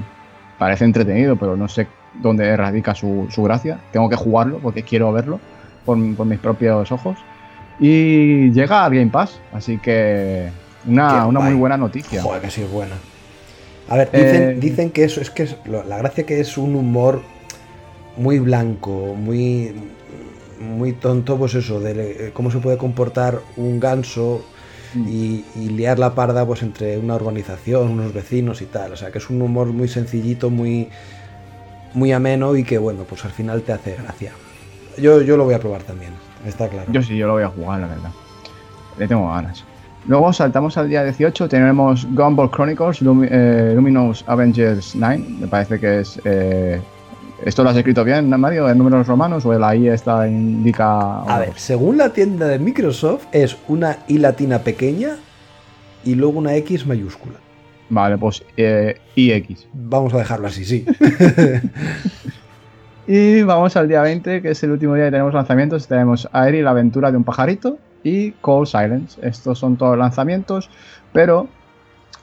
parece 0.58 0.84
entretenido, 0.84 1.36
pero 1.36 1.56
no 1.56 1.68
sé 1.68 1.86
dónde 2.20 2.56
radica 2.56 2.96
su, 2.96 3.28
gracia. 3.38 3.78
Tengo 3.92 4.08
que 4.08 4.16
jugarlo 4.16 4.58
porque 4.58 4.82
quiero 4.82 5.12
verlo 5.12 5.38
por, 5.84 5.96
mis 5.96 6.38
propios 6.40 6.90
ojos. 6.90 7.18
Y 7.78 8.50
llega 8.50 8.84
al 8.84 8.92
Game 8.92 9.10
Pass, 9.10 9.40
así 9.52 9.78
que 9.78 10.50
una, 10.86 11.26
muy 11.26 11.54
buena 11.54 11.76
noticia. 11.76 12.22
Joder, 12.22 12.42
que 12.42 12.50
sí 12.50 12.62
es 12.62 12.70
buena. 12.70 12.96
A 13.88 13.96
ver, 13.96 14.60
dicen, 14.60 14.88
eh, 14.88 14.90
que 14.92 15.04
eso 15.04 15.20
es 15.20 15.30
que 15.30 15.42
es, 15.44 15.56
la 15.66 15.98
gracia 15.98 16.24
que 16.24 16.40
es 16.40 16.56
un 16.56 16.76
humor 16.76 17.22
muy 18.16 18.38
blanco, 18.38 19.14
muy 19.16 19.74
muy 20.60 20.92
tonto, 20.92 21.38
pues 21.38 21.54
eso, 21.54 21.80
de 21.80 21.92
eh, 22.28 22.30
cómo 22.32 22.50
se 22.50 22.58
puede 22.58 22.76
comportar 22.76 23.40
un 23.56 23.80
ganso 23.80 24.44
mm. 24.94 25.08
y, 25.08 25.44
liar 25.70 25.98
la 25.98 26.14
parda 26.14 26.46
pues 26.46 26.62
entre 26.62 26.98
una 26.98 27.14
urbanización, 27.16 27.88
unos 27.88 28.12
vecinos 28.12 28.60
y 28.60 28.66
tal. 28.66 28.92
O 28.92 28.96
sea, 28.96 29.10
que 29.10 29.18
es 29.18 29.30
un 29.30 29.40
humor 29.42 29.68
muy 29.68 29.88
sencillito, 29.88 30.50
muy 30.50 30.88
muy 31.92 32.12
ameno 32.12 32.54
y 32.54 32.62
que 32.62 32.78
bueno, 32.78 33.02
pues 33.08 33.24
al 33.24 33.32
final 33.32 33.62
te 33.62 33.72
hace 33.72 33.96
gracia. 33.96 34.32
Yo, 34.96 35.22
yo 35.22 35.36
lo 35.36 35.44
voy 35.44 35.54
a 35.54 35.58
probar 35.58 35.82
también, 35.82 36.12
está 36.46 36.68
claro. 36.68 36.92
Yo 36.92 37.02
sí, 37.02 37.16
yo 37.16 37.26
lo 37.26 37.32
voy 37.32 37.42
a 37.42 37.48
jugar, 37.48 37.80
la 37.80 37.88
verdad. 37.88 38.10
Le 38.98 39.08
tengo 39.08 39.28
ganas. 39.28 39.64
Luego 40.06 40.32
saltamos 40.32 40.76
al 40.78 40.88
día 40.88 41.04
18, 41.04 41.48
tenemos 41.48 42.06
Gumball 42.12 42.50
Chronicles, 42.50 43.00
eh, 43.02 43.72
Luminous 43.74 44.24
Avengers 44.26 44.94
9, 44.94 45.24
me 45.40 45.46
parece 45.46 45.78
que 45.78 46.00
es... 46.00 46.20
Eh, 46.24 46.80
¿Esto 47.44 47.62
lo 47.62 47.70
has 47.70 47.76
escrito 47.76 48.04
bien, 48.04 48.28
Mario, 48.28 48.68
en 48.68 48.76
números 48.76 49.06
romanos 49.06 49.46
o 49.46 49.58
la 49.58 49.74
I 49.74 49.88
esta 49.88 50.28
indica...? 50.28 51.22
A 51.22 51.38
ver, 51.38 51.52
según 51.56 51.96
la 51.96 52.12
tienda 52.12 52.46
de 52.46 52.58
Microsoft 52.58 53.26
es 53.32 53.56
una 53.68 53.98
I 54.08 54.18
latina 54.18 54.58
pequeña 54.58 55.16
y 56.04 56.14
luego 56.14 56.38
una 56.38 56.54
X 56.56 56.86
mayúscula. 56.86 57.36
Vale, 57.88 58.18
pues 58.18 58.44
eh, 58.56 58.98
IX. 59.16 59.66
Vamos 59.72 60.14
a 60.14 60.18
dejarlo 60.18 60.48
así, 60.48 60.64
sí. 60.64 60.84
y 63.06 63.42
vamos 63.42 63.74
al 63.76 63.88
día 63.88 64.02
20, 64.02 64.42
que 64.42 64.50
es 64.50 64.62
el 64.62 64.72
último 64.72 64.94
día 64.94 65.06
que 65.06 65.10
tenemos 65.10 65.34
lanzamientos. 65.34 65.88
Tenemos 65.88 66.28
Aeri, 66.32 66.62
la 66.62 66.70
aventura 66.70 67.10
de 67.10 67.16
un 67.16 67.24
pajarito, 67.24 67.78
y 68.02 68.32
Cold 68.32 68.66
Silence. 68.66 69.20
Estos 69.22 69.58
son 69.58 69.76
todos 69.76 69.96
lanzamientos, 69.96 70.70
pero 71.12 71.48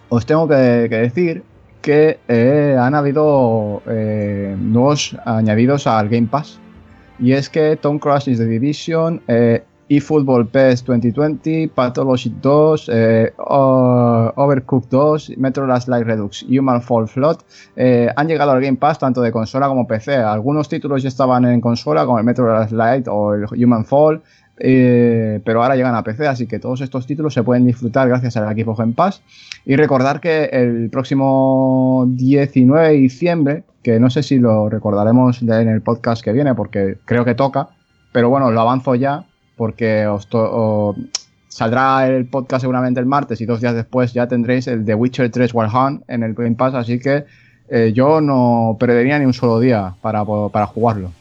os 0.09 0.25
tengo 0.25 0.47
que, 0.47 0.55
decir 0.55 1.43
que 1.81 2.19
eh, 2.27 2.77
han 2.79 2.95
habido 2.95 3.81
eh, 3.87 4.55
nuevos 4.59 5.15
añadidos 5.25 5.87
al 5.87 6.09
Game 6.09 6.27
Pass. 6.27 6.59
Y 7.19 7.31
es 7.31 7.49
que 7.49 7.75
Tom 7.77 7.99
is 8.25 8.37
The 8.37 8.45
Division, 8.45 9.21
eh, 9.27 9.63
eFootball 9.89 10.47
PES 10.47 10.85
2020, 10.85 11.71
Pathology 11.73 12.31
2, 12.41 12.89
eh, 12.93 13.33
Overcooked 13.37 14.89
2, 14.89 15.33
Metro 15.37 15.65
Last 15.65 15.87
Light 15.87 16.05
Redux, 16.05 16.43
Human 16.43 16.81
Fall 16.81 17.07
Flood 17.07 17.37
han 18.15 18.27
llegado 18.27 18.51
al 18.51 18.61
Game 18.61 18.77
Pass 18.77 18.99
tanto 18.99 19.21
de 19.21 19.31
consola 19.31 19.67
como 19.67 19.87
PC. 19.87 20.15
Algunos 20.17 20.69
títulos 20.69 21.01
ya 21.01 21.09
estaban 21.09 21.45
en 21.45 21.61
consola 21.61 22.05
como 22.05 22.19
el 22.19 22.25
Metro 22.25 22.51
Last 22.51 22.73
Light 22.73 23.07
o 23.07 23.33
el 23.33 23.45
Human 23.45 23.85
Fall. 23.85 24.21
Eh, 24.60 25.39
pero 25.46 25.62
ahora 25.62 25.76
llegan 25.76 25.96
a 25.96 26.04
PC, 26.04 26.28
así 26.28 26.48
que 26.48 26.60
todos 26.60 26.82
estos 26.82 27.06
títulos 27.06 27.34
se 27.34 27.43
pueden 27.43 27.65
disfrutar 27.65 28.08
gracias 28.08 28.38
al 28.38 28.52
equipo 28.52 28.76
Game 28.76 28.93
Pass. 28.93 29.22
Y 29.65 29.76
recordar 29.76 30.20
que 30.20 30.45
el 30.45 30.89
próximo 30.89 32.05
19 32.08 32.88
de 32.88 32.93
diciembre, 32.93 33.64
que 33.84 33.99
no 33.99 34.10
sé 34.10 34.24
si 34.24 34.39
lo 34.39 34.70
recordaremos 34.70 35.41
en 35.41 35.70
el 35.70 35.82
podcast 35.82 36.24
que 36.24 36.34
viene, 36.34 36.55
porque 36.55 36.97
creo 37.05 37.24
que 37.24 37.36
toca, 37.36 37.70
pero 38.12 38.30
bueno, 38.30 38.51
lo 38.51 38.62
avanzo 38.62 38.95
ya, 38.95 39.26
porque 39.55 40.08
os 40.08 40.28
saldrá 41.49 42.08
el 42.08 42.26
podcast 42.26 42.62
seguramente 42.62 42.99
el 42.99 43.05
martes 43.05 43.41
y 43.41 43.45
dos 43.45 43.62
días 43.62 43.74
después 43.74 44.14
ya 44.14 44.28
tendréis 44.28 44.68
el 44.68 44.86
The 44.86 44.93
Witcher 44.93 45.32
3 45.32 45.53
Wild 45.53 45.72
Hunt 45.74 46.03
en 46.08 46.24
el 46.24 46.34
Game 46.34 46.55
Pass, 46.55 46.74
así 46.76 46.99
que 46.99 47.26
eh, 47.70 47.91
yo 47.93 48.22
no 48.22 48.78
perdería 48.80 49.20
ni 49.20 49.26
un 49.26 49.34
solo 49.34 49.60
día 49.60 49.93
para, 50.01 50.24
para 50.26 50.66
jugarlo. 50.68 51.12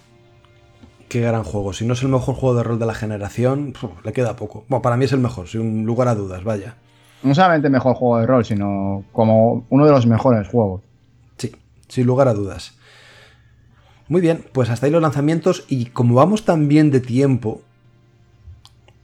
Qué 1.17 1.23
gran 1.23 1.45
juego. 1.45 1.73
Si 1.73 1.87
no 1.87 1.95
es 1.95 2.03
el 2.03 2.11
mejor 2.11 2.35
juego 2.35 2.55
de 2.57 2.63
rol 2.63 2.79
de 2.79 2.85
la 2.85 2.93
generación, 2.93 3.73
le 4.05 4.13
queda 4.13 4.37
poco. 4.37 4.67
Bueno, 4.69 4.83
para 4.83 4.99
mí 4.99 5.07
es 5.07 5.13
el 5.13 5.19
mejor, 5.19 5.49
sin 5.49 5.87
lugar 5.87 6.09
a 6.09 6.15
dudas, 6.15 6.45
vaya. 6.45 6.77
no 7.23 7.35
solamente 7.35 7.71
mejor 7.71 7.95
juego 7.97 8.19
de 8.19 8.27
rol, 8.27 8.45
sino 8.45 9.03
como 9.13 9.65
uno 9.71 9.87
de 9.87 9.93
los 9.93 10.07
mejores 10.07 10.47
juegos. 10.47 10.83
Sí, 11.39 11.57
sin 11.89 12.07
lugar 12.07 12.29
a 12.29 12.35
dudas. 12.35 12.77
Muy 14.09 14.21
bien, 14.21 14.45
pues 14.53 14.69
hasta 14.69 14.85
ahí 14.85 14.93
los 14.93 15.01
lanzamientos 15.01 15.65
y 15.69 15.87
como 15.87 16.17
vamos 16.17 16.45
tan 16.45 16.69
bien 16.69 16.91
de 16.91 17.01
tiempo, 17.01 17.63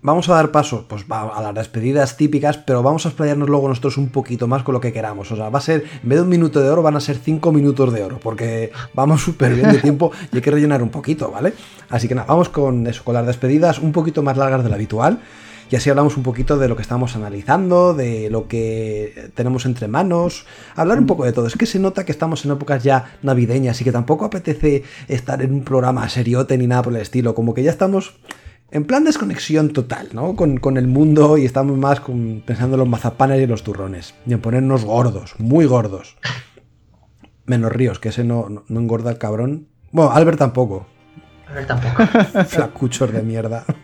vamos 0.03 0.29
a 0.29 0.35
dar 0.35 0.51
paso 0.51 0.85
pues, 0.89 1.05
a 1.09 1.41
las 1.41 1.55
despedidas 1.55 2.17
típicas, 2.17 2.59
pero 2.59 2.83
vamos 2.83 3.07
a 3.07 3.09
explayarnos 3.09 3.49
luego 3.49 3.69
nosotros 3.69 3.97
un 3.97 4.11
poquito 4.11 4.49
más 4.49 4.63
con 4.63 4.75
lo 4.75 4.81
que 4.81 4.93
queramos. 4.93 5.31
O 5.33 5.37
sea, 5.37 5.49
va 5.49 5.59
a 5.59 5.63
ser, 5.63 5.85
en 6.03 6.09
vez 6.09 6.19
de 6.19 6.23
un 6.25 6.29
minuto 6.29 6.61
de 6.61 6.69
oro, 6.69 6.83
van 6.83 6.97
a 6.97 7.01
ser 7.01 7.17
cinco 7.17 7.53
minutos 7.53 7.93
de 7.93 8.03
oro, 8.03 8.19
porque 8.21 8.73
vamos 8.95 9.23
súper 9.25 9.55
bien 9.55 9.73
de 9.73 9.79
tiempo 9.79 10.11
y 10.33 10.37
hay 10.37 10.43
que 10.43 10.51
rellenar 10.51 10.83
un 10.83 10.91
poquito, 10.91 11.31
¿vale? 11.31 11.55
Así 11.89 12.09
que 12.09 12.15
nada, 12.15 12.27
vamos 12.27 12.49
con 12.49 12.87
eso, 12.87 13.05
con 13.05 13.15
las 13.15 13.27
despedidas 13.27 13.79
un 13.79 13.93
poquito 13.93 14.23
más 14.23 14.37
largas 14.37 14.63
de 14.63 14.69
lo 14.69 14.75
habitual. 14.75 15.21
Y 15.71 15.77
así 15.77 15.89
hablamos 15.89 16.19
un 16.19 16.23
poquito 16.23 16.59
de 16.59 16.69
lo 16.69 16.77
que 16.77 16.83
estamos 16.83 17.17
analizando, 17.17 17.95
de 17.95 18.29
lo 18.29 18.47
que 18.47 19.31
tenemos 19.35 19.65
entre 19.65 19.89
manos, 19.89 20.45
hablar 20.77 20.99
un 20.99 21.07
poco 21.07 21.25
de 21.25 21.33
todo. 21.33 21.47
Es 21.47 21.57
que 21.57 21.65
se 21.65 21.79
nota 21.79 22.05
que 22.05 22.13
estamos 22.13 22.45
en 22.45 22.51
épocas 22.51 22.83
ya 22.83 23.17
navideñas 23.23 23.81
y 23.81 23.85
que 23.85 23.91
tampoco 23.91 24.27
apetece 24.27 24.83
estar 25.09 25.41
en 25.41 25.55
un 25.55 25.65
programa 25.65 26.07
seriote 26.11 26.59
ni 26.59 26.67
nada 26.67 26.83
por 26.83 26.95
el 26.95 27.01
estilo. 27.01 27.35
Como 27.35 27.55
que 27.55 27.63
ya 27.63 27.71
estamos 27.71 28.17
en 28.73 28.85
plan 28.85 29.05
desconexión 29.05 29.71
total, 29.75 30.09
¿no? 30.13 30.35
Con, 30.35 30.77
el 30.79 30.87
mundo 30.87 31.37
y 31.37 31.45
estamos 31.45 31.77
más 31.77 32.01
pensando 32.47 32.77
en 32.77 32.81
los 32.81 32.89
mazapanes 32.89 33.41
y 33.41 33.47
los 33.47 33.63
turrones. 33.63 34.15
Y 34.27 34.33
en 34.33 34.41
ponernos 34.41 34.87
gordos, 34.87 35.35
muy 35.39 35.67
gordos. 35.67 36.17
Menos 37.45 37.71
Ríos, 37.71 37.99
que 37.99 38.09
ese 38.09 38.25
no, 38.25 38.49
no, 38.49 38.81
engorda 38.81 39.11
el 39.11 39.19
cabrón. 39.19 39.69
Bueno, 39.91 40.13
Albert 40.13 40.39
tampoco. 40.39 40.87
Albert 41.49 41.69
tampoco. 41.69 42.03
Flacuchos 42.49 43.13
de 43.13 43.23
mierda. 43.23 43.65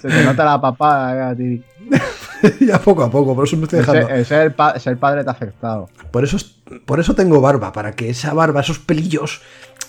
Se 0.00 0.08
te 0.08 0.24
nota 0.24 0.44
la 0.44 0.60
papada, 0.60 1.32
eh, 1.32 1.36
ti. 1.36 1.64
ya 2.60 2.78
poco 2.78 3.02
a 3.02 3.10
poco, 3.10 3.34
por 3.34 3.44
eso 3.46 3.56
me 3.56 3.64
estoy 3.64 3.80
dejando. 3.80 4.24
Ser, 4.24 4.54
el, 4.84 4.98
padre 4.98 5.24
te 5.24 5.30
ha 5.30 5.32
afectado. 5.32 5.88
Por 6.10 6.24
eso, 6.24 6.36
por 6.84 7.00
eso 7.00 7.14
tengo 7.14 7.40
barba, 7.40 7.72
para 7.72 7.92
que 7.92 8.10
esa 8.10 8.34
barba, 8.34 8.60
esos 8.60 8.78
pelillos, 8.78 9.42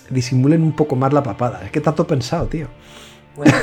disimulen 0.09 0.63
un 0.63 0.75
poco 0.75 0.95
más 0.95 1.13
la 1.13 1.23
papada. 1.23 1.61
Es 1.65 1.71
que 1.71 1.81
tanto 1.81 2.07
pensado, 2.07 2.47
tío. 2.47 2.67
Bueno, 3.35 3.53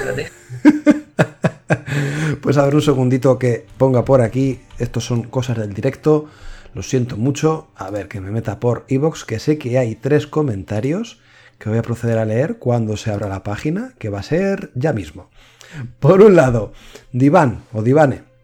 pues 2.41 2.57
a 2.57 2.65
ver 2.65 2.75
un 2.75 2.83
segundito 2.83 3.39
que 3.39 3.67
ponga 3.79 4.05
por 4.05 4.21
aquí. 4.21 4.61
Estos 4.79 5.05
son 5.05 5.25
cosas 5.25 5.59
del 5.59 5.75
directo. 5.75 6.27
Lo 6.75 6.83
siento 6.83 7.17
mucho. 7.17 7.69
A 7.77 7.91
ver, 7.91 8.09
que 8.09 8.21
me 8.21 8.31
meta 8.31 8.61
por 8.61 8.85
Evox, 8.89 9.25
que 9.25 9.39
sé 9.39 9.59
que 9.59 9.79
hay 9.79 9.95
tres 9.95 10.27
comentarios 10.27 11.21
que 11.59 11.69
voy 11.69 11.79
a 11.79 11.83
proceder 11.83 12.19
a 12.19 12.25
leer 12.25 12.59
cuando 12.59 12.97
se 12.97 13.11
abra 13.11 13.29
la 13.29 13.43
página, 13.43 13.95
que 13.99 14.09
va 14.09 14.21
a 14.21 14.25
ser 14.25 14.71
ya 14.75 14.93
mismo. 14.93 15.31
Por 15.99 16.21
un 16.21 16.37
lado, 16.37 16.73
Divan 17.13 17.63
o 17.73 17.83
Divane 17.83 18.35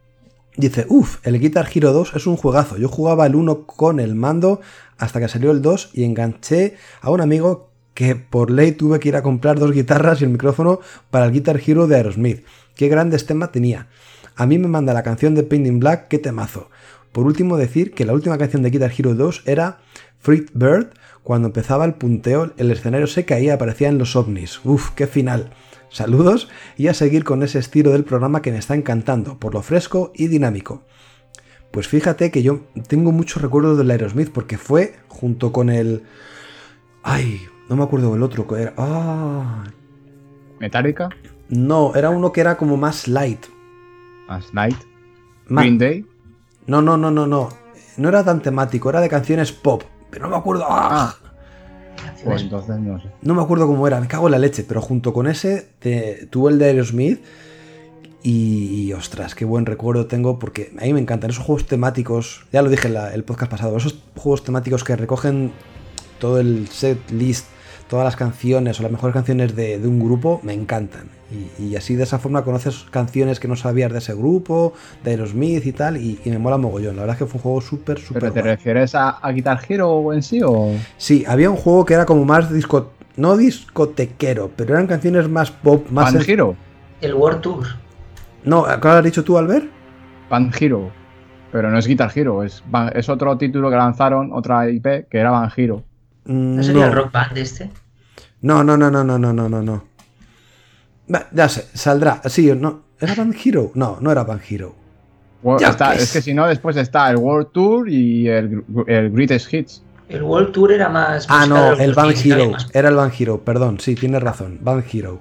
dice, 0.57 0.87
uff, 0.89 1.25
el 1.27 1.41
Guitar 1.41 1.69
Hero 1.73 1.93
2 1.93 2.15
es 2.15 2.27
un 2.27 2.37
juegazo. 2.37 2.77
Yo 2.77 2.89
jugaba 2.89 3.27
el 3.27 3.35
1 3.35 3.67
con 3.67 3.99
el 3.99 4.15
mando 4.15 4.61
hasta 4.99 5.21
que 5.21 5.29
salió 5.29 5.51
el 5.51 5.63
2 5.63 5.91
y 5.95 6.05
enganché 6.05 6.77
a 7.01 7.11
un 7.11 7.21
amigo 7.21 7.70
que 8.01 8.17
por 8.17 8.51
ley 8.51 8.73
tuve 8.73 8.99
que 8.99 9.11
ir 9.11 9.17
a 9.17 9.23
comprar 9.23 9.59
dos 9.59 9.73
guitarras 9.73 10.23
y 10.23 10.25
el 10.25 10.31
micrófono 10.31 10.81
para 11.11 11.27
el 11.27 11.33
Guitar 11.33 11.61
Hero 11.61 11.87
de 11.87 11.97
Aerosmith. 11.97 12.47
Qué 12.75 12.89
grandes 12.89 13.27
temas 13.27 13.53
tenía. 13.53 13.89
A 14.37 14.47
mí 14.47 14.57
me 14.57 14.69
manda 14.69 14.95
la 14.95 15.03
canción 15.03 15.35
de 15.35 15.43
Painting 15.43 15.81
Black, 15.81 16.09
qué 16.09 16.19
temazo. 16.19 16.71
Por 17.13 17.27
último 17.27 17.59
decir 17.59 17.93
que 17.93 18.07
la 18.07 18.15
última 18.15 18.39
canción 18.39 18.63
de 18.63 18.71
Guitar 18.71 18.91
Hero 18.97 19.15
2 19.15 19.43
era 19.45 19.81
Fruit 20.19 20.49
Bird, 20.55 20.95
cuando 21.23 21.49
empezaba 21.49 21.85
el 21.85 21.93
punteo 21.93 22.55
el 22.57 22.71
escenario 22.71 23.07
se 23.07 23.27
caía, 23.27 23.53
aparecían 23.53 23.99
los 23.99 24.17
ovnis. 24.17 24.65
Uf, 24.65 24.93
qué 24.93 25.07
final. 25.07 25.51
Saludos 25.91 26.49
y 26.79 26.89
a 26.89 26.95
seguir 26.95 27.23
con 27.25 27.43
ese 27.43 27.59
estilo 27.59 27.91
del 27.91 28.05
programa 28.05 28.41
que 28.41 28.51
me 28.51 28.57
está 28.57 28.75
encantando, 28.77 29.39
por 29.39 29.53
lo 29.53 29.61
fresco 29.61 30.11
y 30.15 30.29
dinámico. 30.29 30.85
Pues 31.71 31.87
fíjate 31.87 32.31
que 32.31 32.43
yo 32.43 32.61
tengo 32.89 33.13
muchos 33.13 33.43
recuerdos 33.43 33.77
del 33.77 33.91
Aerosmith 33.91 34.31
porque 34.31 34.57
fue 34.57 34.95
junto 35.09 35.53
con 35.53 35.69
el... 35.69 36.05
Ay, 37.03 37.43
no 37.71 37.77
me 37.77 37.85
acuerdo 37.85 38.13
del 38.13 38.23
otro 38.25 38.47
que 38.49 38.63
era. 38.63 38.75
Ah. 38.77 39.63
¿Metallica? 40.59 41.09
No, 41.49 41.95
era 41.95 42.11
uno 42.11 42.33
que 42.33 42.41
era 42.41 42.57
como 42.57 42.77
más 42.77 43.07
light. 43.07 43.47
¿Más 44.29 44.53
light? 44.53 44.77
¿Green 45.49 45.79
Day? 45.79 46.05
No, 46.67 46.83
no, 46.83 46.97
no, 46.97 47.13
no, 47.13 47.29
no. 47.29 47.49
No 47.97 48.09
era 48.09 48.25
tan 48.25 48.43
temático, 48.43 48.91
era 48.91 49.01
de 49.01 49.09
canciones 49.09 49.53
pop. 49.53 49.85
Pero 50.11 50.25
no 50.25 50.31
me 50.31 50.37
acuerdo. 50.37 50.67
¡Ah! 50.69 51.15
Pues 52.25 52.43
entonces 52.43 52.79
no 52.81 53.01
sé. 53.01 53.09
No 53.23 53.35
me 53.35 53.43
acuerdo 53.43 53.69
cómo 53.69 53.87
era, 53.87 54.01
me 54.01 54.09
cago 54.09 54.27
en 54.27 54.33
la 54.33 54.39
leche. 54.39 54.65
Pero 54.67 54.83
junto 54.83 55.13
con 55.13 55.29
ese, 55.29 55.69
tuve 56.31 56.51
el 56.51 56.59
de 56.59 56.65
Aerosmith. 56.67 57.23
Y, 58.23 58.93
ostras, 58.93 59.37
qué 59.37 59.45
buen 59.45 59.65
recuerdo 59.65 60.07
tengo 60.07 60.41
porque 60.41 60.73
a 60.79 60.83
mí 60.83 60.93
me 60.93 61.01
encantan 61.01 61.31
esos 61.31 61.45
juegos 61.45 61.67
temáticos. 61.67 62.47
Ya 62.53 62.63
lo 62.63 62.69
dije 62.69 62.89
en 62.89 62.97
el 62.97 63.23
podcast 63.23 63.51
pasado, 63.51 63.77
esos 63.77 64.03
juegos 64.17 64.43
temáticos 64.43 64.83
que 64.83 64.97
recogen 64.97 65.53
todo 66.19 66.41
el 66.41 66.69
set 66.69 66.99
list 67.13 67.47
todas 67.91 68.05
las 68.05 68.15
canciones 68.15 68.79
o 68.79 68.85
las 68.85 68.93
mejores 68.93 69.13
canciones 69.13 69.57
de, 69.57 69.77
un 69.85 69.99
grupo 69.99 70.41
me 70.45 70.55
encantan. 70.55 71.09
Y, 71.59 71.77
así 71.77 71.97
de 71.97 72.05
esa 72.05 72.19
forma 72.19 72.45
conoces 72.45 72.87
canciones 72.91 73.39
que 73.41 73.49
no 73.49 73.57
sabías 73.57 73.93
de 73.93 73.99
ese 73.99 74.15
grupo, 74.15 74.73
de 75.05 75.11
Aerosmith 75.11 75.67
y 75.67 75.73
tal, 75.73 75.97
y, 75.97 76.21
me 76.25 76.39
mola 76.39 76.57
mogollón. 76.57 76.95
La 76.95 77.03
verdad 77.03 77.17
es 77.17 77.19
que 77.19 77.27
fue 77.27 77.39
un 77.39 77.43
juego 77.43 77.61
súper, 77.61 77.99
súper. 77.99 78.23
¿Pero 78.23 78.33
te 78.33 78.43
refieres 78.43 78.95
a, 78.95 79.19
Guitar 79.33 79.61
Hero 79.69 80.13
en 80.13 80.23
sí 80.23 80.41
o.? 80.43 80.73
Sí, 80.97 81.25
había 81.27 81.51
un 81.51 81.57
juego 81.57 81.85
que 81.85 81.95
era 81.95 82.07
como 82.07 82.25
más 82.25 82.53
disco. 82.53 82.93
No 83.17 83.37
discotequero, 83.37 84.53
pero 84.57 84.75
eran 84.75 84.87
canciones 84.87 85.29
más 85.29 85.51
pop, 85.51 85.91
más. 85.91 86.15
¿Pan 86.15 86.23
Hero? 86.27 86.57
El 87.01 87.15
World 87.15 87.41
Tour. 87.41 87.67
No, 88.45 88.65
¿qué 88.81 88.89
has 88.89 89.05
dicho 89.05 89.25
tú, 89.25 89.37
Albert? 89.37 89.67
Pan 90.29 90.53
Hero. 90.59 90.91
Pero 91.51 91.71
no 91.71 91.79
es 91.79 91.89
Guitar 91.89 92.13
Hero, 92.15 92.45
es, 92.45 92.63
es 92.95 93.09
otro 93.09 93.37
título 93.37 93.69
que 93.69 93.77
lanzaron, 93.77 94.33
otra 94.33 94.71
IP, 94.71 95.09
que 95.11 95.19
era 95.19 95.33
Van 95.33 95.51
Hero. 95.55 95.83
¿No 96.25 96.63
sería 96.63 96.87
el 96.87 96.93
Rock 96.93 97.13
Band 97.13 97.39
este? 97.39 97.71
No, 98.43 98.65
no, 98.65 98.77
no, 98.77 98.91
no, 98.91 99.05
no, 99.05 99.19
no, 99.19 99.33
no, 99.33 99.49
no, 99.49 99.63
no. 99.63 99.85
Ya 101.33 101.49
sé, 101.49 101.67
saldrá. 101.75 102.23
Sí, 102.27 102.53
no. 102.57 102.83
¿Era 103.01 103.15
Band 103.15 103.35
Hero? 103.45 103.73
No, 103.75 103.99
no 104.01 104.13
era 104.13 104.25
Band 104.25 104.43
Hero. 104.49 104.75
es 105.97 106.13
que 106.13 106.23
si 106.23 106.35
no, 106.35 106.47
después 106.47 106.77
está 106.77 107.11
el 107.11 107.17
World 107.17 107.49
Tour 107.53 107.89
y 107.89 108.29
el, 108.29 108.63
el 108.87 109.11
Greatest 109.11 109.53
Hits. 109.53 109.83
El 110.09 110.23
World 110.23 110.53
Tour 110.53 110.73
era 110.73 110.89
más. 110.89 111.27
Ah, 111.29 111.47
no, 111.47 111.73
el 111.73 111.95
Band 111.95 112.17
Hero. 112.25 112.53
Era 112.73 112.89
el 112.89 112.97
Band 112.97 113.13
Hero, 113.19 113.41
perdón, 113.41 113.81
sí, 113.81 113.95
tienes 113.95 114.23
razón. 114.23 114.59
Band 114.61 114.85
Hero. 114.93 115.21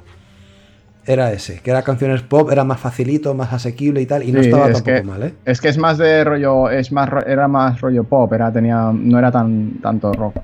Era 1.06 1.32
ese, 1.32 1.60
que 1.62 1.72
era 1.72 1.82
canciones 1.82 2.22
pop, 2.22 2.52
era 2.52 2.64
más 2.64 2.80
facilito, 2.80 3.34
más 3.34 3.52
asequible 3.52 4.00
y 4.00 4.06
tal, 4.06 4.22
y 4.22 4.32
no 4.32 4.42
estaba 4.42 4.72
tampoco 4.72 5.04
mal, 5.06 5.24
¿eh? 5.24 5.34
Es 5.44 5.60
que 5.60 5.70
es 5.70 5.78
más 5.78 5.98
de 5.98 6.24
rollo, 6.24 6.70
es 6.70 6.92
más, 6.92 7.10
era 7.26 7.48
más 7.48 7.82
rollo 7.82 8.04
pop, 8.04 8.32
era, 8.32 8.52
tenía, 8.52 8.92
no 8.94 9.18
era 9.18 9.32
tan 9.32 9.80
tanto 9.82 10.14
rock. 10.14 10.36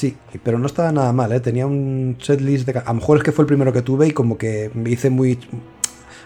Sí, 0.00 0.16
pero 0.42 0.58
no 0.58 0.64
estaba 0.64 0.92
nada 0.92 1.12
mal, 1.12 1.30
¿eh? 1.30 1.40
Tenía 1.40 1.66
un 1.66 2.16
setlist 2.18 2.66
de... 2.66 2.78
A 2.78 2.84
lo 2.86 2.94
mejor 2.94 3.18
es 3.18 3.22
que 3.22 3.32
fue 3.32 3.42
el 3.42 3.46
primero 3.46 3.70
que 3.70 3.82
tuve 3.82 4.06
y 4.06 4.12
como 4.12 4.38
que 4.38 4.70
me 4.72 4.88
hice 4.88 5.10
muy... 5.10 5.38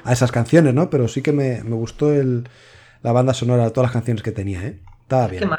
a 0.05 0.13
esas 0.13 0.31
canciones, 0.31 0.73
¿no? 0.75 0.91
Pero 0.91 1.09
sí 1.09 1.23
que 1.23 1.33
me, 1.33 1.61
gustó 1.63 2.13
el, 2.13 2.49
la 3.03 3.11
banda 3.11 3.35
sonora, 3.35 3.69
todas 3.71 3.87
las 3.87 3.93
canciones 3.93 4.23
que 4.23 4.31
tenía, 4.31 4.65
¿eh? 4.65 4.79
Estaba 5.03 5.27
bien. 5.27 5.51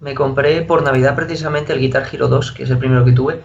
Me 0.00 0.16
compré 0.16 0.62
por 0.62 0.82
Navidad 0.82 1.14
precisamente 1.14 1.72
el 1.72 1.78
Guitar 1.78 2.08
Hero 2.12 2.26
2, 2.26 2.50
que 2.50 2.64
es 2.64 2.70
el 2.70 2.78
primero 2.78 3.04
que 3.04 3.12
tuve. 3.12 3.40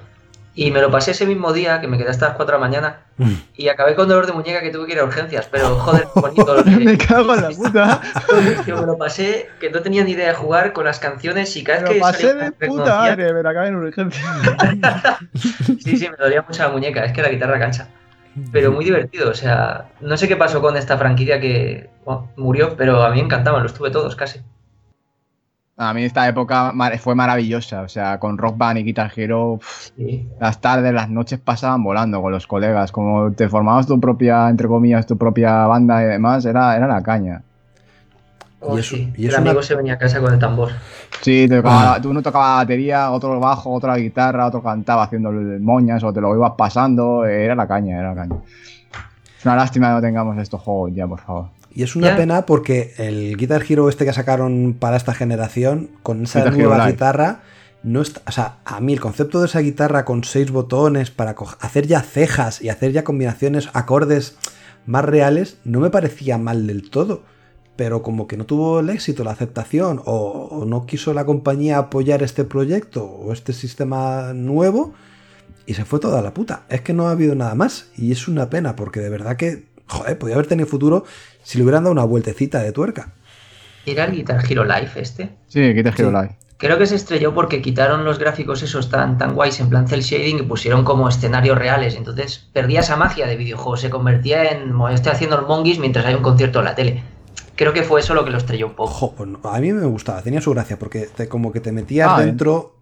Y 0.55 0.69
me 0.69 0.81
lo 0.81 0.91
pasé 0.91 1.11
ese 1.11 1.25
mismo 1.25 1.51
día, 1.51 1.81
que 1.81 1.87
me 1.87 1.97
quedé 1.97 2.09
hasta 2.09 2.27
las 2.27 2.35
4 2.35 2.55
de 2.55 2.61
la 2.61 2.67
mañana, 2.67 3.01
mm. 3.17 3.33
y 3.57 3.69
acabé 3.69 3.95
con 3.95 4.07
dolor 4.07 4.27
de 4.27 4.33
muñeca 4.33 4.61
que 4.61 4.69
tuve 4.69 4.85
que 4.85 4.93
ir 4.93 4.99
a 4.99 5.03
urgencias, 5.03 5.47
pero 5.51 5.75
joder, 5.77 6.07
bonito 6.13 6.53
lo 6.55 6.63
que... 6.63 6.71
me 6.71 6.97
cago 6.97 7.33
en 7.33 7.41
la 7.41 7.49
puta. 7.49 8.01
Yo 8.67 8.77
me 8.77 8.85
lo 8.85 8.97
pasé, 8.97 9.49
que 9.59 9.71
no 9.71 9.81
tenía 9.81 10.03
ni 10.03 10.11
idea 10.11 10.27
de 10.27 10.35
jugar 10.35 10.71
con 10.73 10.85
las 10.85 10.99
canciones 10.99 11.55
y 11.57 11.63
cada 11.63 11.79
vez 11.79 11.89
que... 11.89 11.93
Me 11.95 11.99
lo 11.99 12.05
pasé 12.05 12.33
de 12.35 12.51
puta 12.51 12.97
madre, 12.97 13.33
me 13.33 13.49
acabé 13.49 13.67
en 13.67 13.75
urgencias. 13.75 14.25
sí, 15.83 15.97
sí, 15.97 16.09
me 16.09 16.17
dolía 16.17 16.43
mucho 16.43 16.61
la 16.61 16.69
muñeca, 16.69 17.03
es 17.03 17.13
que 17.13 17.23
la 17.23 17.29
guitarra 17.29 17.57
cancha. 17.57 17.87
Pero 18.51 18.71
muy 18.71 18.85
divertido, 18.85 19.29
o 19.29 19.35
sea, 19.35 19.89
no 20.01 20.17
sé 20.17 20.27
qué 20.27 20.35
pasó 20.35 20.61
con 20.61 20.75
esta 20.75 20.97
franquicia 20.97 21.39
que 21.39 21.89
murió, 22.35 22.75
pero 22.75 23.03
a 23.03 23.09
mí 23.09 23.17
me 23.17 23.25
encantaban, 23.25 23.63
los 23.63 23.73
tuve 23.73 23.91
todos 23.91 24.15
casi. 24.15 24.41
A 25.89 25.93
mí 25.93 26.03
esta 26.03 26.27
época 26.27 26.73
fue 26.99 27.15
maravillosa, 27.15 27.81
o 27.81 27.89
sea, 27.89 28.19
con 28.19 28.37
Rock 28.37 28.57
Band 28.57 28.79
y 28.79 28.83
Guitar 28.83 29.11
Hero, 29.15 29.59
las 30.39 30.61
tardes, 30.61 30.93
las 30.93 31.09
noches 31.09 31.39
pasaban 31.39 31.83
volando 31.83 32.21
con 32.21 32.31
los 32.31 32.47
colegas, 32.47 32.91
como 32.91 33.31
te 33.31 33.49
formabas 33.49 33.87
tu 33.87 33.99
propia, 33.99 34.49
entre 34.49 34.67
comillas, 34.67 35.05
tu 35.05 35.17
propia 35.17 35.65
banda 35.67 36.01
y 36.03 36.07
demás, 36.07 36.45
era, 36.45 36.75
era 36.75 36.87
la 36.87 37.03
caña. 37.03 37.41
Oh, 38.65 38.77
y 38.77 38.79
eso, 38.79 38.95
y 38.95 39.25
el 39.27 39.35
amigo 39.35 39.61
se 39.61 39.75
venía 39.75 39.95
a 39.95 39.97
casa 39.97 40.21
con 40.21 40.33
el 40.33 40.39
tambor. 40.39 40.69
Sí, 41.21 41.49
uno 41.49 42.21
tocaba 42.21 42.55
batería, 42.57 43.11
otro 43.11 43.37
bajo, 43.39 43.73
otra 43.73 43.95
guitarra, 43.97 44.45
otro 44.47 44.63
cantaba 44.63 45.03
haciendo 45.03 45.31
moñas 45.31 46.01
o 46.03 46.13
te 46.13 46.21
lo 46.21 46.33
ibas 46.33 46.53
pasando, 46.57 47.25
era 47.25 47.55
la 47.55 47.67
caña, 47.67 47.99
era 47.99 48.09
la 48.09 48.15
caña. 48.15 48.35
Es 49.37 49.45
una 49.45 49.57
lástima 49.57 49.89
que 49.89 49.93
no 49.95 50.01
tengamos 50.01 50.37
estos 50.37 50.61
juegos 50.61 50.91
ya, 50.93 51.05
por 51.05 51.19
favor. 51.19 51.47
Y 51.75 51.83
es 51.83 51.95
una 51.95 52.15
pena 52.15 52.45
porque 52.45 52.93
el 52.97 53.35
Guitar 53.35 53.63
Hero 53.67 53.89
este 53.89 54.05
que 54.05 54.13
sacaron 54.13 54.75
para 54.79 54.97
esta 54.97 55.13
generación, 55.13 55.89
con 56.03 56.23
esa 56.23 56.51
nueva 56.51 56.87
guitarra, 56.87 57.41
no 57.83 58.01
está, 58.01 58.21
o 58.27 58.31
sea, 58.31 58.59
a 58.63 58.79
mí 58.79 58.93
el 58.93 59.01
concepto 59.01 59.39
de 59.39 59.47
esa 59.47 59.59
guitarra 59.59 60.05
con 60.05 60.23
seis 60.23 60.51
botones 60.51 61.11
para 61.11 61.35
hacer 61.59 61.87
ya 61.87 62.01
cejas 62.01 62.61
y 62.61 62.69
hacer 62.69 62.91
ya 62.91 63.03
combinaciones, 63.03 63.69
acordes 63.73 64.37
más 64.85 65.03
reales, 65.03 65.57
no 65.63 65.79
me 65.79 65.89
parecía 65.89 66.37
mal 66.37 66.67
del 66.67 66.89
todo. 66.89 67.23
Pero 67.75 68.03
como 68.03 68.27
que 68.27 68.37
no 68.37 68.45
tuvo 68.45 68.81
el 68.81 68.89
éxito, 68.91 69.23
la 69.23 69.31
aceptación, 69.31 69.99
o, 70.05 70.63
no 70.67 70.85
quiso 70.85 71.11
la 71.13 71.25
compañía 71.25 71.79
apoyar 71.79 72.21
este 72.21 72.43
proyecto 72.43 73.03
o 73.03 73.33
este 73.33 73.51
sistema 73.51 74.31
nuevo, 74.33 74.93
y 75.65 75.73
se 75.73 75.83
fue 75.83 75.99
toda 75.99 76.21
la 76.21 76.35
puta. 76.35 76.65
Es 76.69 76.81
que 76.81 76.93
no 76.93 77.07
ha 77.07 77.11
habido 77.11 77.33
nada 77.33 77.55
más, 77.55 77.89
y 77.97 78.11
es 78.11 78.27
una 78.27 78.51
pena, 78.51 78.75
porque 78.75 78.99
de 78.99 79.09
verdad 79.09 79.37
que, 79.37 79.65
joder, 79.87 80.17
podía 80.17 80.35
haber 80.35 80.47
tenido 80.47 80.67
futuro 80.67 81.05
si 81.43 81.57
le 81.57 81.63
hubieran 81.63 81.83
dado 81.83 81.91
una 81.91 82.05
vueltecita 82.05 82.61
de 82.61 82.71
tuerca. 82.71 83.13
¿Era 83.85 84.05
el 84.05 84.13
Guitar 84.13 84.43
Hero 84.49 84.63
Live 84.63 84.91
este? 84.95 85.29
Sí, 85.47 85.61
Guitar 85.73 85.93
Hero 85.97 86.11
Live. 86.11 86.37
Creo 86.57 86.77
que 86.77 86.85
se 86.85 86.95
estrelló 86.95 87.33
porque 87.33 87.61
quitaron 87.61 88.05
los 88.05 88.19
gráficos 88.19 88.63
esos 88.63 88.89
tan, 88.89 89.17
tan 89.17 89.35
guays 89.35 89.59
en 89.59 89.69
plan 89.69 89.85
cel 89.87 90.01
shading 90.01 90.39
y 90.39 90.41
pusieron 90.43 90.85
como 90.85 91.09
escenarios 91.09 91.57
reales. 91.57 91.95
Entonces 91.95 92.47
perdía 92.53 92.79
esa 92.79 92.95
magia 92.95 93.27
de 93.27 93.35
videojuego. 93.35 93.75
Se 93.75 93.89
convertía 93.89 94.51
en. 94.51 94.73
Estoy 94.91 95.11
haciendo 95.11 95.37
el 95.37 95.45
monguis 95.45 95.79
mientras 95.79 96.05
hay 96.05 96.13
un 96.13 96.21
concierto 96.21 96.59
en 96.59 96.65
la 96.65 96.75
tele. 96.75 97.03
Creo 97.55 97.73
que 97.73 97.83
fue 97.83 97.99
eso 97.99 98.13
lo 98.13 98.23
que 98.23 98.31
lo 98.31 98.37
estrelló 98.37 98.67
un 98.67 98.75
poco. 98.75 99.13
Pues 99.13 99.29
a 99.43 99.59
mí 99.59 99.73
me 99.73 99.85
gustaba, 99.85 100.21
tenía 100.21 100.39
su 100.39 100.51
gracia 100.51 100.79
porque 100.79 101.09
como 101.27 101.51
que 101.51 101.59
te 101.59 101.73
metías 101.73 102.09
ah, 102.11 102.21
dentro 102.21 102.77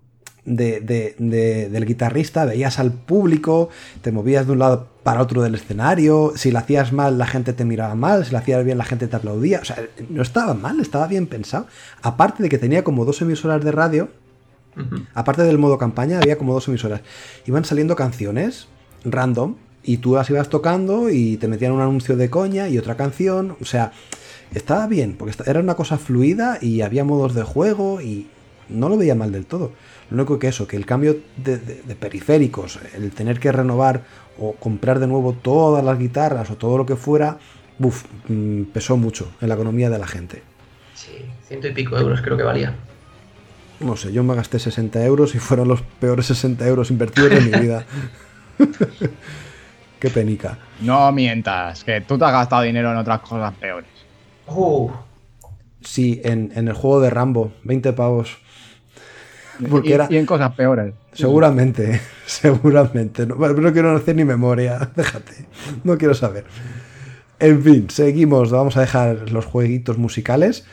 de, 0.45 1.70
del 1.72 1.86
guitarrista, 1.86 2.45
veías 2.45 2.80
al 2.80 2.91
público, 2.91 3.70
te 4.02 4.12
movías 4.12 4.45
de 4.45 4.54
un 4.54 4.60
lado 4.60 4.88
para 5.04 5.22
otro 5.22 5.41
del 5.41 5.56
escenario, 5.56 6.34
si 6.36 6.52
lo 6.52 6.60
hacías 6.60 6.93
mal 6.93 7.18
la 7.18 7.26
gente 7.26 7.54
te 7.54 7.66
miraba 7.66 7.95
mal, 7.95 8.26
si 8.26 8.32
lo 8.32 8.38
hacías 8.38 8.64
bien 8.64 8.78
la 8.78 8.84
gente 8.84 9.08
te 9.08 9.16
aplaudía, 9.16 9.60
o 9.62 9.66
sea, 9.66 9.78
no 10.10 10.22
estaba 10.22 10.54
mal, 10.54 10.80
estaba 10.80 11.08
bien 11.08 11.28
pensado. 11.28 11.68
Aparte 12.02 12.43
de 12.43 12.49
que 12.49 12.58
tenía 12.58 12.84
como 12.84 13.06
dos 13.06 13.22
emisoras 13.22 13.64
de 13.64 13.72
radio, 13.72 14.10
aparte 15.14 15.43
del 15.43 15.58
modo 15.58 15.78
campaña, 15.78 16.20
había 16.20 16.38
como 16.38 16.54
dos 16.54 16.68
emisoras. 16.68 17.02
Iban 17.45 17.66
saliendo 17.66 17.95
canciones 17.95 18.68
random 19.04 19.56
y 19.84 19.97
tú 19.97 20.16
las 20.16 20.30
ibas 20.30 20.49
tocando 20.49 21.10
y 21.10 21.38
te 21.38 21.47
metían 21.47 21.72
un 21.72 21.82
anuncio 21.82 22.16
de 22.16 22.30
coña 22.30 22.70
y 22.70 22.78
otra 22.78 22.95
canción, 22.95 23.58
o 23.60 23.66
sea, 23.66 23.91
estaba 24.54 24.86
bien, 24.88 25.16
porque 25.18 25.36
era 25.45 25.60
una 25.60 25.76
cosa 25.76 25.97
fluida 25.97 26.60
y 26.62 26.82
había 26.82 27.04
modos 27.04 27.34
de 27.34 27.43
juego 27.43 28.02
y 28.02 28.28
no 28.70 28.89
lo 28.89 28.97
veía 28.97 29.16
mal 29.16 29.32
del 29.32 29.45
todo. 29.45 29.72
Lo 30.10 30.18
único 30.18 30.39
que 30.39 30.49
eso, 30.49 30.68
que 30.68 30.76
el 30.76 30.86
cambio 30.86 31.18
de, 31.38 31.58
periféricos, 31.99 32.80
el 32.93 33.12
tener 33.12 33.39
que 33.39 33.52
renovar 33.52 34.04
o 34.39 34.53
comprar 34.53 34.99
de 34.99 35.07
nuevo 35.07 35.34
todas 35.34 35.84
las 35.84 35.97
guitarras 35.97 36.49
o 36.51 36.55
todo 36.55 36.77
lo 36.77 36.86
que 36.86 36.95
fuera, 36.95 37.38
uf, 37.79 38.05
mm, 38.27 38.63
pesó 38.73 38.97
mucho 38.97 39.32
en 39.41 39.49
la 39.49 39.55
economía 39.55 39.89
de 39.89 39.99
la 39.99 40.07
gente. 40.07 40.43
Sí, 40.93 41.25
ciento 41.47 41.67
y 41.67 41.71
pico 41.71 41.97
euros 41.97 42.21
creo 42.21 42.38
que 42.38 42.43
valía. 42.43 42.75
No 43.79 43.95
sé, 43.95 44.13
yo 44.13 44.23
me 44.23 44.36
gasté 44.36 44.59
60 44.59 45.03
euros 45.03 45.34
y 45.34 45.39
fueron 45.39 45.67
los 45.67 45.82
peores 45.82 46.27
60 46.27 46.67
euros 46.67 46.91
invertidos 46.91 47.32
de 47.32 47.41
mi 47.41 47.59
vida. 47.59 47.86
Qué 49.99 50.09
penica. 50.09 50.57
No 50.82 51.11
mientas, 51.11 51.84
que 51.84 52.01
tú 52.01 52.17
te 52.17 52.25
has 52.25 52.32
gastado 52.32 52.63
dinero 52.63 52.91
en 52.91 52.97
otras 52.97 53.21
cosas 53.21 53.53
peores. 53.55 53.89
Uh. 54.47 54.89
Sí, 55.82 56.21
en, 56.23 56.51
en 56.55 56.67
el 56.67 56.73
juego 56.73 57.01
de 57.01 57.09
Rambo, 57.09 57.53
20 57.63 57.93
pavos 57.93 58.38
y, 59.84 60.15
en 60.15 60.25
cosas 60.25 60.53
peores. 60.55 60.93
Seguramente, 61.14 62.01
seguramente. 62.26 63.26
No, 63.26 63.36
no 63.36 63.74
quiero 63.74 63.95
hacer 63.95 64.16
ni 64.16 64.26
memoria, 64.26 64.91
déjate. 64.95 65.45
No 65.84 65.97
quiero 65.97 66.14
saber. 66.14 66.45
En 67.39 67.62
fin, 67.64 67.89
seguimos. 67.89 68.51
Vamos 68.51 68.78
a 68.78 68.82
dejar 68.82 69.32
los 69.32 69.45
jueguitos 69.45 69.97
musicales 69.97 70.66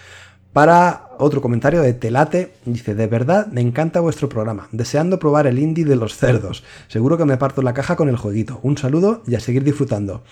para 0.52 1.08
otro 1.18 1.40
comentario 1.40 1.82
de 1.82 1.94
Telate. 1.94 2.52
Dice, 2.64 2.94
de 2.94 3.06
verdad 3.06 3.46
me 3.48 3.60
encanta 3.60 4.00
vuestro 4.00 4.28
programa. 4.28 4.68
Deseando 4.72 5.18
probar 5.18 5.46
el 5.46 5.58
indie 5.58 5.84
de 5.84 5.96
los 5.96 6.16
cerdos. 6.16 6.64
Seguro 6.88 7.16
que 7.16 7.24
me 7.24 7.36
parto 7.36 7.62
la 7.62 7.74
caja 7.74 7.96
con 7.96 8.08
el 8.08 8.16
jueguito. 8.16 8.60
Un 8.62 8.76
saludo 8.76 9.22
y 9.26 9.34
a 9.34 9.40
seguir 9.40 9.64
disfrutando. 9.64 10.22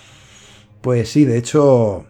Pues 0.83 1.11
sí, 1.11 1.25
de 1.25 1.39
hecho 1.39 2.07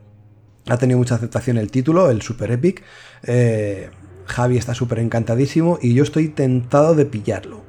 ha 0.68 0.76
tenido 0.76 0.98
mucha 0.98 1.14
aceptación 1.14 1.58
el 1.58 1.70
título, 1.70 2.10
el 2.10 2.20
Super 2.22 2.50
Epic. 2.50 2.82
Eh, 3.22 3.90
Javi 4.26 4.58
está 4.58 4.74
súper 4.74 4.98
encantadísimo 4.98 5.78
y 5.80 5.94
yo 5.94 6.02
estoy 6.02 6.28
tentado 6.28 6.94
de 6.94 7.06
pillarlo. 7.06 7.65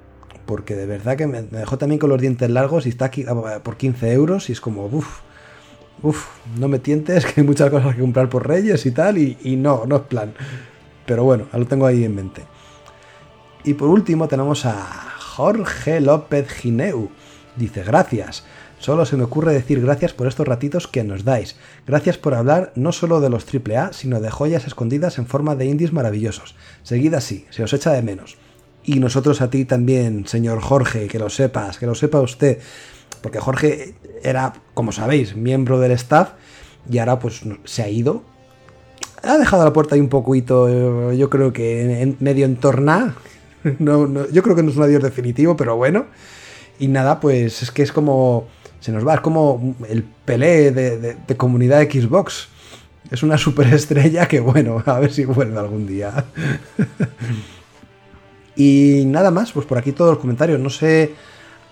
Porque 0.47 0.75
de 0.75 0.87
verdad 0.87 1.15
que 1.15 1.27
me, 1.27 1.43
dejó 1.43 1.77
también 1.77 1.99
con 1.99 2.09
los 2.09 2.19
dientes 2.19 2.49
largos 2.49 2.87
y 2.87 2.89
está 2.89 3.05
aquí 3.05 3.25
ah, 3.27 3.59
por 3.63 3.77
15 3.77 4.11
euros 4.11 4.49
y 4.49 4.53
es 4.53 4.61
como, 4.61 4.87
uff, 4.87 5.19
uff, 6.01 6.25
no 6.57 6.67
me 6.67 6.79
tientes, 6.79 7.23
que 7.27 7.41
hay 7.41 7.45
muchas 7.45 7.69
cosas 7.69 7.93
que 7.93 8.01
comprar 8.01 8.29
por 8.29 8.47
Reyes 8.47 8.83
y 8.87 8.91
tal, 8.91 9.19
y, 9.19 9.37
y 9.43 9.55
no, 9.55 9.85
no 9.85 9.97
es 9.97 10.01
plan. 10.03 10.33
Pero 11.05 11.23
bueno, 11.23 11.45
lo 11.53 11.67
tengo 11.67 11.85
ahí 11.85 12.03
en 12.03 12.15
mente. 12.15 12.43
Y 13.63 13.75
por 13.75 13.89
último 13.89 14.27
tenemos 14.27 14.65
a 14.65 14.73
Jorge 15.19 16.01
López 16.01 16.49
Gineu. 16.49 17.09
Dice, 17.55 17.83
gracias. 17.83 18.43
Solo 18.79 19.05
se 19.05 19.17
me 19.17 19.23
ocurre 19.23 19.53
decir 19.53 19.81
gracias 19.81 20.13
por 20.13 20.27
estos 20.27 20.47
ratitos 20.47 20.87
que 20.87 21.03
nos 21.03 21.23
dais. 21.23 21.57
Gracias 21.85 22.17
por 22.17 22.35
hablar 22.35 22.71
no 22.75 22.91
solo 22.91 23.19
de 23.19 23.29
los 23.29 23.45
AAA, 23.45 23.93
sino 23.93 24.21
de 24.21 24.29
joyas 24.29 24.67
escondidas 24.67 25.17
en 25.17 25.25
forma 25.25 25.55
de 25.55 25.65
indies 25.65 25.93
maravillosos. 25.93 26.55
Seguid 26.83 27.13
así, 27.15 27.45
se 27.49 27.63
os 27.63 27.73
echa 27.73 27.91
de 27.91 28.03
menos. 28.03 28.37
Y 28.87 28.99
nosotros 28.99 29.41
a 29.41 29.49
ti 29.49 29.65
también, 29.65 30.25
señor 30.27 30.61
Jorge, 30.61 31.07
que 31.07 31.19
lo 31.19 31.29
sepas, 31.29 31.77
que 31.77 31.85
lo 31.85 31.93
sepa 31.93 32.21
usted. 32.21 32.57
Porque 33.21 33.37
Jorge 33.37 33.95
era, 34.23 34.53
como 34.73 34.93
sabéis, 34.93 35.35
miembro 35.35 35.79
del 35.79 35.91
staff 35.91 36.29
y 36.89 36.97
ahora 36.99 37.19
pues 37.19 37.41
se 37.65 37.83
ha 37.83 37.89
ido. 37.89 38.23
Ha 39.23 39.37
dejado 39.37 39.65
la 39.65 39.73
puerta 39.73 39.95
ahí 39.95 40.01
un 40.01 40.07
poquito, 40.07 41.11
yo 41.11 41.29
creo 41.29 41.51
que 41.51 42.15
medio 42.21 42.45
en 42.45 42.57
No, 43.79 44.29
yo 44.29 44.41
creo 44.41 44.55
que 44.55 44.63
no 44.63 44.71
es 44.71 44.77
un 44.77 44.83
adiós 44.83 45.03
definitivo, 45.03 45.57
pero 45.57 45.75
bueno. 45.75 46.05
Y 46.79 46.87
nada, 46.87 47.19
pues 47.19 47.61
es 47.63 47.71
que 47.71 47.83
es 47.83 47.91
como 47.91 48.47
se 48.79 48.93
nos 48.93 49.05
va. 49.05 49.15
Es 49.15 49.21
como 49.21 49.75
el 49.89 50.03
Pelé 50.03 50.71
de, 50.71 51.35
comunidad 51.35 51.79
de 51.79 51.91
Xbox. 51.91 52.47
Es 53.11 53.21
una 53.21 53.37
superestrella 53.37 54.29
que, 54.29 54.39
bueno, 54.39 54.81
a 54.85 54.97
ver 55.01 55.11
si 55.11 55.25
vuelve 55.25 55.59
algún 55.59 55.85
día. 55.85 56.23
y 58.57 59.03
nada 59.05 59.31
más, 59.31 59.51
pues 59.51 59.65
por 59.65 59.77
aquí 59.77 59.91
todos 59.91 60.11
los 60.11 60.19
comentarios. 60.19 60.59
No 60.59 60.69
sé, 60.69 61.13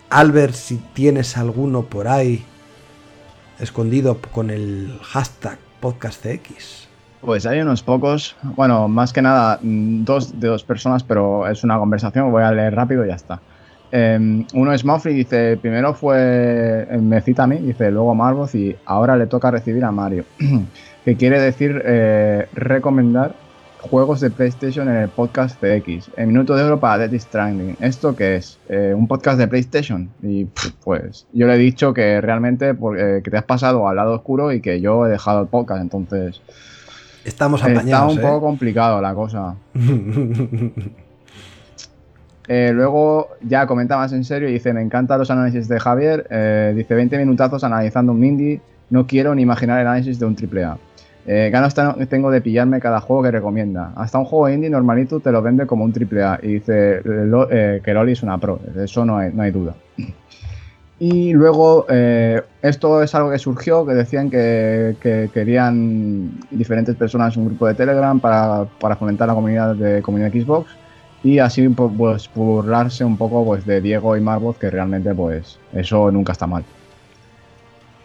Albert, 0.10 0.54
si 0.54 0.78
tienes 0.94 1.36
alguno 1.36 1.82
por 1.82 2.08
ahí 2.08 2.46
escondido 3.60 4.20
con 4.32 4.50
el 4.50 4.98
hashtag 5.02 5.58
podcastcx. 5.80 6.88
Pues 7.22 7.46
hay 7.48 7.60
unos 7.60 7.82
pocos, 7.82 8.36
bueno, 8.56 8.88
más 8.88 9.12
que 9.12 9.22
nada 9.22 9.60
dos 9.62 10.40
de 10.40 10.48
dos 10.48 10.64
personas, 10.64 11.04
pero 11.04 11.48
es 11.48 11.64
una 11.64 11.80
conversación, 11.80 12.32
voy 12.32 12.44
a 12.44 12.52
leer 12.52 12.76
rápido 12.76 13.04
y 13.04 13.08
ya 13.08 13.16
está. 13.16 13.42
Em, 13.92 14.46
uno 14.54 14.74
es 14.74 14.86
Mofri, 14.86 15.14
dice, 15.14 15.58
primero 15.58 15.94
fue, 15.94 16.88
eh, 16.90 16.98
me 17.02 17.22
cita 17.22 17.44
a 17.44 17.48
mí, 17.48 17.58
dice, 17.58 17.90
luego 17.90 18.14
Marvoth 18.14 18.54
y 18.54 18.76
ahora 18.86 19.16
le 19.16 19.26
toca 19.26 19.50
recibir 19.50 19.84
a 19.86 19.92
Mario. 19.92 20.26
que 21.06 21.16
quiere 21.16 21.40
decir 21.40 21.82
eh, 21.86 22.48
recomendar 22.54 23.36
juegos 23.90 24.20
de 24.20 24.32
PlayStation 24.32 24.90
en 24.90 24.96
el 24.96 25.10
podcast 25.10 25.60
CX. 25.62 26.10
En 26.18 26.28
Minuto 26.28 26.56
de 26.56 26.64
Oro 26.64 26.80
para 26.80 27.08
Death 27.08 27.22
Stranding. 27.22 27.78
¿Esto 27.80 28.16
qué 28.16 28.38
es? 28.38 28.58
Eh, 28.68 28.94
un 28.96 29.08
podcast 29.08 29.38
de 29.38 29.48
PlayStation. 29.48 30.10
Y 30.24 30.46
pues 30.84 31.28
yo 31.34 31.48
le 31.48 31.56
he 31.56 31.58
dicho 31.58 31.94
que 31.94 32.20
realmente 32.22 32.76
que 32.76 33.30
te 33.30 33.38
has 33.38 33.44
pasado 33.44 33.88
al 33.88 33.96
lado 33.96 34.16
oscuro 34.16 34.52
y 34.52 34.62
que 34.62 34.82
yo 34.82 35.06
he 35.06 35.10
dejado 35.10 35.42
el 35.42 35.48
podcast, 35.48 35.82
entonces... 35.82 36.42
Estamos 37.24 37.64
apañados. 37.64 37.86
Está 37.86 38.06
un 38.08 38.22
poco 38.22 38.48
complicado 38.48 39.02
la 39.02 39.14
cosa. 39.14 39.56
Eh, 42.48 42.70
luego 42.76 43.30
ya 43.42 43.66
comenta 43.66 43.98
más 43.98 44.14
en 44.14 44.24
serio 44.24 44.48
y 44.48 44.54
dice, 44.54 44.72
me 44.72 44.80
encantan 44.80 45.18
los 45.18 45.32
análisis 45.32 45.68
de 45.68 45.80
Javier. 45.80 46.28
Eh, 46.30 46.74
dice, 46.76 46.94
20 46.94 47.18
minutazos 47.18 47.64
analizando 47.64 48.12
un 48.12 48.24
indie. 48.24 48.62
No 48.92 49.08
quiero 49.08 49.34
ni 49.34 49.42
imaginar 49.42 49.80
el 49.80 49.88
análisis 49.88 50.20
de 50.20 50.28
un 50.28 50.36
AAA. 50.36 50.78
Eh, 51.28 51.50
ganas 51.52 51.74
tengo 52.08 52.30
de 52.30 52.42
pillarme 52.42 52.80
cada 52.80 53.02
juego 53.02 53.24
que 53.24 53.32
recomienda. 53.32 53.92
Hasta 53.96 54.20
un 54.20 54.26
juego 54.26 54.50
indie 54.50 54.70
normalito 54.70 55.20
te 55.20 55.32
lo 55.32 55.42
vende 55.42 55.66
como 55.66 55.84
un 55.84 55.92
AAA. 55.92 56.40
Y 56.44 56.48
dice 56.54 57.02
eh, 57.04 57.82
que 57.84 57.94
Loli 57.94 58.12
es 58.12 58.24
una 58.24 58.38
pro. 58.38 58.60
Eso 58.78 59.06
no 59.06 59.18
hay, 59.18 59.32
no 59.34 59.44
hay 59.44 59.52
duda. 59.52 59.74
Y 60.98 61.34
luego, 61.34 61.88
esto 61.90 63.04
es 63.04 63.14
algo 63.16 63.30
que 63.30 63.38
surgió, 63.38 63.86
que 63.86 63.94
decían 63.94 64.30
que, 64.30 64.96
querían 65.34 66.40
diferentes 66.52 66.96
personas 66.96 67.36
un 67.36 67.48
grupo 67.48 67.68
de 67.68 67.74
Telegram 67.74 68.18
para, 68.20 68.66
para 68.80 68.96
fomentar 68.96 69.28
la 69.28 69.34
comunidad 69.34 69.76
de 69.76 70.02
comunidad 70.02 70.32
Xbox 70.32 70.70
y 71.26 71.40
así 71.40 71.68
pues 71.70 72.30
burlarse 72.36 73.04
un 73.04 73.18
poco 73.18 73.44
pues 73.44 73.66
de 73.66 73.82
Diego 73.82 74.16
y 74.16 74.22
Marvoth 74.22 74.60
que 74.60 74.70
realmente 74.70 75.14
pues 75.16 75.58
eso 75.74 76.12
nunca 76.12 76.34
está 76.34 76.46
mal 76.46 76.64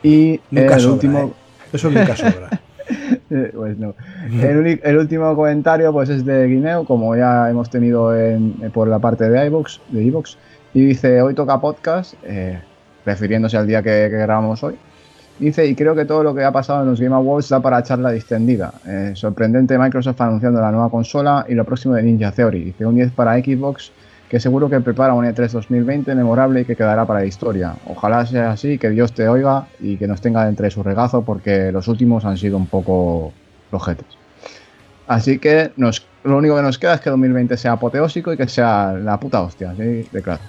y 0.03 0.41
el 0.51 0.87
último 0.87 1.19
¿eh? 1.19 1.33
eso 1.75 1.91
nunca 1.91 2.17
sobra 2.17 2.49
pues 3.55 3.79
no. 3.79 3.95
el, 4.43 4.99
último 4.99 5.35
comentario 5.35 5.93
pues 5.93 6.09
es 6.09 6.25
de 6.25 6.47
Guineo 6.47 6.85
como 6.85 7.17
ya 7.17 7.49
hemos 7.51 7.71
tenido 7.71 8.17
en, 8.17 8.53
por 8.73 8.89
la 8.89 8.99
parte 8.99 9.29
de 9.29 9.47
iVoox 9.47 9.79
de 9.91 10.25
y 10.75 10.85
dice 10.85 11.23
hoy 11.23 11.35
toca 11.35 11.61
podcast 11.61 12.15
eh, 12.25 12.61
refiriéndose 13.05 13.57
al 13.57 13.67
día 13.67 13.83
que 13.83 14.09
grabamos 14.09 14.63
hoy 14.63 14.77
Dice, 15.41 15.67
y 15.67 15.75
creo 15.75 15.95
que 15.95 16.05
todo 16.05 16.23
lo 16.23 16.35
que 16.35 16.45
ha 16.45 16.53
pasado 16.53 16.83
en 16.83 16.91
los 16.91 17.01
Game 17.01 17.15
Awards 17.15 17.49
da 17.49 17.61
para 17.61 17.83
charla 17.83 18.11
distendida. 18.11 18.75
Eh, 18.87 19.13
sorprendente 19.15 19.79
Microsoft 19.79 20.21
anunciando 20.21 20.61
la 20.61 20.71
nueva 20.71 20.91
consola 20.91 21.47
y 21.49 21.55
lo 21.55 21.65
próximo 21.65 21.95
de 21.95 22.03
Ninja 22.03 22.31
Theory. 22.31 22.65
Dice, 22.65 22.85
un 22.85 22.95
10 22.95 23.13
para 23.13 23.39
Xbox 23.39 23.91
que 24.31 24.39
seguro 24.39 24.71
que 24.71 24.81
prepara 24.81 25.13
un 25.13 25.25
E3 25.25 25.51
2020 25.51 26.15
memorable 26.15 26.61
y 26.61 26.65
que 26.65 26.77
quedará 26.77 27.05
para 27.05 27.19
la 27.19 27.27
historia. 27.27 27.75
Ojalá 27.87 28.25
sea 28.25 28.53
así, 28.53 28.79
que 28.79 28.89
Dios 28.89 29.13
te 29.13 29.29
oiga 29.29 29.67
y 29.81 29.97
que 29.97 30.07
nos 30.07 30.21
tenga 30.21 30.49
entre 30.49 30.71
su 30.71 30.85
regazo 30.85 31.23
porque 31.23 31.73
los 31.73 31.89
últimos 31.89 32.25
han 32.25 32.39
sido 32.39 32.57
un 32.57 32.67
poco 32.67 33.33
flojetes. 33.71 34.07
Así 35.09 35.41
que 35.41 35.73
nos, 35.77 36.07
lo 36.23 36.37
único 36.37 36.55
que 36.55 36.63
nos 36.63 36.79
queda 36.79 36.95
es 36.95 37.01
que 37.01 37.11
2020 37.11 37.57
sea 37.57 37.73
apoteósico 37.73 38.33
y 38.33 38.37
que 38.37 38.47
sea 38.47 38.93
la 38.93 39.19
puta 39.19 39.43
hostia, 39.43 39.75
¿sí? 39.77 40.07
De 40.13 40.23
claro. 40.23 40.43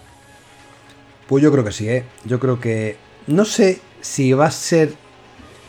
Pues 1.28 1.44
yo 1.44 1.52
creo 1.52 1.64
que 1.64 1.72
sí, 1.72 1.90
¿eh? 1.90 2.04
Yo 2.24 2.40
creo 2.40 2.60
que... 2.60 2.98
No 3.26 3.46
sé 3.46 3.82
si 4.00 4.32
va 4.34 4.46
a 4.46 4.52
ser 4.52 4.94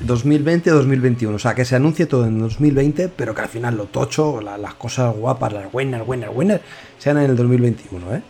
2020 0.00 0.72
o 0.72 0.74
2021. 0.76 1.36
O 1.36 1.38
sea, 1.38 1.54
que 1.54 1.64
se 1.64 1.76
anuncie 1.76 2.06
todo 2.06 2.26
en 2.26 2.38
2020, 2.38 3.08
pero 3.08 3.34
que 3.34 3.42
al 3.42 3.48
final 3.48 3.76
lo 3.76 3.84
tocho, 3.86 4.40
las 4.40 4.74
cosas 4.74 5.14
guapas, 5.14 5.52
las 5.52 5.66
winners, 5.72 6.04
winners, 6.06 6.32
winners, 6.34 6.60
sean 6.98 7.18
en 7.18 7.30
el 7.30 7.36
2021, 7.36 8.14
¿eh? 8.14 8.22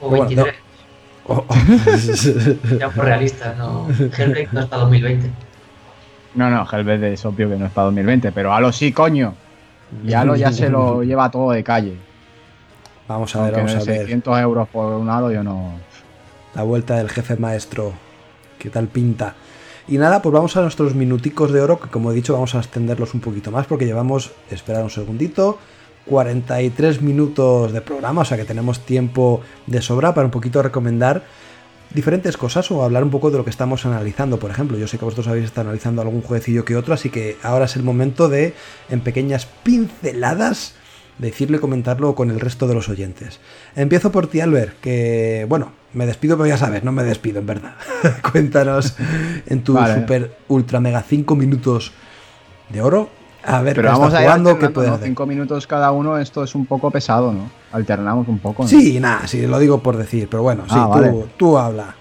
O 0.00 0.10
23. 0.10 0.54
ya 2.78 2.90
por 2.90 3.04
realista, 3.04 3.54
no. 3.54 3.88
Hellblade 3.88 4.48
no 4.50 4.60
es 4.60 4.66
para 4.66 4.82
2020. 4.82 5.30
No, 6.34 6.50
no, 6.50 6.66
Hellblade 6.70 7.12
es 7.12 7.24
obvio 7.24 7.48
que 7.48 7.56
no 7.56 7.66
es 7.66 7.72
para 7.72 7.86
2020, 7.86 8.32
pero 8.32 8.52
Halo 8.52 8.72
sí, 8.72 8.92
coño. 8.92 9.34
Y 10.04 10.14
Halo 10.14 10.34
ya 10.34 10.50
se 10.52 10.68
lo 10.68 11.02
lleva 11.04 11.30
todo 11.30 11.52
de 11.52 11.62
calle. 11.62 11.96
Vamos 13.06 13.36
a 13.36 13.44
ver, 13.44 13.52
vamos 13.52 13.72
a 13.72 13.78
ver. 13.78 13.98
600 13.98 14.40
euros 14.40 14.68
por 14.68 14.92
un 14.94 15.08
Halo 15.08 15.30
yo 15.30 15.42
no... 15.42 15.74
La 16.54 16.62
vuelta 16.64 16.96
del 16.96 17.08
jefe 17.08 17.36
maestro. 17.36 17.92
¿Qué 18.58 18.68
tal 18.68 18.88
pinta? 18.88 19.34
Y 19.88 19.98
nada, 19.98 20.22
pues 20.22 20.32
vamos 20.32 20.56
a 20.56 20.62
nuestros 20.62 20.94
minuticos 20.94 21.52
de 21.52 21.60
oro, 21.60 21.80
que 21.80 21.88
como 21.88 22.12
he 22.12 22.14
dicho 22.14 22.32
vamos 22.32 22.54
a 22.54 22.58
extenderlos 22.58 23.14
un 23.14 23.20
poquito 23.20 23.50
más 23.50 23.66
porque 23.66 23.84
llevamos, 23.84 24.30
esperad 24.50 24.84
un 24.84 24.90
segundito, 24.90 25.58
43 26.06 27.02
minutos 27.02 27.72
de 27.72 27.80
programa, 27.80 28.22
o 28.22 28.24
sea 28.24 28.36
que 28.36 28.44
tenemos 28.44 28.80
tiempo 28.80 29.40
de 29.66 29.82
sobra 29.82 30.14
para 30.14 30.26
un 30.26 30.30
poquito 30.30 30.62
recomendar 30.62 31.24
diferentes 31.94 32.36
cosas 32.36 32.70
o 32.70 32.82
hablar 32.82 33.04
un 33.04 33.10
poco 33.10 33.30
de 33.30 33.38
lo 33.38 33.44
que 33.44 33.50
estamos 33.50 33.84
analizando. 33.86 34.38
Por 34.38 34.50
ejemplo, 34.50 34.78
yo 34.78 34.86
sé 34.86 34.98
que 34.98 35.04
vosotros 35.04 35.28
habéis 35.28 35.46
estado 35.46 35.68
analizando 35.68 36.02
algún 36.02 36.22
jueguecillo 36.22 36.64
que 36.64 36.76
otro, 36.76 36.94
así 36.94 37.10
que 37.10 37.36
ahora 37.42 37.66
es 37.66 37.76
el 37.76 37.82
momento 37.82 38.28
de, 38.28 38.54
en 38.88 39.00
pequeñas 39.00 39.46
pinceladas, 39.62 40.74
decirle 41.18 41.58
y 41.58 41.60
comentarlo 41.60 42.14
con 42.14 42.30
el 42.30 42.40
resto 42.40 42.66
de 42.66 42.74
los 42.74 42.88
oyentes. 42.88 43.40
Empiezo 43.76 44.12
por 44.12 44.26
ti, 44.26 44.40
Albert, 44.40 44.80
que, 44.80 45.46
bueno, 45.48 45.72
me 45.92 46.06
despido, 46.06 46.36
pero 46.36 46.46
ya 46.48 46.56
sabes, 46.56 46.84
no 46.84 46.92
me 46.92 47.04
despido, 47.04 47.40
en 47.40 47.46
verdad. 47.46 47.74
Cuéntanos 48.32 48.96
en 49.46 49.62
tu 49.62 49.76
super 49.76 50.36
ultra 50.48 50.80
mega 50.80 51.02
5 51.02 51.34
minutos 51.36 51.92
de 52.70 52.82
oro. 52.82 53.08
A 53.44 53.60
ver, 53.60 53.74
pero 53.74 53.88
vamos 53.90 54.14
a 54.14 54.20
jugando, 54.20 54.56
¿qué 54.58 54.70
puede 54.70 54.90
5 54.96 55.26
minutos 55.26 55.66
cada 55.66 55.90
uno, 55.90 56.18
esto 56.18 56.44
es 56.44 56.54
un 56.54 56.64
poco 56.64 56.92
pesado, 56.92 57.32
¿no? 57.32 57.50
Alternamos 57.72 58.28
un 58.28 58.38
poco. 58.38 58.62
¿no? 58.62 58.68
Sí, 58.68 59.00
nada, 59.00 59.26
sí, 59.26 59.46
lo 59.46 59.58
digo 59.58 59.82
por 59.82 59.96
decir, 59.96 60.28
pero 60.30 60.42
bueno, 60.44 60.64
sí, 60.68 60.76
ah, 60.76 60.90
tú, 60.94 61.26
tú, 61.36 61.58
habla. 61.58 61.96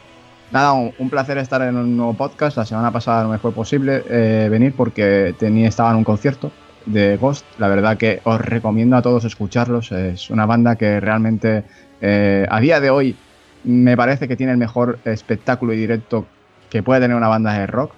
Nada, 0.51 0.73
un, 0.73 1.09
placer 1.09 1.37
estar 1.37 1.61
en 1.61 1.77
un 1.77 1.95
nuevo 1.95 2.13
podcast. 2.13 2.57
La 2.57 2.65
semana 2.65 2.91
pasada 2.91 3.23
no 3.23 3.29
me 3.29 3.39
fue 3.39 3.53
posible 3.53 4.03
eh, 4.07 4.49
venir 4.51 4.73
porque 4.75 5.33
tenía, 5.39 5.67
estaba 5.67 5.91
en 5.91 5.97
un 5.97 6.03
concierto 6.03 6.51
de 6.85 7.17
Ghost. 7.17 7.45
La 7.57 7.67
verdad 7.67 7.97
que 7.97 8.21
os 8.23 8.39
recomiendo 8.41 8.95
a 8.95 9.01
todos 9.01 9.25
escucharlos. 9.25 9.91
Es 9.91 10.29
una 10.29 10.45
banda 10.45 10.75
que 10.75 10.99
realmente 10.99 11.63
eh, 12.01 12.45
a 12.49 12.59
día 12.59 12.79
de 12.79 12.89
hoy 12.89 13.15
me 13.63 13.95
parece 13.95 14.27
que 14.27 14.35
tiene 14.35 14.53
el 14.53 14.57
mejor 14.57 14.99
espectáculo 15.05 15.73
y 15.73 15.77
directo 15.77 16.25
que 16.69 16.83
puede 16.83 17.01
tener 17.01 17.15
una 17.17 17.27
banda 17.27 17.53
de 17.53 17.67
rock. 17.67 17.93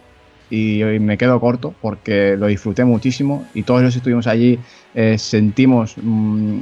Y 0.49 0.83
hoy 0.83 0.99
me 0.99 1.17
quedo 1.17 1.39
corto 1.39 1.73
porque 1.81 2.35
lo 2.37 2.47
disfruté 2.47 2.83
muchísimo 2.85 3.45
y 3.53 3.63
todos 3.63 3.81
los 3.81 3.93
que 3.93 3.99
estuvimos 3.99 4.27
allí 4.27 4.59
eh, 4.93 5.17
sentimos 5.17 5.95
mm, 6.01 6.59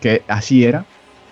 que 0.00 0.22
así 0.28 0.64
era 0.64 0.86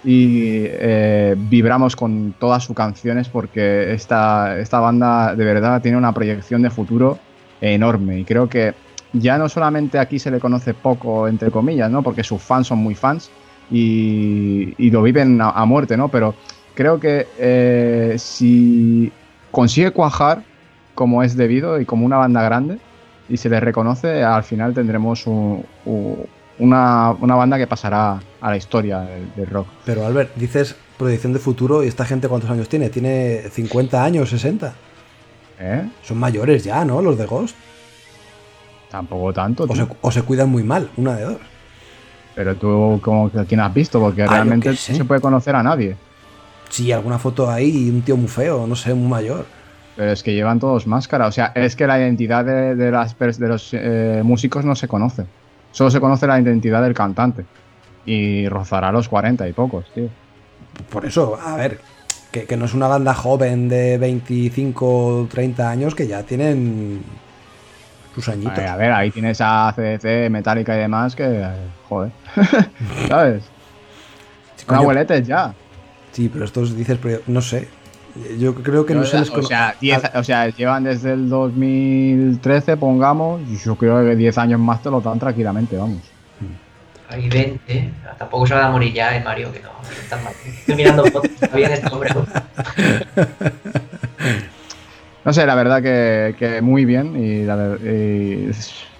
y 0.05 0.65
eh, 0.67 1.37
vibramos 1.39 1.95
con 1.95 2.35
todas 2.39 2.65
sus 2.65 2.75
canciones 2.75 3.29
porque 3.29 3.93
esta, 3.93 4.59
esta 4.59 4.81
banda 4.81 5.35
de 5.37 5.45
verdad 5.45 5.81
tiene 5.81 5.97
una 5.97 6.13
proyección 6.13 6.63
de 6.63 6.71
futuro 6.71 7.19
enorme 7.61 8.19
y 8.19 8.25
creo 8.25 8.49
que 8.49 8.75
ya 9.13 9.39
no 9.39 9.49
solamente 9.49 9.99
aquí 9.99 10.19
se 10.19 10.31
le 10.31 10.41
conoce 10.41 10.75
poco, 10.75 11.29
entre 11.29 11.51
comillas, 11.51 11.91
¿no? 11.91 12.03
Porque 12.03 12.25
sus 12.25 12.41
fans 12.43 12.67
son 12.67 12.79
muy 12.79 12.95
fans 12.95 13.31
y, 13.71 14.91
lo 14.91 15.03
viven 15.03 15.41
a, 15.41 15.65
muerte, 15.65 15.97
¿no? 15.97 16.09
Pero 16.09 16.35
creo 16.75 16.99
que 16.99 17.27
eh, 17.39 18.17
si 18.19 19.13
consigue 19.51 19.91
cuajar 19.91 20.43
como 20.95 21.23
es 21.23 21.37
debido 21.37 21.81
y 21.81 21.85
como 21.85 22.07
una 22.07 22.17
banda 22.17 22.43
grande 22.43 22.79
y 23.29 23.37
se 23.37 23.49
le 23.49 23.61
reconoce, 23.61 24.23
al 24.23 24.43
final 24.43 24.75
tendremos 24.75 25.25
una, 26.59 27.17
banda 27.19 27.59
que 27.59 27.67
pasará 27.67 28.21
a 28.41 28.51
la 28.51 28.57
historia 28.57 29.01
del, 29.37 29.47
rock. 29.47 29.69
Pero 29.85 30.07
Albert, 30.07 30.35
dices 30.37 30.77
proyección 30.99 31.33
de 31.33 31.39
futuro 31.39 31.83
y 31.83 31.89
esta 31.89 32.05
gente 32.05 32.29
cuántos 32.29 32.51
años 32.51 32.69
tiene? 32.69 32.89
¿Tiene 32.89 33.43
50 33.51 34.05
años, 34.05 34.31
60? 34.31 34.75
¿Eh? 35.61 35.89
Son 36.03 36.19
mayores 36.19 36.65
ya, 36.65 36.85
¿no? 36.85 37.01
Los 37.01 37.19
de 37.19 37.27
Ghost. 37.27 37.57
Tampoco 38.93 39.33
tanto. 39.33 39.67
O 40.03 40.13
se, 40.13 40.23
cuidan 40.23 40.51
muy 40.51 40.63
mal, 40.63 40.91
una 40.99 41.17
de 41.17 41.25
dos. 41.25 41.39
Pero 42.35 42.55
tú, 42.57 43.01
como 43.03 43.31
¿quién 43.31 43.61
has 43.61 43.73
visto? 43.73 43.99
Porque 43.99 44.23
ah, 44.23 44.27
realmente 44.27 44.69
no 44.69 44.77
se 44.77 45.05
puede 45.07 45.23
conocer 45.23 45.57
a 45.57 45.63
nadie. 45.63 45.97
Sí, 46.69 46.93
alguna 46.93 47.19
foto 47.19 47.51
ahí, 47.51 47.89
un 47.89 48.03
tío 48.03 48.19
muy 48.19 48.29
feo, 48.29 48.67
no 48.67 48.77
sé, 48.77 48.93
muy 48.93 49.09
mayor. 49.09 49.47
Pero 49.97 50.13
es 50.13 50.23
que 50.23 50.35
llevan 50.35 50.61
todos 50.61 50.87
máscara. 50.87 51.27
O 51.27 51.33
sea, 51.33 51.53
es 51.55 51.75
que 51.75 51.87
la 51.87 51.99
identidad 51.99 52.45
de, 52.45 52.91
las, 52.91 53.19
de 53.19 53.49
los 53.49 53.71
eh, 53.73 54.21
músicos 54.23 54.67
no 54.67 54.75
se 54.75 54.89
conoce. 54.89 55.25
Solo 55.71 55.91
se 55.91 55.99
conoce 55.99 56.27
la 56.27 56.39
identidad 56.39 56.83
del 56.83 56.93
cantante. 56.93 57.47
Y 58.05 58.47
rozará 58.49 58.93
los 58.93 59.09
40 59.09 59.49
y 59.49 59.55
pocos, 59.55 59.87
tío. 59.95 60.11
Por 60.91 61.07
eso, 61.07 61.39
a 61.43 61.57
ver, 61.57 61.81
que, 62.31 62.45
que 62.45 62.59
no 62.59 62.67
es 62.67 62.75
una 62.75 62.89
banda 62.89 63.15
joven 63.15 63.71
de 63.71 63.97
25 63.97 64.87
o 64.87 65.27
30 65.31 65.71
años 65.71 65.95
que 65.95 66.07
ya 66.07 66.25
tienen 66.25 67.03
sus 68.15 68.29
añitos. 68.29 68.59
a 68.59 68.77
ver, 68.77 68.93
ahí 68.93 69.11
tienes 69.11 69.41
a 69.41 69.73
CDC, 69.75 70.31
Metallica 70.31 70.77
y 70.77 70.79
demás 70.79 71.17
que, 71.17 71.49
joder, 71.89 72.13
¿sabes? 73.09 73.45
Con 74.67 74.77
abueletes 74.77 75.27
ya. 75.27 75.55
Sí, 76.13 76.29
pero 76.29 76.45
estos 76.45 76.77
dices, 76.77 76.99
no 77.27 77.41
sé. 77.41 77.69
Yo 78.39 78.55
creo 78.55 78.85
que 78.85 78.95
no, 78.95 79.05
se 79.05 79.21
les 79.21 79.31
o 79.31 79.43
sea, 79.43 79.75
o 80.15 80.23
sea, 80.23 80.51
llevan 80.51 80.85
desde 80.85 81.15
el 81.15 81.31
2013, 81.31 82.77
pongamos, 82.77 83.41
yo 83.65 83.75
creo 83.77 84.05
que 84.05 84.15
10 84.15 84.37
años 84.37 84.61
más 84.61 84.83
te 84.83 84.91
lo 84.91 85.01
dan 85.01 85.19
tranquilamente, 85.19 85.79
vamos. 85.79 86.03
Hay 87.09 87.29
20, 87.29 87.91
tampoco 88.19 88.47
se 88.47 88.55
va 88.55 88.67
a 88.67 88.71
morir 88.71 88.93
ya 88.93 89.17
el 89.17 89.25
Mario, 89.25 89.51
que 89.51 89.61
no, 89.61 89.71
Estoy 90.45 90.75
mirando 90.75 91.07
fotos, 91.07 91.31
bien 91.55 91.73
este 91.73 91.89
hombre. 91.91 92.11
No 95.25 95.33
sé, 95.33 95.47
la 95.47 95.55
verdad 95.55 95.83
que, 95.83 96.61
muy 96.63 96.85
bien 96.85 97.15
y, 97.17 97.47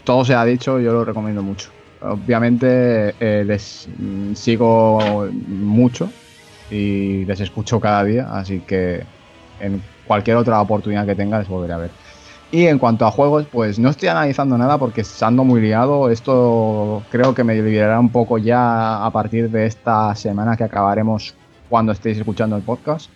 todo 0.05 0.25
se 0.25 0.35
ha 0.35 0.45
dicho, 0.45 0.81
yo 0.81 0.93
lo 0.93 1.05
recomiendo 1.05 1.43
mucho. 1.43 1.71
Obviamente 2.01 3.15
eh, 3.21 3.45
les 3.45 3.89
sigo 4.35 5.29
mucho 5.47 6.11
y 6.71 7.25
les 7.25 7.41
escucho 7.41 7.79
cada 7.79 8.03
día, 8.03 8.29
así 8.33 8.61
que 8.61 9.05
en 9.61 9.83
cualquier 10.07 10.37
otra 10.37 10.61
oportunidad 10.61 11.07
que 11.07 11.15
tenga 11.15 11.39
les 11.39 11.49
volveré 11.49 11.73
a 11.73 11.79
ver. 11.79 11.91
Y 12.53 12.67
en 12.67 12.79
cuanto 12.79 13.07
a 13.07 13.11
juegos, 13.11 13.47
pues 13.51 13.79
no 13.79 13.89
estoy 13.89 14.11
analizando 14.11 14.59
nada 14.59 14.77
porque 14.77 15.05
ando 15.23 15.43
muy 15.43 15.63
liado. 15.63 16.11
Esto 16.11 17.03
creo 17.11 17.35
que 17.35 17.45
me 17.45 17.55
liberará 17.55 17.99
un 17.99 18.11
poco 18.11 18.37
ya 18.37 19.05
a 19.07 19.11
partir 19.11 19.51
de 19.51 19.65
esta 19.65 20.15
semana 20.15 20.55
que 20.55 20.65
acabaremos 20.65 21.35
cuando 21.71 21.93
estéis 21.93 22.19
escuchando 22.19 22.55
el 22.55 22.63
podcast. 22.63 23.11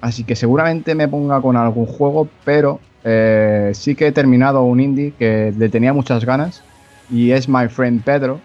Así 0.00 0.24
que 0.24 0.36
seguramente 0.36 0.94
me 0.94 1.08
ponga 1.08 1.40
con 1.40 1.56
algún 1.56 1.86
juego, 1.86 2.28
pero 2.44 2.80
eh, 3.04 3.72
sí 3.74 3.94
que 3.94 4.08
he 4.08 4.12
terminado 4.12 4.62
un 4.62 4.80
indie 4.80 5.12
que 5.18 5.52
le 5.56 5.68
tenía 5.68 5.92
muchas 5.92 6.24
ganas 6.24 6.62
y 7.10 7.30
es 7.32 7.48
My 7.48 7.68
Friend 7.68 8.02
Pedro, 8.02 8.40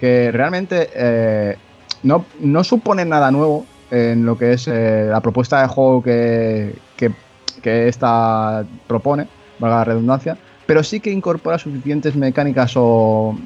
que 0.00 0.30
realmente 0.30 0.88
eh, 0.94 1.56
no, 2.02 2.24
no, 2.40 2.64
supone 2.64 3.04
nada 3.04 3.30
nuevo 3.30 3.66
en 3.90 4.24
lo 4.24 4.38
que 4.38 4.52
es 4.52 4.68
eh, 4.68 5.08
la 5.10 5.20
propuesta 5.20 5.62
de 5.62 5.68
juego 5.68 6.02
que, 6.02 6.74
que, 6.96 7.12
esta 7.88 8.62
propone, 8.86 9.26
valga 9.58 9.78
la 9.78 9.84
redundancia, 9.84 10.36
pero 10.66 10.82
sí 10.82 11.00
que 11.00 11.10
incorpora 11.10 11.56
suficientes 11.56 12.14
mecánicas 12.14 12.74
o, 12.76 13.38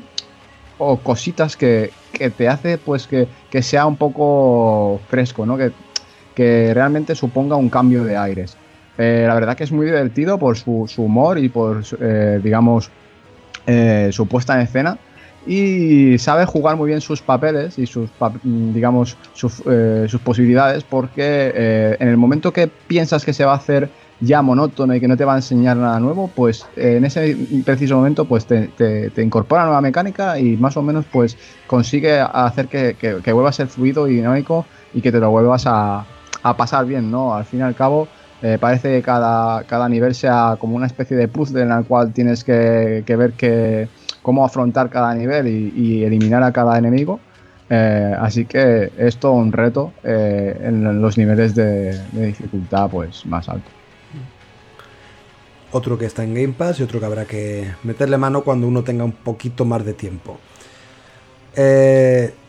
o 0.76 0.96
cositas 0.96 1.56
que, 1.56 1.92
que, 2.12 2.28
te 2.28 2.48
hace 2.48 2.78
pues 2.78 3.06
que, 3.06 3.28
que, 3.48 3.62
sea 3.62 3.86
un 3.86 3.94
poco 3.94 5.00
fresco, 5.08 5.46
¿no? 5.46 5.56
Que, 5.56 5.70
que 6.38 6.72
realmente 6.72 7.16
suponga 7.16 7.56
un 7.56 7.68
cambio 7.68 8.04
de 8.04 8.16
aires. 8.16 8.56
Eh, 8.96 9.24
la 9.26 9.34
verdad 9.34 9.56
que 9.56 9.64
es 9.64 9.72
muy 9.72 9.86
divertido 9.86 10.38
por 10.38 10.56
su, 10.56 10.86
humor 10.98 11.36
y 11.36 11.48
por, 11.48 11.82
eh, 12.00 12.38
digamos, 12.40 12.92
eh, 13.66 14.10
su 14.12 14.28
puesta 14.28 14.54
en 14.54 14.60
escena. 14.60 14.98
Y 15.48 16.16
sabe 16.18 16.44
jugar 16.44 16.76
muy 16.76 16.90
bien 16.90 17.00
sus 17.00 17.22
papeles 17.22 17.76
y 17.76 17.86
sus, 17.86 18.08
digamos, 18.44 19.16
sus, 19.32 19.62
posibilidades 20.22 20.84
porque 20.84 21.96
en 21.98 22.06
el 22.06 22.16
momento 22.16 22.52
que 22.52 22.68
piensas 22.68 23.24
que 23.24 23.32
se 23.32 23.44
va 23.44 23.54
a 23.54 23.56
hacer 23.56 23.88
ya 24.20 24.40
monótono 24.42 24.94
y 24.94 25.00
que 25.00 25.08
no 25.08 25.16
te 25.16 25.24
va 25.24 25.34
a 25.34 25.36
enseñar 25.36 25.76
nada 25.76 25.98
nuevo, 25.98 26.30
pues 26.32 26.66
en 26.76 27.04
ese 27.04 27.36
preciso 27.64 27.96
momento 27.96 28.26
pues 28.26 28.46
te, 28.46 28.68
te, 28.68 29.22
incorpora 29.22 29.64
nueva 29.64 29.80
mecánica 29.80 30.38
y 30.38 30.56
más 30.56 30.76
o 30.76 30.82
menos 30.82 31.06
pues 31.10 31.36
consigue 31.66 32.20
hacer 32.20 32.68
que, 32.68 32.94
que, 32.94 33.32
vuelva 33.32 33.48
a 33.48 33.52
ser 33.52 33.68
fluido 33.68 34.06
y 34.06 34.16
dinámico 34.16 34.66
y 34.92 35.00
que 35.00 35.10
te 35.10 35.18
lo 35.18 35.30
vuelvas 35.30 35.64
a, 35.66 36.04
a 36.42 36.56
pasar 36.56 36.86
bien, 36.86 37.10
¿no? 37.10 37.34
Al 37.34 37.44
fin 37.44 37.60
y 37.60 37.62
al 37.62 37.74
cabo, 37.74 38.08
eh, 38.40 38.56
parece 38.60 38.96
que 38.96 39.02
cada, 39.02 39.64
cada 39.64 39.88
nivel 39.88 40.14
sea 40.14 40.56
como 40.58 40.76
una 40.76 40.86
especie 40.86 41.16
de 41.16 41.26
puzzle 41.28 41.62
en 41.62 41.72
el 41.72 41.84
cual 41.84 42.12
tienes 42.12 42.44
que, 42.44 43.02
ver 43.06 43.32
que, 43.32 43.88
cómo 44.22 44.44
afrontar 44.44 44.90
cada 44.90 45.14
nivel 45.14 45.48
y, 45.48 46.04
eliminar 46.04 46.42
a 46.42 46.52
cada 46.52 46.78
enemigo. 46.78 47.20
Eh, 47.70 48.14
así 48.18 48.46
que 48.46 48.90
es 48.96 49.18
todo 49.18 49.32
un 49.32 49.52
reto 49.52 49.92
eh, 50.02 50.58
en 50.62 51.02
los 51.02 51.18
niveles 51.18 51.54
de, 51.54 52.00
dificultad 52.12 52.88
pues 52.88 53.26
más 53.26 53.48
alto. 53.48 53.68
Otro 55.70 55.98
que 55.98 56.06
está 56.06 56.24
en 56.24 56.32
Game 56.32 56.54
Pass 56.56 56.80
y 56.80 56.84
otro 56.84 56.98
que 56.98 57.04
habrá 57.04 57.26
que 57.26 57.70
meterle 57.82 58.16
mano 58.16 58.42
cuando 58.42 58.66
uno 58.66 58.84
tenga 58.84 59.04
un 59.04 59.12
poquito 59.12 59.66
más 59.66 59.84
de 59.84 59.92
tiempo. 59.92 60.38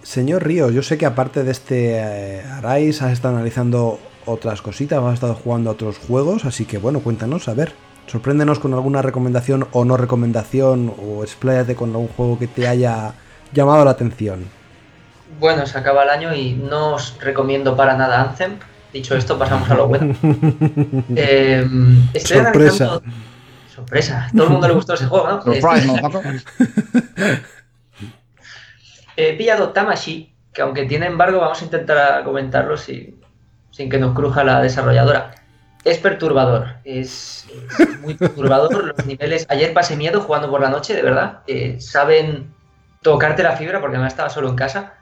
Señor 0.03 0.43
Ríos, 0.43 0.73
yo 0.73 0.83
sé 0.83 0.97
que 0.97 1.05
aparte 1.05 1.43
de 1.43 1.51
este 1.51 2.01
Arise 2.01 3.03
has 3.03 3.11
estado 3.11 3.35
analizando 3.35 3.99
otras 4.25 4.61
cositas, 4.61 5.03
has 5.03 5.15
estado 5.15 5.35
jugando 5.35 5.69
a 5.69 5.73
otros 5.73 5.97
juegos, 5.97 6.45
así 6.45 6.65
que 6.65 6.77
bueno, 6.77 6.99
cuéntanos, 6.99 7.47
a 7.47 7.53
ver, 7.53 7.73
sorpréndenos 8.07 8.59
con 8.59 8.73
alguna 8.73 9.01
recomendación 9.01 9.67
o 9.71 9.85
no 9.85 9.97
recomendación, 9.97 10.93
o 11.01 11.23
expláyate 11.23 11.75
con 11.75 11.91
algún 11.91 12.09
juego 12.09 12.37
que 12.37 12.47
te 12.47 12.67
haya 12.67 13.13
llamado 13.53 13.85
la 13.85 13.91
atención. 13.91 14.45
Bueno, 15.39 15.65
se 15.65 15.77
acaba 15.77 16.03
el 16.03 16.09
año 16.09 16.33
y 16.33 16.53
no 16.53 16.95
os 16.95 17.17
recomiendo 17.19 17.75
para 17.75 17.95
nada 17.95 18.21
Anthem. 18.21 18.57
Dicho 18.91 19.15
esto, 19.15 19.37
pasamos 19.37 19.69
a 19.69 19.75
lo 19.75 19.87
bueno. 19.87 20.15
eh, 21.15 21.65
Sorpresa. 22.15 22.99
Sorpresa. 23.73 24.29
Todo 24.35 24.45
el 24.45 24.49
mundo 24.49 24.67
le 24.67 24.73
gustó 24.73 24.95
ese 24.95 25.05
juego, 25.05 25.27
¿no? 25.27 25.43
He 29.19 29.33
pillado 29.33 29.71
Tamashi, 29.71 30.33
que 30.53 30.61
aunque 30.61 30.85
tiene 30.85 31.05
embargo, 31.05 31.41
vamos 31.41 31.61
a 31.61 31.65
intentar 31.65 32.23
comentarlo 32.23 32.77
si, 32.77 33.19
sin 33.69 33.89
que 33.89 33.99
nos 33.99 34.15
cruja 34.15 34.45
la 34.45 34.61
desarrolladora. 34.61 35.31
Es 35.83 35.97
perturbador, 35.97 36.77
es, 36.85 37.45
muy 38.01 38.13
perturbador 38.13 38.85
los 38.85 39.05
niveles. 39.05 39.45
Ayer 39.49 39.73
pasé 39.73 39.97
miedo 39.97 40.21
jugando 40.21 40.49
por 40.49 40.61
la 40.61 40.69
noche, 40.69 40.93
de 40.93 41.01
verdad. 41.01 41.39
Eh, 41.47 41.81
saben 41.81 42.53
tocarte 43.01 43.43
la 43.43 43.57
fibra 43.57 43.81
porque 43.81 43.97
me 43.97 44.07
estaba 44.07 44.29
solo 44.29 44.47
en 44.47 44.55
casa, 44.55 44.93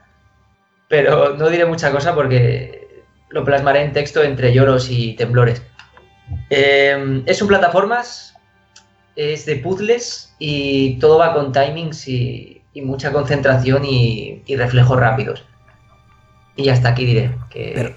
pero 0.88 1.36
no 1.36 1.48
diré 1.48 1.64
mucha 1.64 1.92
cosa 1.92 2.12
porque 2.12 3.04
lo 3.28 3.44
plasmaré 3.44 3.82
en 3.82 3.92
texto 3.92 4.24
entre 4.24 4.52
lloros 4.52 4.90
y 4.90 5.14
temblores. 5.14 5.62
Eh, 6.50 7.22
es 7.24 7.40
un 7.40 7.46
plataformas, 7.46 8.34
es 9.14 9.46
de 9.46 9.56
puzzles 9.56 10.34
y 10.40 10.98
todo 10.98 11.18
va 11.18 11.34
con 11.34 11.52
timings 11.52 12.08
y, 12.08 12.57
mucha 12.82 13.12
concentración 13.12 13.84
y, 13.84 14.42
reflejos 14.56 14.98
rápidos. 14.98 15.44
Y 16.56 16.70
hasta 16.70 16.90
aquí 16.90 17.04
diré 17.04 17.30
que, 17.50 17.94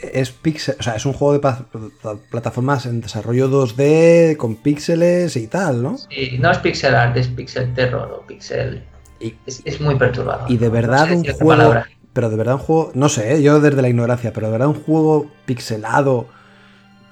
es 0.00 0.30
pixel, 0.30 0.76
o 0.78 0.82
sea, 0.82 0.94
es 0.96 1.06
un 1.06 1.12
juego 1.12 1.38
de 1.38 2.18
plataformas 2.30 2.86
en 2.86 3.00
desarrollo 3.00 3.48
2D 3.48 4.36
con 4.36 4.56
píxeles 4.56 5.36
y 5.36 5.46
tal, 5.46 5.82
¿no? 5.82 5.98
Sí, 5.98 6.36
no 6.38 6.50
es 6.50 6.58
pixel 6.58 6.94
art, 6.94 7.16
es 7.16 7.28
pixel 7.28 7.72
terror 7.74 8.10
o 8.12 8.26
pixel. 8.26 8.84
es, 9.20 9.80
muy 9.80 9.96
perturbador. 9.96 10.50
Y 10.50 10.56
de 10.56 10.68
verdad 10.68 11.10
un 11.10 11.24
juego. 11.24 11.74
Pero 12.12 12.30
de 12.30 12.36
verdad 12.36 12.54
un 12.54 12.60
juego. 12.60 12.90
No 12.94 13.08
sé, 13.08 13.34
¿eh? 13.34 13.42
yo 13.42 13.60
desde 13.60 13.82
la 13.82 13.88
ignorancia, 13.88 14.32
pero 14.32 14.46
de 14.46 14.52
verdad 14.52 14.68
un 14.68 14.82
juego 14.82 15.30
pixelado 15.46 16.26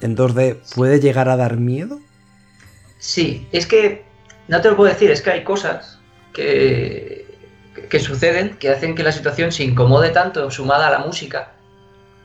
en 0.00 0.16
2D 0.16 0.58
puede 0.74 1.00
llegar 1.00 1.28
a 1.28 1.36
dar 1.36 1.56
miedo. 1.56 2.00
Sí, 2.98 3.46
es 3.52 3.66
que. 3.66 4.04
No 4.48 4.60
te 4.60 4.70
lo 4.70 4.76
puedo 4.76 4.92
decir, 4.92 5.10
es 5.10 5.22
que 5.22 5.30
hay 5.30 5.44
cosas 5.44 5.95
que, 6.36 7.26
que 7.88 7.98
suceden 7.98 8.56
que 8.58 8.68
hacen 8.68 8.94
que 8.94 9.02
la 9.02 9.12
situación 9.12 9.52
se 9.52 9.64
incomode 9.64 10.10
tanto, 10.10 10.50
sumada 10.50 10.88
a 10.88 10.90
la 10.90 10.98
música 10.98 11.52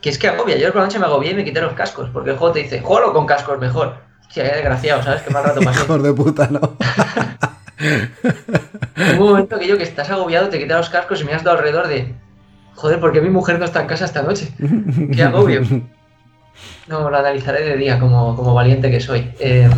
que 0.02 0.10
es 0.10 0.18
que 0.18 0.28
agobia. 0.28 0.58
Yo 0.58 0.68
por 0.70 0.78
la 0.78 0.88
noche 0.88 1.00
me 1.00 1.06
agobié 1.06 1.32
y 1.32 1.36
me 1.36 1.46
quité 1.46 1.62
los 1.62 1.74
cascos, 1.74 2.10
porque 2.12 2.32
el 2.32 2.38
juego 2.38 2.54
te 2.54 2.64
dice, 2.64 2.82
juego 2.82 3.14
con 3.14 3.26
cascos 3.26 3.60
mejor. 3.60 3.96
Hostia, 4.22 4.44
qué 4.44 4.56
desgraciado, 4.56 5.04
¿sabes? 5.04 5.22
Qué 5.22 5.30
mal 5.30 5.44
rato 5.44 5.62
pasé. 5.62 5.84
Hijo 5.84 6.00
de 6.00 6.14
puta, 6.14 6.50
¿no? 6.50 6.60
un 9.20 9.30
momento 9.30 9.60
que 9.60 9.68
yo 9.68 9.78
que 9.78 9.84
estás 9.84 10.10
agobiado 10.10 10.50
te 10.50 10.60
quitas 10.60 10.78
los 10.78 10.90
cascos 10.90 11.22
y 11.22 11.26
me 11.26 11.34
has 11.34 11.44
dado 11.44 11.58
alrededor 11.58 11.88
de, 11.88 12.14
joder, 12.76 13.00
¿por 13.00 13.14
qué 13.14 13.22
mi 13.22 13.30
mujer 13.30 13.60
no 13.60 13.66
está 13.66 13.82
en 13.82 13.88
casa 13.88 14.06
esta 14.06 14.24
noche? 14.24 14.50
Qué 15.14 15.24
agobio. 15.24 15.62
No, 16.88 17.10
lo 17.10 17.18
analizaré 17.18 17.64
de 17.64 17.78
día 17.78 17.98
como, 18.00 18.36
como 18.36 18.54
valiente 18.54 18.92
que 18.92 19.00
soy. 19.00 19.32
Em, 19.40 19.72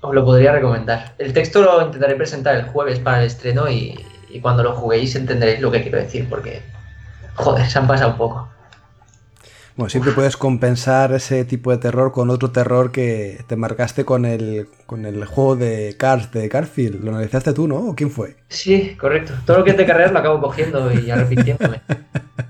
os 0.00 0.14
lo 0.14 0.24
podría 0.24 0.52
recomendar. 0.52 1.14
El 1.18 1.32
texto 1.32 1.62
lo 1.62 1.84
intentaré 1.84 2.14
presentar 2.14 2.56
el 2.56 2.64
jueves 2.64 2.98
para 2.98 3.20
el 3.20 3.26
estreno 3.26 3.68
y, 3.68 3.98
y 4.30 4.40
cuando 4.40 4.62
lo 4.62 4.74
juguéis 4.74 5.14
entenderéis 5.16 5.60
lo 5.60 5.70
que 5.70 5.82
quiero 5.82 5.98
decir, 5.98 6.26
porque, 6.28 6.62
joder, 7.34 7.68
se 7.68 7.78
han 7.78 7.86
pasado 7.86 8.12
un 8.12 8.18
poco. 8.18 8.48
Bueno, 9.76 9.90
siempre 9.90 10.10
puedes 10.10 10.36
compensar 10.36 11.12
ese 11.12 11.44
tipo 11.44 11.70
de 11.70 11.78
terror 11.78 12.10
con 12.10 12.30
otro 12.30 12.50
terror 12.50 12.90
que 12.90 13.44
te 13.46 13.54
marcaste 13.54 14.04
con 14.04 14.24
el, 14.24 14.66
con 14.86 15.06
el 15.06 15.24
juego 15.24 15.54
de 15.54 15.94
Cars 15.96 16.32
de 16.32 16.48
Carfield. 16.48 17.04
Lo 17.04 17.12
analizaste 17.12 17.52
tú, 17.52 17.68
¿no? 17.68 17.90
¿O 17.90 17.94
quién 17.94 18.10
fue? 18.10 18.34
Sí, 18.48 18.96
correcto. 18.98 19.34
Todo 19.46 19.58
lo 19.58 19.64
que 19.64 19.74
te 19.74 19.86
carreras 19.86 20.10
lo 20.10 20.18
acabo 20.18 20.40
cogiendo 20.40 20.92
y 20.92 21.12
arrepintiéndome. 21.12 21.80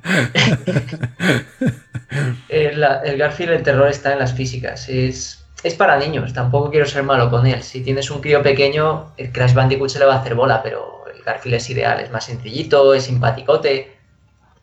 el, 2.49 2.83
el, 3.05 3.19
Garfield, 3.19 3.53
el 3.53 3.63
terror 3.63 3.89
está 3.89 4.15
en 4.15 4.21
las 4.21 4.33
físicas. 4.33 4.89
Es, 4.89 5.45
es 5.63 5.75
para 5.75 5.99
niños, 5.99 6.33
tampoco 6.33 6.71
quiero 6.71 6.87
ser 6.87 7.03
malo 7.03 7.31
con 7.31 7.47
él. 7.47 7.63
Si 7.63 7.83
tienes 7.83 8.11
un 8.11 8.21
crío 8.21 8.43
pequeño, 8.43 9.13
el 9.17 9.33
Crash 9.33 9.55
Bandicoot 9.55 9.91
se 9.91 9.99
le 9.99 10.05
va 10.05 10.15
a 10.15 10.21
hacer 10.21 10.35
bola, 10.35 10.63
pero 10.63 11.05
el 11.15 11.23
Garfield 11.23 11.57
es 11.57 11.71
ideal, 11.71 12.01
es 12.01 12.11
más 12.11 12.25
sencillito, 12.25 12.95
es 12.95 13.05
simpaticote. 13.05 13.97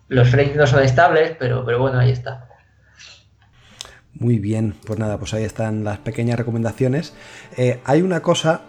Los 0.07 0.29
frames 0.29 0.55
no 0.55 0.67
son 0.67 0.83
estables, 0.83 1.35
pero, 1.37 1.65
pero 1.65 1.79
bueno, 1.79 1.99
ahí 1.99 2.11
está. 2.11 2.47
Muy 4.13 4.39
bien, 4.39 4.75
pues 4.85 4.97
nada, 4.97 5.17
pues 5.17 5.33
ahí 5.33 5.43
están 5.43 5.83
las 5.83 5.97
pequeñas 5.97 6.37
recomendaciones. 6.37 7.13
Eh, 7.57 7.81
hay 7.83 8.01
una 8.01 8.21
cosa 8.21 8.61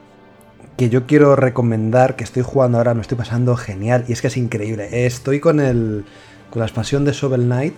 que 0.77 0.89
yo 0.89 1.07
quiero 1.07 1.37
recomendar, 1.37 2.17
que 2.17 2.25
estoy 2.25 2.43
jugando 2.43 2.79
ahora, 2.79 2.95
me 2.95 3.03
estoy 3.03 3.17
pasando 3.17 3.57
genial, 3.57 4.05
y 4.09 4.13
es 4.13 4.21
que 4.21 4.27
es 4.27 4.37
increíble. 4.37 5.07
Estoy 5.07 5.39
con 5.41 5.61
el 5.61 6.05
con 6.51 6.61
la 6.61 6.67
expansión 6.67 7.05
de 7.05 7.13
Shovel 7.13 7.45
Knight, 7.45 7.75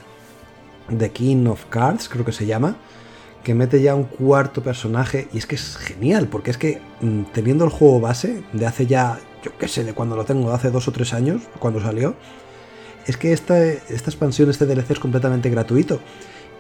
The 0.97 1.11
King 1.11 1.47
of 1.47 1.65
Cards, 1.67 2.09
creo 2.09 2.25
que 2.25 2.33
se 2.33 2.47
llama, 2.47 2.77
que 3.43 3.55
mete 3.55 3.81
ya 3.81 3.95
un 3.95 4.05
cuarto 4.05 4.63
personaje, 4.63 5.29
y 5.33 5.39
es 5.39 5.47
que 5.47 5.55
es 5.55 5.77
genial, 5.77 6.29
porque 6.29 6.51
es 6.51 6.59
que 6.59 6.81
mm, 7.01 7.23
teniendo 7.33 7.65
el 7.65 7.71
juego 7.71 8.01
base 8.01 8.43
de 8.53 8.67
hace 8.67 8.87
ya, 8.87 9.19
yo 9.43 9.57
qué 9.59 9.69
sé, 9.69 9.85
de 9.85 9.95
cuando 9.95 10.17
lo 10.17 10.25
tengo, 10.25 10.49
de 10.49 10.55
hace 10.55 10.71
dos 10.71 10.89
o 10.89 10.93
tres 10.93 11.15
años, 11.15 11.43
cuando 11.59 11.81
salió, 11.81 12.15
es 13.07 13.17
que 13.17 13.33
esta, 13.33 13.65
esta 13.65 14.11
expansión, 14.11 14.51
este 14.51 14.67
DLC 14.67 14.91
es 14.91 14.99
completamente 14.99 15.49
gratuito. 15.49 16.01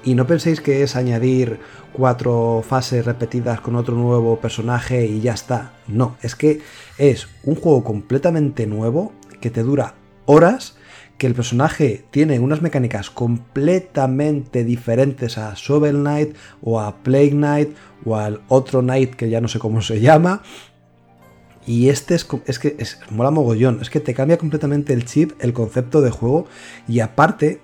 Y 0.05 0.14
no 0.14 0.26
penséis 0.26 0.61
que 0.61 0.83
es 0.83 0.97
añadir 0.97 1.59
cuatro 1.93 2.64
fases 2.66 3.05
repetidas 3.05 3.61
con 3.61 3.76
otro 3.76 3.95
nuevo 3.95 4.41
personaje 4.41 5.05
y 5.05 5.20
ya 5.20 5.35
está. 5.35 5.72
No, 5.89 6.16
es 6.22 6.35
que 6.35 6.62
es 6.97 7.29
un 7.45 7.57
juego 7.57 7.85
completamente 7.85 8.66
nuevo 8.66 9.12
que 9.41 9.51
te 9.51 9.62
dura 9.62 9.95
horas, 10.24 10.78
que 11.19 11.27
el 11.27 11.35
personaje 11.35 12.05
tiene 12.11 12.39
unas 12.39 12.62
mecánicas 12.62 13.11
completamente 13.11 14.64
diferentes 14.64 15.37
a 15.37 15.53
Shovel 15.57 15.97
Knight 15.97 16.37
o 16.62 16.81
a 16.81 17.03
Plague 17.03 17.33
Knight 17.33 17.71
o 18.05 18.16
al 18.16 18.41
otro 18.49 18.81
Knight 18.81 19.14
que 19.14 19.29
ya 19.29 19.41
no 19.41 19.49
sé 19.49 19.59
cómo 19.59 19.83
se 19.83 20.01
llama. 20.01 20.43
Y 21.66 21.91
este 21.91 22.14
es, 22.14 22.27
es 22.47 22.59
que 22.59 22.77
es, 22.79 23.01
mola 23.11 23.31
mogollón, 23.31 23.81
es 23.83 23.91
que 23.91 24.01
te 24.01 24.14
cambia 24.14 24.39
completamente 24.39 24.95
el 24.95 25.05
chip, 25.05 25.33
el 25.41 25.53
concepto 25.53 26.01
de 26.01 26.11
juego 26.11 26.47
y 26.87 27.01
aparte 27.01 27.61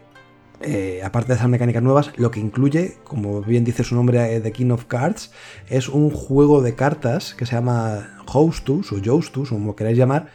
eh, 0.61 1.03
aparte 1.05 1.29
de 1.29 1.35
esas 1.35 1.49
mecánicas 1.49 1.83
nuevas, 1.83 2.11
lo 2.17 2.31
que 2.31 2.41
incluye, 2.41 2.97
como 3.05 3.43
bien 3.43 3.65
dice 3.65 3.85
su 3.85 3.95
nombre 3.95 4.37
eh, 4.37 4.53
King 4.53 4.71
of 4.71 4.87
Cards, 4.87 5.31
es 5.69 5.89
un 5.89 6.11
juego 6.11 6.63
de 6.63 6.75
cartas 6.75 7.35
que 7.35 7.45
se 7.45 7.55
llama 7.55 8.19
Hostus 8.33 8.91
o 8.93 8.97
Joustus, 9.05 9.53
o 9.53 9.57
como 9.57 9.77
queráis 9.77 9.99
llamar, 9.99 10.29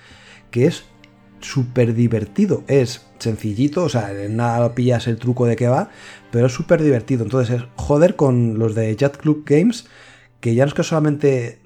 que 0.51 0.67
es 0.67 0.83
súper 1.39 1.95
divertido. 1.95 2.63
Es 2.67 3.08
sencillito, 3.19 3.83
o 3.83 3.89
sea, 3.89 4.11
nada 4.29 4.73
pillas 4.75 5.07
el 5.07 5.17
truco 5.17 5.45
de 5.45 5.55
qué 5.55 5.67
va, 5.67 5.89
pero 6.31 6.47
es 6.47 6.53
súper 6.53 6.81
divertido. 6.81 7.23
Entonces 7.23 7.61
es 7.61 7.65
joder 7.75 8.15
con 8.15 8.57
los 8.59 8.75
de 8.75 8.95
Jet 8.95 9.17
Club 9.17 9.43
Games, 9.45 9.85
que 10.39 10.55
ya 10.55 10.63
no 10.63 10.69
es 10.69 10.73
que 10.73 10.83
solamente 10.83 11.59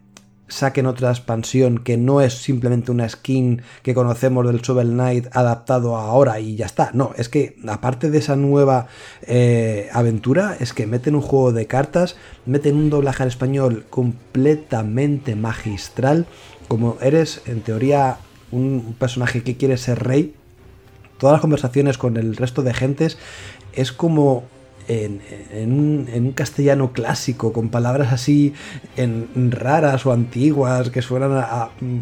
saquen 0.48 0.86
otra 0.86 1.10
expansión 1.10 1.80
que 1.80 1.98
no 1.98 2.22
es 2.22 2.34
simplemente 2.34 2.92
una 2.92 3.10
skin 3.10 3.62
que 3.82 3.94
conocemos 3.94 4.46
del 4.46 4.62
Shovel 4.62 4.92
Knight 4.92 5.28
adaptado 5.36 5.96
ahora 5.96 6.40
y 6.40 6.56
ya 6.56 6.66
está. 6.66 6.92
No, 6.94 7.12
es 7.18 7.30
que 7.30 7.56
aparte 7.68 8.12
de 8.12 8.20
esa 8.20 8.36
nueva 8.36 8.88
eh, 9.24 9.90
aventura, 9.94 10.56
es 10.60 10.74
que 10.74 10.86
meten 10.86 11.16
un 11.16 11.22
juego 11.22 11.52
de 11.54 11.66
cartas, 11.66 12.16
meten 12.46 12.76
un 12.76 12.90
doblaje 12.90 13.24
al 13.24 13.30
español 13.30 13.86
completamente 13.90 15.36
magistral. 15.36 16.28
Como 16.68 16.98
eres 17.02 17.42
en 17.46 17.62
teoría 17.62 18.18
un 18.52 18.96
personaje 19.00 19.44
que 19.44 19.58
quiere 19.58 19.78
ser 19.78 20.04
rey, 20.04 20.36
todas 21.24 21.36
las 21.36 21.42
conversaciones 21.42 21.98
con 21.98 22.18
el 22.18 22.36
resto 22.36 22.64
de 22.64 22.74
gentes 22.74 23.18
es 23.72 23.94
como 23.94 24.44
en, 24.88 25.22
un, 25.72 26.32
castellano 26.34 26.94
clásico, 26.94 27.54
con 27.54 27.70
palabras 27.70 28.12
así 28.12 28.54
raras 29.52 30.06
o 30.06 30.12
antiguas, 30.12 30.90
que 30.90 31.02
suenan 31.02 31.46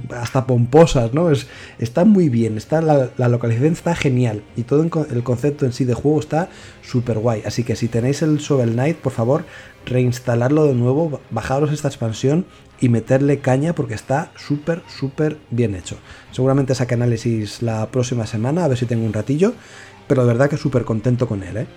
hasta 0.09 0.45
pomposas, 0.45 1.13
¿no? 1.13 1.32
Es, 1.32 1.47
está 1.79 2.05
muy 2.05 2.29
bien, 2.29 2.57
está, 2.57 2.82
la, 2.82 3.27
localización 3.27 3.73
está 3.73 3.95
genial 3.95 4.43
y 4.55 4.63
todo 4.63 4.82
el 4.82 5.23
concepto 5.23 5.65
en 5.65 5.73
sí 5.73 5.86
de 5.86 5.93
juego 5.93 6.19
está 6.19 6.49
súper 6.82 7.19
guay. 7.19 7.43
Así 7.45 7.63
que 7.63 7.75
si 7.75 7.88
tenéis 7.88 8.21
el 8.21 8.38
Shovel 8.38 8.73
Knight, 8.73 8.97
por 8.97 9.11
favor, 9.11 9.45
reinstalarlo 9.86 10.65
de 10.65 10.75
nuevo, 10.75 11.21
bajaros 11.32 11.71
esta 11.71 11.88
expansión 11.88 12.45
y 12.79 12.89
meterle 12.89 13.39
caña 13.39 13.73
porque 13.73 13.93
está 13.93 14.32
súper, 14.36 14.82
súper 14.88 15.38
bien 15.51 15.75
hecho. 15.75 15.97
Seguramente 16.32 16.75
saque 16.75 16.95
análisis 16.95 17.61
la 17.61 17.89
próxima 17.91 18.25
semana, 18.25 18.65
a 18.65 18.67
ver 18.67 18.77
si 18.77 18.86
tengo 18.86 19.05
un 19.05 19.13
ratillo, 19.13 19.53
pero 20.07 20.23
de 20.23 20.27
verdad 20.27 20.49
que 20.49 20.57
súper 20.57 20.84
contento 20.84 21.27
con 21.27 21.43
él, 21.43 21.57
¿eh? 21.57 21.67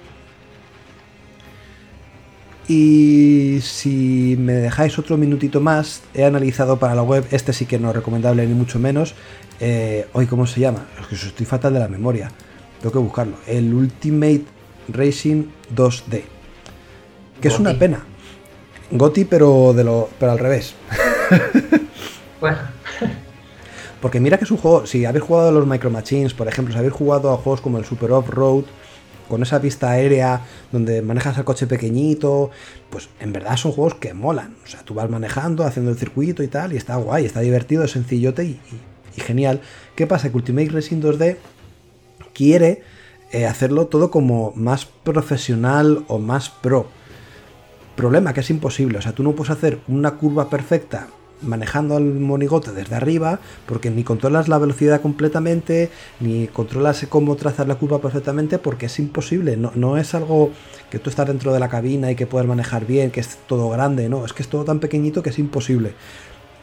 Y 2.67 3.59
si 3.63 4.37
me 4.39 4.55
dejáis 4.55 4.99
otro 4.99 5.17
minutito 5.19 5.61
más, 5.61 6.03
he 6.15 6.25
analizado 6.25 6.79
para 6.79 6.95
la 6.95 7.03
web, 7.03 7.27
este 7.31 7.53
sí 7.53 7.67
que 7.67 7.79
no 7.79 7.91
es 7.91 7.97
recomendable 7.97 8.47
ni 8.47 8.55
mucho 8.55 8.79
menos. 8.79 9.15
Eh, 9.61 10.07
hoy, 10.15 10.27
¿cómo 10.27 10.47
se 10.47 10.61
llama? 10.61 10.87
Es 11.01 11.07
que 11.07 11.15
estoy 11.15 11.45
fatal 11.45 11.75
de 11.75 11.81
la 11.81 11.89
memoria. 11.89 12.31
Tengo 12.81 12.93
que 12.93 12.99
buscarlo. 12.99 13.37
El 13.47 13.73
Ultimate 13.73 14.45
Racing 14.89 15.45
2D. 15.75 16.23
Que 17.41 17.49
es 17.49 17.59
una 17.59 17.79
pena. 17.79 18.05
Goti, 18.91 19.25
pero, 19.25 19.73
de 19.75 19.85
lo, 19.85 20.09
pero 20.19 20.33
al 20.33 20.39
revés. 20.39 20.75
bueno. 22.41 22.59
Porque 24.01 24.21
mira 24.21 24.39
que 24.39 24.45
es 24.45 24.51
un 24.51 24.59
juego. 24.59 24.87
Si 24.87 25.05
habéis 25.05 25.25
jugado 25.25 25.49
a 25.49 25.53
los 25.53 25.67
Micro 25.67 25.91
Machines, 25.91 26.35
por 26.35 26.49
ejemplo, 26.49 26.73
si 26.73 26.79
habéis 26.79 26.95
jugado 26.95 27.33
a 27.33 27.37
juegos 27.37 27.61
como 27.61 27.79
el 27.79 27.85
Super 27.85 28.13
Off-Road 28.13 28.65
con 29.29 29.43
esa 29.43 29.59
vista 29.59 29.91
aérea 29.91 30.41
donde 30.73 31.03
manejas 31.03 31.37
el 31.39 31.45
coche 31.45 31.67
pequeñito, 31.67 32.51
pues 32.91 33.09
en 33.21 33.33
verdad 33.33 33.57
son 33.57 33.73
juegos 33.73 33.95
que 33.95 34.15
molan. 34.15 34.57
O 34.65 34.67
sea, 34.67 34.83
tú 34.83 34.95
vas 34.95 35.09
manejando, 35.11 35.65
haciendo 35.65 35.91
el 35.91 35.99
circuito 35.99 36.43
y 36.43 36.49
tal, 36.49 36.73
y 36.73 36.77
está 36.77 36.97
guay, 36.97 37.25
está 37.25 37.41
divertido, 37.41 37.87
sencillote 37.89 38.45
y, 38.45 38.61
genial. 39.17 39.61
¿Qué 39.95 40.07
pasa? 40.07 40.31
Que 40.31 40.37
Ultimate 40.37 40.71
Racing 40.71 41.01
2D 41.01 41.37
quiere 42.33 42.83
eh, 43.31 43.47
hacerlo 43.47 43.87
todo 43.87 44.11
como 44.11 44.53
más 44.57 44.87
profesional 44.87 46.05
o 46.09 46.19
más 46.19 46.51
pro. 46.51 46.89
Problema 47.97 48.35
que 48.35 48.41
es 48.41 48.51
imposible, 48.51 48.99
o 48.99 49.03
sea, 49.03 49.13
tú 49.13 49.23
no 49.23 49.33
puedes 49.33 49.51
hacer 49.51 49.79
una 49.87 50.17
curva 50.17 50.51
perfecta 50.51 51.09
manejando 51.45 51.97
al 51.97 52.05
monigote 52.05 52.73
desde 52.73 52.95
arriba, 52.95 53.41
porque 53.67 53.91
ni 53.91 54.05
controlas 54.05 54.49
la 54.49 54.59
velocidad 54.59 55.01
completamente, 55.01 55.91
ni 56.21 56.47
controlas 56.49 57.07
cómo 57.09 57.37
trazar 57.37 57.69
la 57.69 57.77
curva 57.77 58.01
perfectamente, 58.01 58.59
porque 58.59 58.87
es 58.87 58.99
imposible. 58.99 59.57
No, 59.57 59.73
no 59.75 59.97
es 59.97 60.15
algo 60.15 60.51
que 60.91 60.99
tú 60.99 61.11
estás 61.11 61.27
dentro 61.27 61.53
de 61.53 61.61
la 61.61 61.69
cabina 61.69 62.11
y 62.11 62.17
que 62.17 62.27
puedas 62.27 62.47
manejar 62.47 62.87
bien, 62.87 63.11
que 63.11 63.21
es 63.21 63.39
todo 63.47 63.69
grande, 63.71 64.09
no, 64.09 64.25
es 64.25 64.33
que 64.33 64.43
es 64.43 64.49
todo 64.49 64.65
tan 64.65 64.81
pequeñito 64.81 65.23
que 65.23 65.31
es 65.31 65.39
imposible. 65.39 65.95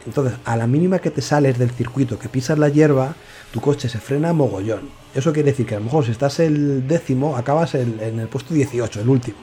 Entonces, 0.06 0.34
a 0.44 0.56
la 0.56 0.66
mínima 0.66 0.98
que 0.98 1.10
te 1.10 1.22
sales 1.22 1.58
del 1.58 1.70
circuito, 1.70 2.18
que 2.18 2.28
pisas 2.28 2.58
la 2.58 2.68
hierba, 2.68 3.14
tu 3.52 3.60
coche 3.60 3.88
se 3.88 3.98
frena 3.98 4.32
mogollón. 4.32 4.90
Eso 5.14 5.32
quiere 5.32 5.50
decir 5.50 5.66
que 5.66 5.76
a 5.76 5.78
lo 5.78 5.84
mejor 5.84 6.04
si 6.04 6.10
estás 6.10 6.40
el 6.40 6.88
décimo, 6.88 7.36
acabas 7.36 7.74
en 7.74 8.18
el 8.18 8.28
puesto 8.28 8.52
18, 8.52 9.00
el 9.00 9.08
último. 9.08 9.38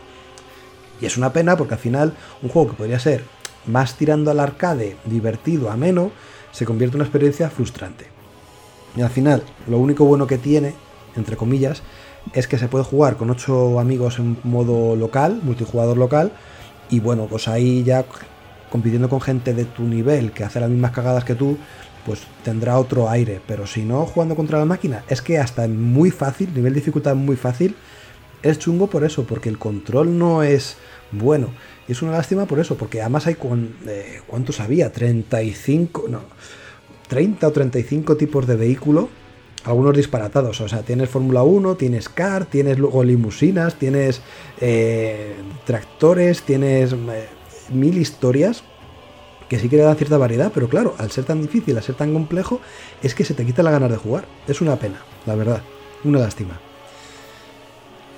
Y 1.01 1.05
es 1.05 1.17
una 1.17 1.31
pena 1.31 1.55
porque 1.55 1.75
al 1.75 1.79
final 1.79 2.13
un 2.41 2.49
juego 2.49 2.71
que 2.71 2.75
podría 2.75 2.99
ser 2.99 3.23
más 3.69 3.95
tirando 3.95 4.31
al 4.31 4.39
arcade, 4.39 4.97
divertido, 5.05 5.71
ameno, 5.71 6.11
se 6.51 6.65
convierte 6.65 6.95
en 6.95 7.01
una 7.01 7.05
experiencia 7.05 7.49
frustrante. 7.49 8.07
Y 8.95 9.01
al 9.01 9.09
final, 9.09 9.43
lo 9.67 9.77
único 9.77 10.05
bueno 10.05 10.27
que 10.27 10.37
tiene, 10.37 10.73
entre 11.15 11.37
comillas, 11.37 11.83
es 12.33 12.47
que 12.47 12.57
se 12.57 12.67
puede 12.67 12.83
jugar 12.83 13.17
con 13.17 13.29
8 13.29 13.79
amigos 13.79 14.19
en 14.19 14.37
modo 14.43 14.95
local, 14.95 15.39
multijugador 15.43 15.97
local, 15.97 16.31
y 16.89 16.99
bueno, 16.99 17.27
pues 17.29 17.47
ahí 17.47 17.83
ya 17.83 18.05
compitiendo 18.69 19.09
con 19.09 19.21
gente 19.21 19.53
de 19.53 19.65
tu 19.65 19.83
nivel 19.83 20.31
que 20.31 20.43
hace 20.43 20.59
las 20.59 20.69
mismas 20.69 20.91
cagadas 20.91 21.23
que 21.23 21.35
tú, 21.35 21.57
pues 22.05 22.21
tendrá 22.43 22.77
otro 22.77 23.09
aire. 23.09 23.41
Pero 23.47 23.67
si 23.67 23.83
no, 23.83 24.05
jugando 24.05 24.35
contra 24.35 24.59
la 24.59 24.65
máquina, 24.65 25.03
es 25.07 25.21
que 25.21 25.37
hasta 25.37 25.67
muy 25.67 26.11
fácil, 26.11 26.53
nivel 26.53 26.73
de 26.73 26.79
dificultad 26.79 27.15
muy 27.15 27.35
fácil, 27.35 27.75
es 28.41 28.57
chungo 28.57 28.87
por 28.87 29.03
eso, 29.03 29.23
porque 29.25 29.49
el 29.49 29.57
control 29.57 30.17
no 30.17 30.43
es 30.43 30.77
bueno. 31.11 31.49
Y 31.89 31.93
es 31.93 32.03
una 32.03 32.11
lástima 32.11 32.45
por 32.45 32.59
eso, 32.59 32.77
porque 32.77 33.01
además 33.01 33.25
hay, 33.25 33.35
eh, 33.87 34.21
¿cuántos 34.27 34.59
había? 34.59 34.91
35, 34.91 36.05
no, 36.07 36.21
30 37.07 37.47
o 37.47 37.51
35 37.51 38.15
tipos 38.15 38.45
de 38.45 38.55
vehículo, 38.55 39.09
algunos 39.63 39.97
disparatados. 39.97 40.61
O 40.61 40.69
sea, 40.69 40.83
tienes 40.83 41.09
Fórmula 41.09 41.41
1, 41.41 41.77
tienes 41.77 42.07
car, 42.07 42.45
tienes 42.45 42.77
luego 42.77 43.03
limusinas, 43.03 43.73
tienes 43.73 44.21
eh, 44.61 45.33
tractores, 45.65 46.43
tienes 46.43 46.93
eh, 46.93 47.27
mil 47.73 47.97
historias 47.97 48.63
que 49.49 49.57
sí 49.57 49.67
que 49.67 49.77
le 49.77 49.81
dan 49.81 49.95
cierta 49.95 50.19
variedad, 50.19 50.51
pero 50.53 50.69
claro, 50.69 50.93
al 50.99 51.09
ser 51.09 51.23
tan 51.23 51.41
difícil, 51.41 51.75
al 51.75 51.81
ser 51.81 51.95
tan 51.95 52.13
complejo, 52.13 52.61
es 53.01 53.15
que 53.15 53.25
se 53.25 53.33
te 53.33 53.43
quita 53.47 53.63
la 53.63 53.71
ganas 53.71 53.89
de 53.89 53.97
jugar. 53.97 54.25
Es 54.47 54.61
una 54.61 54.75
pena, 54.75 55.01
la 55.25 55.33
verdad. 55.33 55.63
Una 56.03 56.19
lástima. 56.19 56.59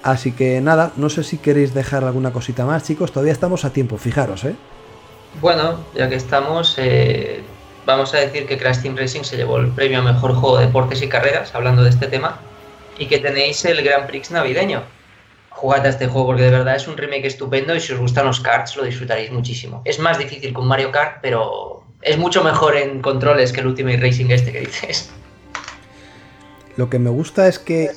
Así 0.03 0.31
que 0.31 0.61
nada, 0.61 0.93
no 0.95 1.09
sé 1.09 1.23
si 1.23 1.37
queréis 1.37 1.73
dejar 1.73 2.03
alguna 2.03 2.31
cosita 2.31 2.65
más, 2.65 2.83
chicos. 2.83 3.11
Todavía 3.11 3.33
estamos 3.33 3.65
a 3.65 3.73
tiempo, 3.73 3.97
fijaros, 3.97 4.43
¿eh? 4.45 4.55
Bueno, 5.39 5.79
ya 5.95 6.09
que 6.09 6.15
estamos, 6.15 6.75
eh, 6.77 7.41
vamos 7.85 8.13
a 8.13 8.17
decir 8.17 8.47
que 8.47 8.57
Crash 8.57 8.81
Team 8.81 8.97
Racing 8.97 9.23
se 9.23 9.37
llevó 9.37 9.57
el 9.57 9.67
premio 9.69 9.99
a 9.99 10.01
mejor 10.01 10.33
juego 10.33 10.57
de 10.57 10.65
deportes 10.65 11.01
y 11.01 11.07
carreras, 11.07 11.53
hablando 11.55 11.83
de 11.83 11.89
este 11.89 12.07
tema, 12.07 12.39
y 12.97 13.05
que 13.05 13.19
tenéis 13.19 13.63
el 13.65 13.81
Grand 13.83 14.07
Prix 14.07 14.31
navideño. 14.31 14.83
Jugad 15.49 15.85
a 15.85 15.89
este 15.89 16.07
juego 16.07 16.27
porque 16.27 16.43
de 16.43 16.51
verdad 16.51 16.75
es 16.75 16.87
un 16.87 16.97
remake 16.97 17.27
estupendo 17.27 17.75
y 17.75 17.79
si 17.79 17.93
os 17.93 17.99
gustan 17.99 18.25
los 18.25 18.39
karts 18.39 18.75
lo 18.77 18.83
disfrutaréis 18.83 19.31
muchísimo. 19.31 19.81
Es 19.85 19.99
más 19.99 20.17
difícil 20.17 20.53
que 20.53 20.59
un 20.59 20.67
Mario 20.67 20.91
Kart, 20.91 21.19
pero 21.21 21.83
es 22.01 22.17
mucho 22.17 22.43
mejor 22.43 22.75
en 22.75 23.01
controles 23.01 23.51
que 23.51 23.61
el 23.61 23.67
Ultimate 23.67 23.97
Racing 23.97 24.31
este 24.31 24.51
que 24.51 24.61
dices. 24.61 25.11
Lo 26.77 26.89
que 26.89 26.99
me 26.99 27.09
gusta 27.09 27.47
es 27.47 27.59
que, 27.59 27.91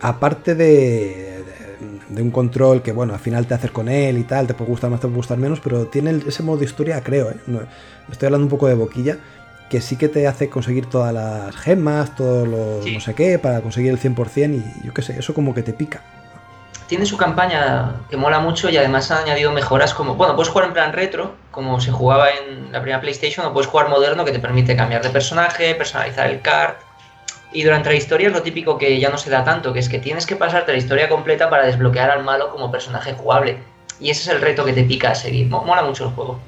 aparte 0.00 0.54
de, 0.54 1.33
de 2.08 2.22
un 2.22 2.30
control 2.30 2.82
que, 2.82 2.92
bueno, 2.92 3.14
al 3.14 3.20
final 3.20 3.46
te 3.46 3.54
haces 3.54 3.70
con 3.70 3.88
él 3.88 4.18
y 4.18 4.24
tal, 4.24 4.46
te 4.46 4.54
puede 4.54 4.70
gustar 4.70 4.90
más, 4.90 5.00
te 5.00 5.06
puede 5.06 5.16
gustar 5.16 5.38
menos, 5.38 5.60
pero 5.60 5.86
tiene 5.86 6.22
ese 6.26 6.42
modo 6.42 6.58
de 6.58 6.64
historia, 6.64 7.02
creo, 7.02 7.30
¿eh? 7.30 7.36
estoy 8.10 8.26
hablando 8.26 8.46
un 8.46 8.50
poco 8.50 8.66
de 8.66 8.74
boquilla, 8.74 9.18
que 9.68 9.80
sí 9.80 9.96
que 9.96 10.08
te 10.08 10.26
hace 10.26 10.48
conseguir 10.48 10.86
todas 10.86 11.12
las 11.12 11.56
gemas, 11.56 12.14
todos 12.14 12.46
los 12.46 12.86
no 12.86 13.00
sé 13.00 13.14
qué, 13.14 13.38
para 13.38 13.60
conseguir 13.60 13.90
el 13.90 13.98
100% 13.98 14.54
y 14.54 14.86
yo 14.86 14.94
qué 14.94 15.02
sé, 15.02 15.18
eso 15.18 15.34
como 15.34 15.54
que 15.54 15.62
te 15.62 15.72
pica. 15.72 16.02
Tiene 16.86 17.06
su 17.06 17.16
campaña 17.16 18.02
que 18.10 18.16
mola 18.16 18.40
mucho 18.40 18.68
y 18.68 18.76
además 18.76 19.10
ha 19.10 19.20
añadido 19.20 19.52
mejoras 19.52 19.94
como, 19.94 20.16
bueno, 20.16 20.36
puedes 20.36 20.50
jugar 20.50 20.68
en 20.68 20.74
plan 20.74 20.92
retro, 20.92 21.34
como 21.50 21.80
se 21.80 21.90
jugaba 21.90 22.28
en 22.30 22.70
la 22.72 22.82
primera 22.82 23.00
PlayStation, 23.00 23.46
o 23.46 23.52
puedes 23.54 23.70
jugar 23.70 23.88
moderno 23.88 24.24
que 24.24 24.32
te 24.32 24.38
permite 24.38 24.76
cambiar 24.76 25.02
de 25.02 25.08
personaje, 25.08 25.74
personalizar 25.74 26.30
el 26.30 26.42
kart, 26.42 26.76
y 27.54 27.62
durante 27.62 27.88
la 27.88 27.94
historia 27.94 28.26
es 28.26 28.34
lo 28.34 28.42
típico 28.42 28.76
que 28.76 28.98
ya 28.98 29.10
no 29.10 29.16
se 29.16 29.30
da 29.30 29.44
tanto, 29.44 29.72
que 29.72 29.78
es 29.78 29.88
que 29.88 30.00
tienes 30.00 30.26
que 30.26 30.34
pasarte 30.34 30.72
la 30.72 30.78
historia 30.78 31.08
completa 31.08 31.48
para 31.48 31.64
desbloquear 31.64 32.10
al 32.10 32.24
malo 32.24 32.50
como 32.50 32.70
personaje 32.70 33.14
jugable. 33.14 33.58
Y 34.00 34.10
ese 34.10 34.22
es 34.22 34.28
el 34.36 34.42
reto 34.42 34.64
que 34.64 34.72
te 34.72 34.82
pica 34.82 35.12
a 35.12 35.14
seguir. 35.14 35.48
Mola 35.48 35.84
mucho 35.84 36.08
el 36.08 36.10
juego. 36.10 36.40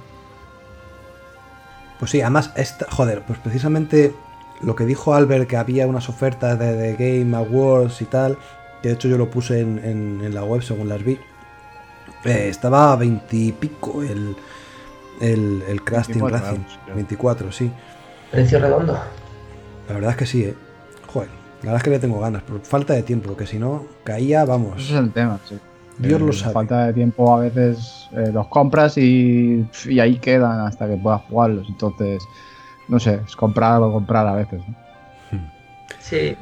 Pues 2.01 2.11
sí, 2.11 2.21
además, 2.21 2.51
esta, 2.57 2.87
joder, 2.91 3.23
pues 3.23 3.39
precisamente 3.39 4.13
lo 4.61 4.75
que 4.75 4.85
dijo 4.85 5.15
Albert, 5.15 5.49
que 5.49 5.57
había 5.57 5.87
unas 5.87 6.09
ofertas 6.09 6.59
de, 6.59 6.97
Game 6.99 7.37
Awards 7.37 8.03
y 8.03 8.07
tal, 8.07 8.37
que 8.83 8.89
de 8.89 8.95
hecho 8.95 9.07
yo 9.07 9.17
lo 9.17 9.31
puse 9.31 9.61
en, 9.61 10.35
la 10.35 10.43
web 10.43 10.63
según 10.63 10.89
las 10.89 11.05
vi, 11.05 11.21
eh, 12.25 12.49
estaba 12.49 12.93
a 12.93 12.97
20 12.97 13.37
y 13.37 13.53
pico 13.53 14.03
el, 14.03 14.37
el, 15.21 15.63
el 15.69 15.85
Crash 15.85 16.09
Team 16.09 16.27
Racing. 16.29 16.65
24, 16.93 17.53
sí. 17.53 17.71
Precio 18.33 18.59
redondo. 18.59 18.99
La 19.89 19.95
verdad 19.95 20.11
es 20.11 20.17
que 20.17 20.27
sí, 20.27 20.43
¿eh? 20.43 20.66
La 21.63 21.73
verdad 21.73 21.77
es 21.77 21.83
que 21.83 21.91
le 21.91 21.99
tengo 21.99 22.21
ganas, 22.21 22.43
por 22.43 22.61
falta 22.61 22.95
de 22.95 23.03
tiempo, 23.03 23.29
porque 23.29 23.47
si 23.47 23.59
no, 23.59 23.85
caía, 24.05 24.45
vamos. 24.45 24.77
Ese 24.77 24.95
es 24.95 24.99
el 24.99 25.13
tema, 25.13 25.39
sí. 25.49 25.59
Dios 25.99 26.21
lo 26.21 26.31
eh, 26.31 26.35
sabe. 26.35 26.53
Falta 26.53 26.87
de 26.87 26.93
tiempo 26.93 27.35
a 27.35 27.41
veces 27.41 28.09
eh, 28.13 28.31
los 28.33 28.47
compras 28.49 28.99
y, 28.99 29.67
ahí 30.01 30.19
quedan 30.19 30.61
hasta 30.61 30.87
que 30.87 30.97
puedas 30.97 31.23
jugarlos. 31.23 31.67
Entonces, 31.69 32.23
no 32.89 33.01
sé, 33.01 33.21
es 33.27 33.35
comprar 33.35 33.83
o 33.83 33.93
comprar 33.93 34.27
a 34.27 34.35
veces. 34.35 34.63
Sí. 36.01 36.37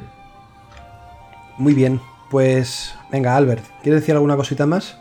Muy 1.57 1.75
bien, 1.75 2.01
pues 2.31 2.95
venga, 3.13 3.37
Albert, 3.37 3.65
¿quieres 3.83 4.03
decir 4.03 4.15
alguna 4.15 4.37
cosita 4.37 4.67
más? 4.67 4.99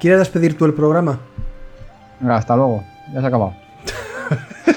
¿Quieres 0.00 0.20
despedir 0.20 0.56
tú 0.56 0.64
el 0.64 0.74
programa? 0.74 1.18
Venga, 2.20 2.36
hasta 2.36 2.56
luego, 2.56 2.84
ya 3.12 3.20
se 3.20 3.26
ha 3.26 3.28
acabado. 3.28 3.54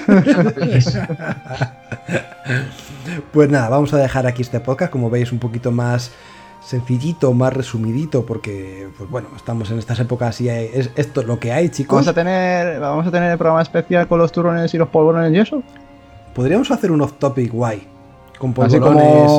pues 3.32 3.50
nada, 3.50 3.68
vamos 3.68 3.92
a 3.94 3.98
dejar 3.98 4.26
aquí 4.26 4.42
este 4.42 4.60
podcast, 4.60 4.92
como 4.92 5.10
veis, 5.10 5.32
un 5.32 5.38
poquito 5.38 5.70
más 5.70 6.12
sencillito, 6.66 7.32
más 7.32 7.52
resumidito, 7.52 8.26
porque, 8.26 8.88
pues 8.98 9.08
bueno, 9.08 9.28
estamos 9.36 9.70
en 9.70 9.78
estas 9.78 10.00
épocas 10.00 10.40
y 10.40 10.48
es 10.48 10.90
esto 10.96 11.22
lo 11.22 11.38
que 11.38 11.52
hay, 11.52 11.68
chicos. 11.68 11.96
¿Vamos 11.96 12.08
a 12.08 12.14
tener, 12.14 12.80
vamos 12.80 13.06
a 13.06 13.10
tener 13.10 13.30
el 13.30 13.38
programa 13.38 13.62
especial 13.62 14.08
con 14.08 14.18
los 14.18 14.32
turrones 14.32 14.74
y 14.74 14.78
los 14.78 14.88
polvorones 14.88 15.32
y 15.32 15.38
eso? 15.38 15.62
Podríamos 16.34 16.70
hacer 16.70 16.90
un 16.90 17.02
off-topic 17.02 17.52
guay. 17.52 17.86
Con 18.38 18.52
polvorones. 18.52 19.30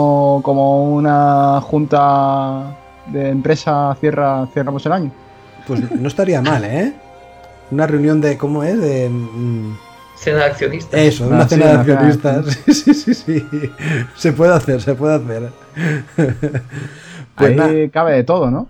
como, 0.41 0.95
una 0.95 1.61
junta 1.61 2.77
de 3.07 3.29
empresa 3.29 3.95
cierra, 3.99 4.47
cerramos 4.53 4.85
el 4.85 4.91
año. 4.93 5.11
Pues 5.67 5.91
no 5.91 6.07
estaría 6.07 6.41
mal, 6.41 6.63
¿eh? 6.63 6.93
Una 7.71 7.85
reunión 7.85 8.21
de, 8.21 8.37
¿cómo 8.37 8.63
es? 8.63 8.79
De... 8.79 9.09
mm, 9.09 9.86
Cena 10.19 10.37
de 10.39 10.45
accionistas. 10.45 10.99
Eso, 10.99 11.27
una 11.27 11.41
Ah, 11.41 11.43
sí, 11.43 11.55
cena 11.55 11.65
cena 11.65 11.83
de 11.83 11.93
accionistas. 11.93 12.59
Sí, 12.73 12.93
sí, 12.93 13.13
sí. 13.13 13.47
Se 14.15 14.33
puede 14.33 14.53
hacer, 14.53 14.81
se 14.81 14.95
puede 14.95 15.15
hacer. 15.15 15.49
Pues 17.35 17.59
Ahí 17.59 17.89
cabe 17.89 18.13
de 18.13 18.23
todo, 18.23 18.49
¿no? 18.51 18.67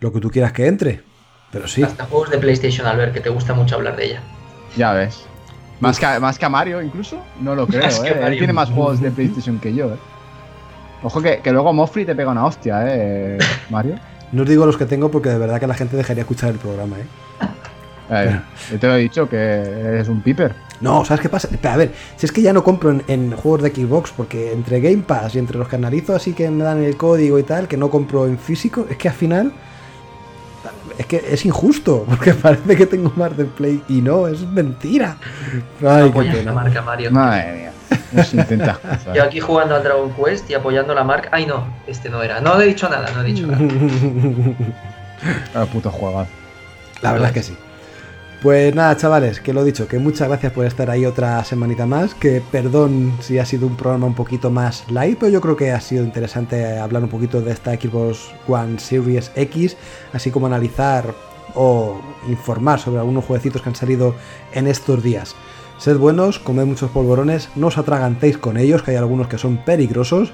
lo 0.00 0.12
que 0.12 0.20
tú 0.20 0.30
quieras 0.30 0.52
que 0.52 0.66
entre. 0.66 1.02
Pero 1.50 1.66
sí. 1.66 1.82
Hasta 1.82 2.04
juegos 2.04 2.30
de 2.30 2.38
PlayStation, 2.38 2.86
Albert, 2.86 3.12
que 3.12 3.20
te 3.20 3.30
gusta 3.30 3.54
mucho 3.54 3.74
hablar 3.76 3.96
de 3.96 4.06
ella. 4.06 4.22
Ya 4.76 4.92
ves. 4.92 5.24
Más 5.80 5.98
que, 5.98 6.06
a- 6.06 6.20
más 6.20 6.38
que 6.38 6.44
a 6.46 6.48
Mario, 6.48 6.82
incluso. 6.82 7.22
No 7.40 7.54
lo 7.54 7.66
creo, 7.66 7.82
Más 7.84 8.00
que 8.00 8.08
¿eh? 8.08 8.12
Él 8.14 8.20
Mario. 8.20 8.38
tiene 8.38 8.52
más 8.52 8.70
juegos 8.70 9.00
de 9.00 9.10
PlayStation 9.10 9.58
que 9.58 9.74
yo, 9.74 9.86
¿eh? 9.94 9.98
Ojo 11.02 11.22
que, 11.22 11.40
que 11.40 11.52
luego 11.52 11.72
Mofri 11.72 12.04
te 12.04 12.14
pega 12.14 12.30
una 12.30 12.44
hostia, 12.44 12.84
¿eh, 12.86 13.38
Mario? 13.70 13.94
No 14.32 14.42
os 14.42 14.48
digo 14.48 14.66
los 14.66 14.76
que 14.76 14.84
tengo 14.84 15.10
porque 15.10 15.30
de 15.30 15.38
verdad 15.38 15.58
que 15.58 15.66
la 15.66 15.72
gente 15.74 15.96
dejaría 15.96 16.20
escuchar 16.22 16.50
el 16.50 16.58
programa, 16.58 16.98
¿eh? 16.98 17.04
Yo 18.08 18.78
te 18.78 18.86
lo 18.86 18.96
he 18.96 19.00
dicho 19.00 19.28
que 19.28 19.36
eres 19.36 20.08
un 20.08 20.22
piper. 20.22 20.54
No, 20.80 21.04
¿sabes 21.04 21.20
qué 21.20 21.28
pasa? 21.28 21.48
Espera, 21.50 21.74
a 21.74 21.76
ver, 21.76 21.92
si 22.16 22.26
es 22.26 22.32
que 22.32 22.40
ya 22.40 22.52
no 22.52 22.62
compro 22.62 22.90
en, 22.90 23.02
en 23.08 23.32
juegos 23.32 23.62
de 23.62 23.70
Xbox, 23.70 24.12
porque 24.16 24.52
entre 24.52 24.80
Game 24.80 25.02
Pass 25.02 25.34
y 25.34 25.38
entre 25.38 25.58
los 25.58 25.68
que 25.68 25.76
analizo 25.76 26.14
así 26.14 26.32
que 26.34 26.48
me 26.50 26.62
dan 26.62 26.82
el 26.82 26.96
código 26.96 27.38
y 27.38 27.42
tal, 27.42 27.66
que 27.66 27.76
no 27.76 27.90
compro 27.90 28.26
en 28.26 28.38
físico, 28.38 28.86
es 28.88 28.96
que 28.96 29.08
al 29.08 29.14
final. 29.14 29.52
Es 30.96 31.06
que 31.06 31.22
es 31.30 31.44
injusto, 31.44 32.04
porque 32.08 32.34
parece 32.34 32.76
que 32.76 32.86
tengo 32.86 33.12
más 33.16 33.36
de 33.36 33.44
Play 33.44 33.82
y 33.88 34.00
no, 34.00 34.26
es 34.26 34.40
mentira. 34.42 35.16
Ay, 35.86 36.04
qué 36.04 36.08
Apoyas 36.08 36.44
la 36.44 36.52
marca, 36.52 36.82
Mario. 36.82 37.10
Madre 37.10 37.52
mía. 37.52 37.72
No 38.12 38.24
se 38.24 38.36
intenta 38.36 38.74
cosas. 38.74 39.08
Yo 39.14 39.22
aquí 39.22 39.40
jugando 39.40 39.74
al 39.74 39.82
Dragon 39.82 40.12
Quest 40.12 40.48
y 40.50 40.54
apoyando 40.54 40.94
la 40.94 41.04
marca. 41.04 41.28
Ay, 41.32 41.46
no, 41.46 41.66
este 41.86 42.08
no 42.08 42.22
era. 42.22 42.40
No 42.40 42.60
he 42.60 42.66
dicho 42.66 42.88
nada, 42.88 43.10
no 43.14 43.22
he 43.22 43.24
dicho 43.24 43.46
nada. 43.46 43.58
Ah, 45.52 45.66
puto 45.66 45.90
juegazo. 45.90 46.30
La 47.02 47.12
verdad 47.12 47.30
es 47.30 47.34
que 47.34 47.42
sí. 47.42 47.56
Pues 48.42 48.72
nada, 48.72 48.96
chavales, 48.96 49.40
que 49.40 49.52
lo 49.52 49.64
dicho, 49.64 49.88
que 49.88 49.98
muchas 49.98 50.28
gracias 50.28 50.52
por 50.52 50.64
estar 50.64 50.88
ahí 50.90 51.04
otra 51.04 51.42
semanita 51.42 51.86
más. 51.86 52.14
Que 52.14 52.40
perdón 52.40 53.12
si 53.18 53.36
ha 53.40 53.44
sido 53.44 53.66
un 53.66 53.74
programa 53.74 54.06
un 54.06 54.14
poquito 54.14 54.48
más 54.48 54.88
light, 54.90 55.18
pero 55.18 55.32
yo 55.32 55.40
creo 55.40 55.56
que 55.56 55.72
ha 55.72 55.80
sido 55.80 56.04
interesante 56.04 56.78
hablar 56.78 57.02
un 57.02 57.08
poquito 57.08 57.40
de 57.40 57.50
esta 57.50 57.74
Xbox 57.74 58.30
One 58.46 58.78
Series 58.78 59.32
X, 59.34 59.76
así 60.12 60.30
como 60.30 60.46
analizar 60.46 61.12
o 61.56 62.00
informar 62.28 62.78
sobre 62.78 63.00
algunos 63.00 63.24
jueguecitos 63.24 63.60
que 63.60 63.70
han 63.70 63.74
salido 63.74 64.14
en 64.52 64.68
estos 64.68 65.02
días. 65.02 65.34
Sed 65.78 65.96
buenos, 65.96 66.38
comed 66.38 66.66
muchos 66.66 66.92
polvorones, 66.92 67.48
no 67.56 67.68
os 67.68 67.78
atragantéis 67.78 68.38
con 68.38 68.56
ellos, 68.56 68.84
que 68.84 68.92
hay 68.92 68.96
algunos 68.98 69.26
que 69.26 69.38
son 69.38 69.56
peligrosos. 69.64 70.32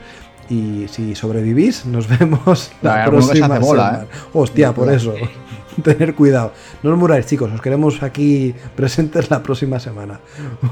Y 0.48 0.86
si 0.88 1.14
sobrevivís, 1.14 1.86
nos 1.86 2.08
vemos 2.18 2.70
la 2.82 3.04
que 3.04 3.04
se 3.04 3.10
próxima 3.10 3.56
hace 3.56 3.64
bola, 3.64 3.86
semana. 3.86 4.04
¿eh? 4.04 4.28
Hostia, 4.32 4.72
por 4.72 4.92
eso. 4.92 5.14
Tener 5.82 6.14
cuidado. 6.14 6.52
No 6.82 6.92
os 6.92 6.98
muráis, 6.98 7.26
chicos. 7.26 7.50
Os 7.52 7.60
queremos 7.60 8.02
aquí 8.02 8.54
presentes 8.76 9.30
la 9.30 9.42
próxima 9.42 9.80
semana. 9.80 10.20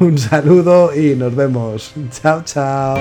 Un 0.01 0.19
saludo 0.19 0.95
y 0.95 1.17
nos 1.17 1.35
vemos. 1.35 1.93
Chao, 2.11 2.43
chao. 2.45 2.99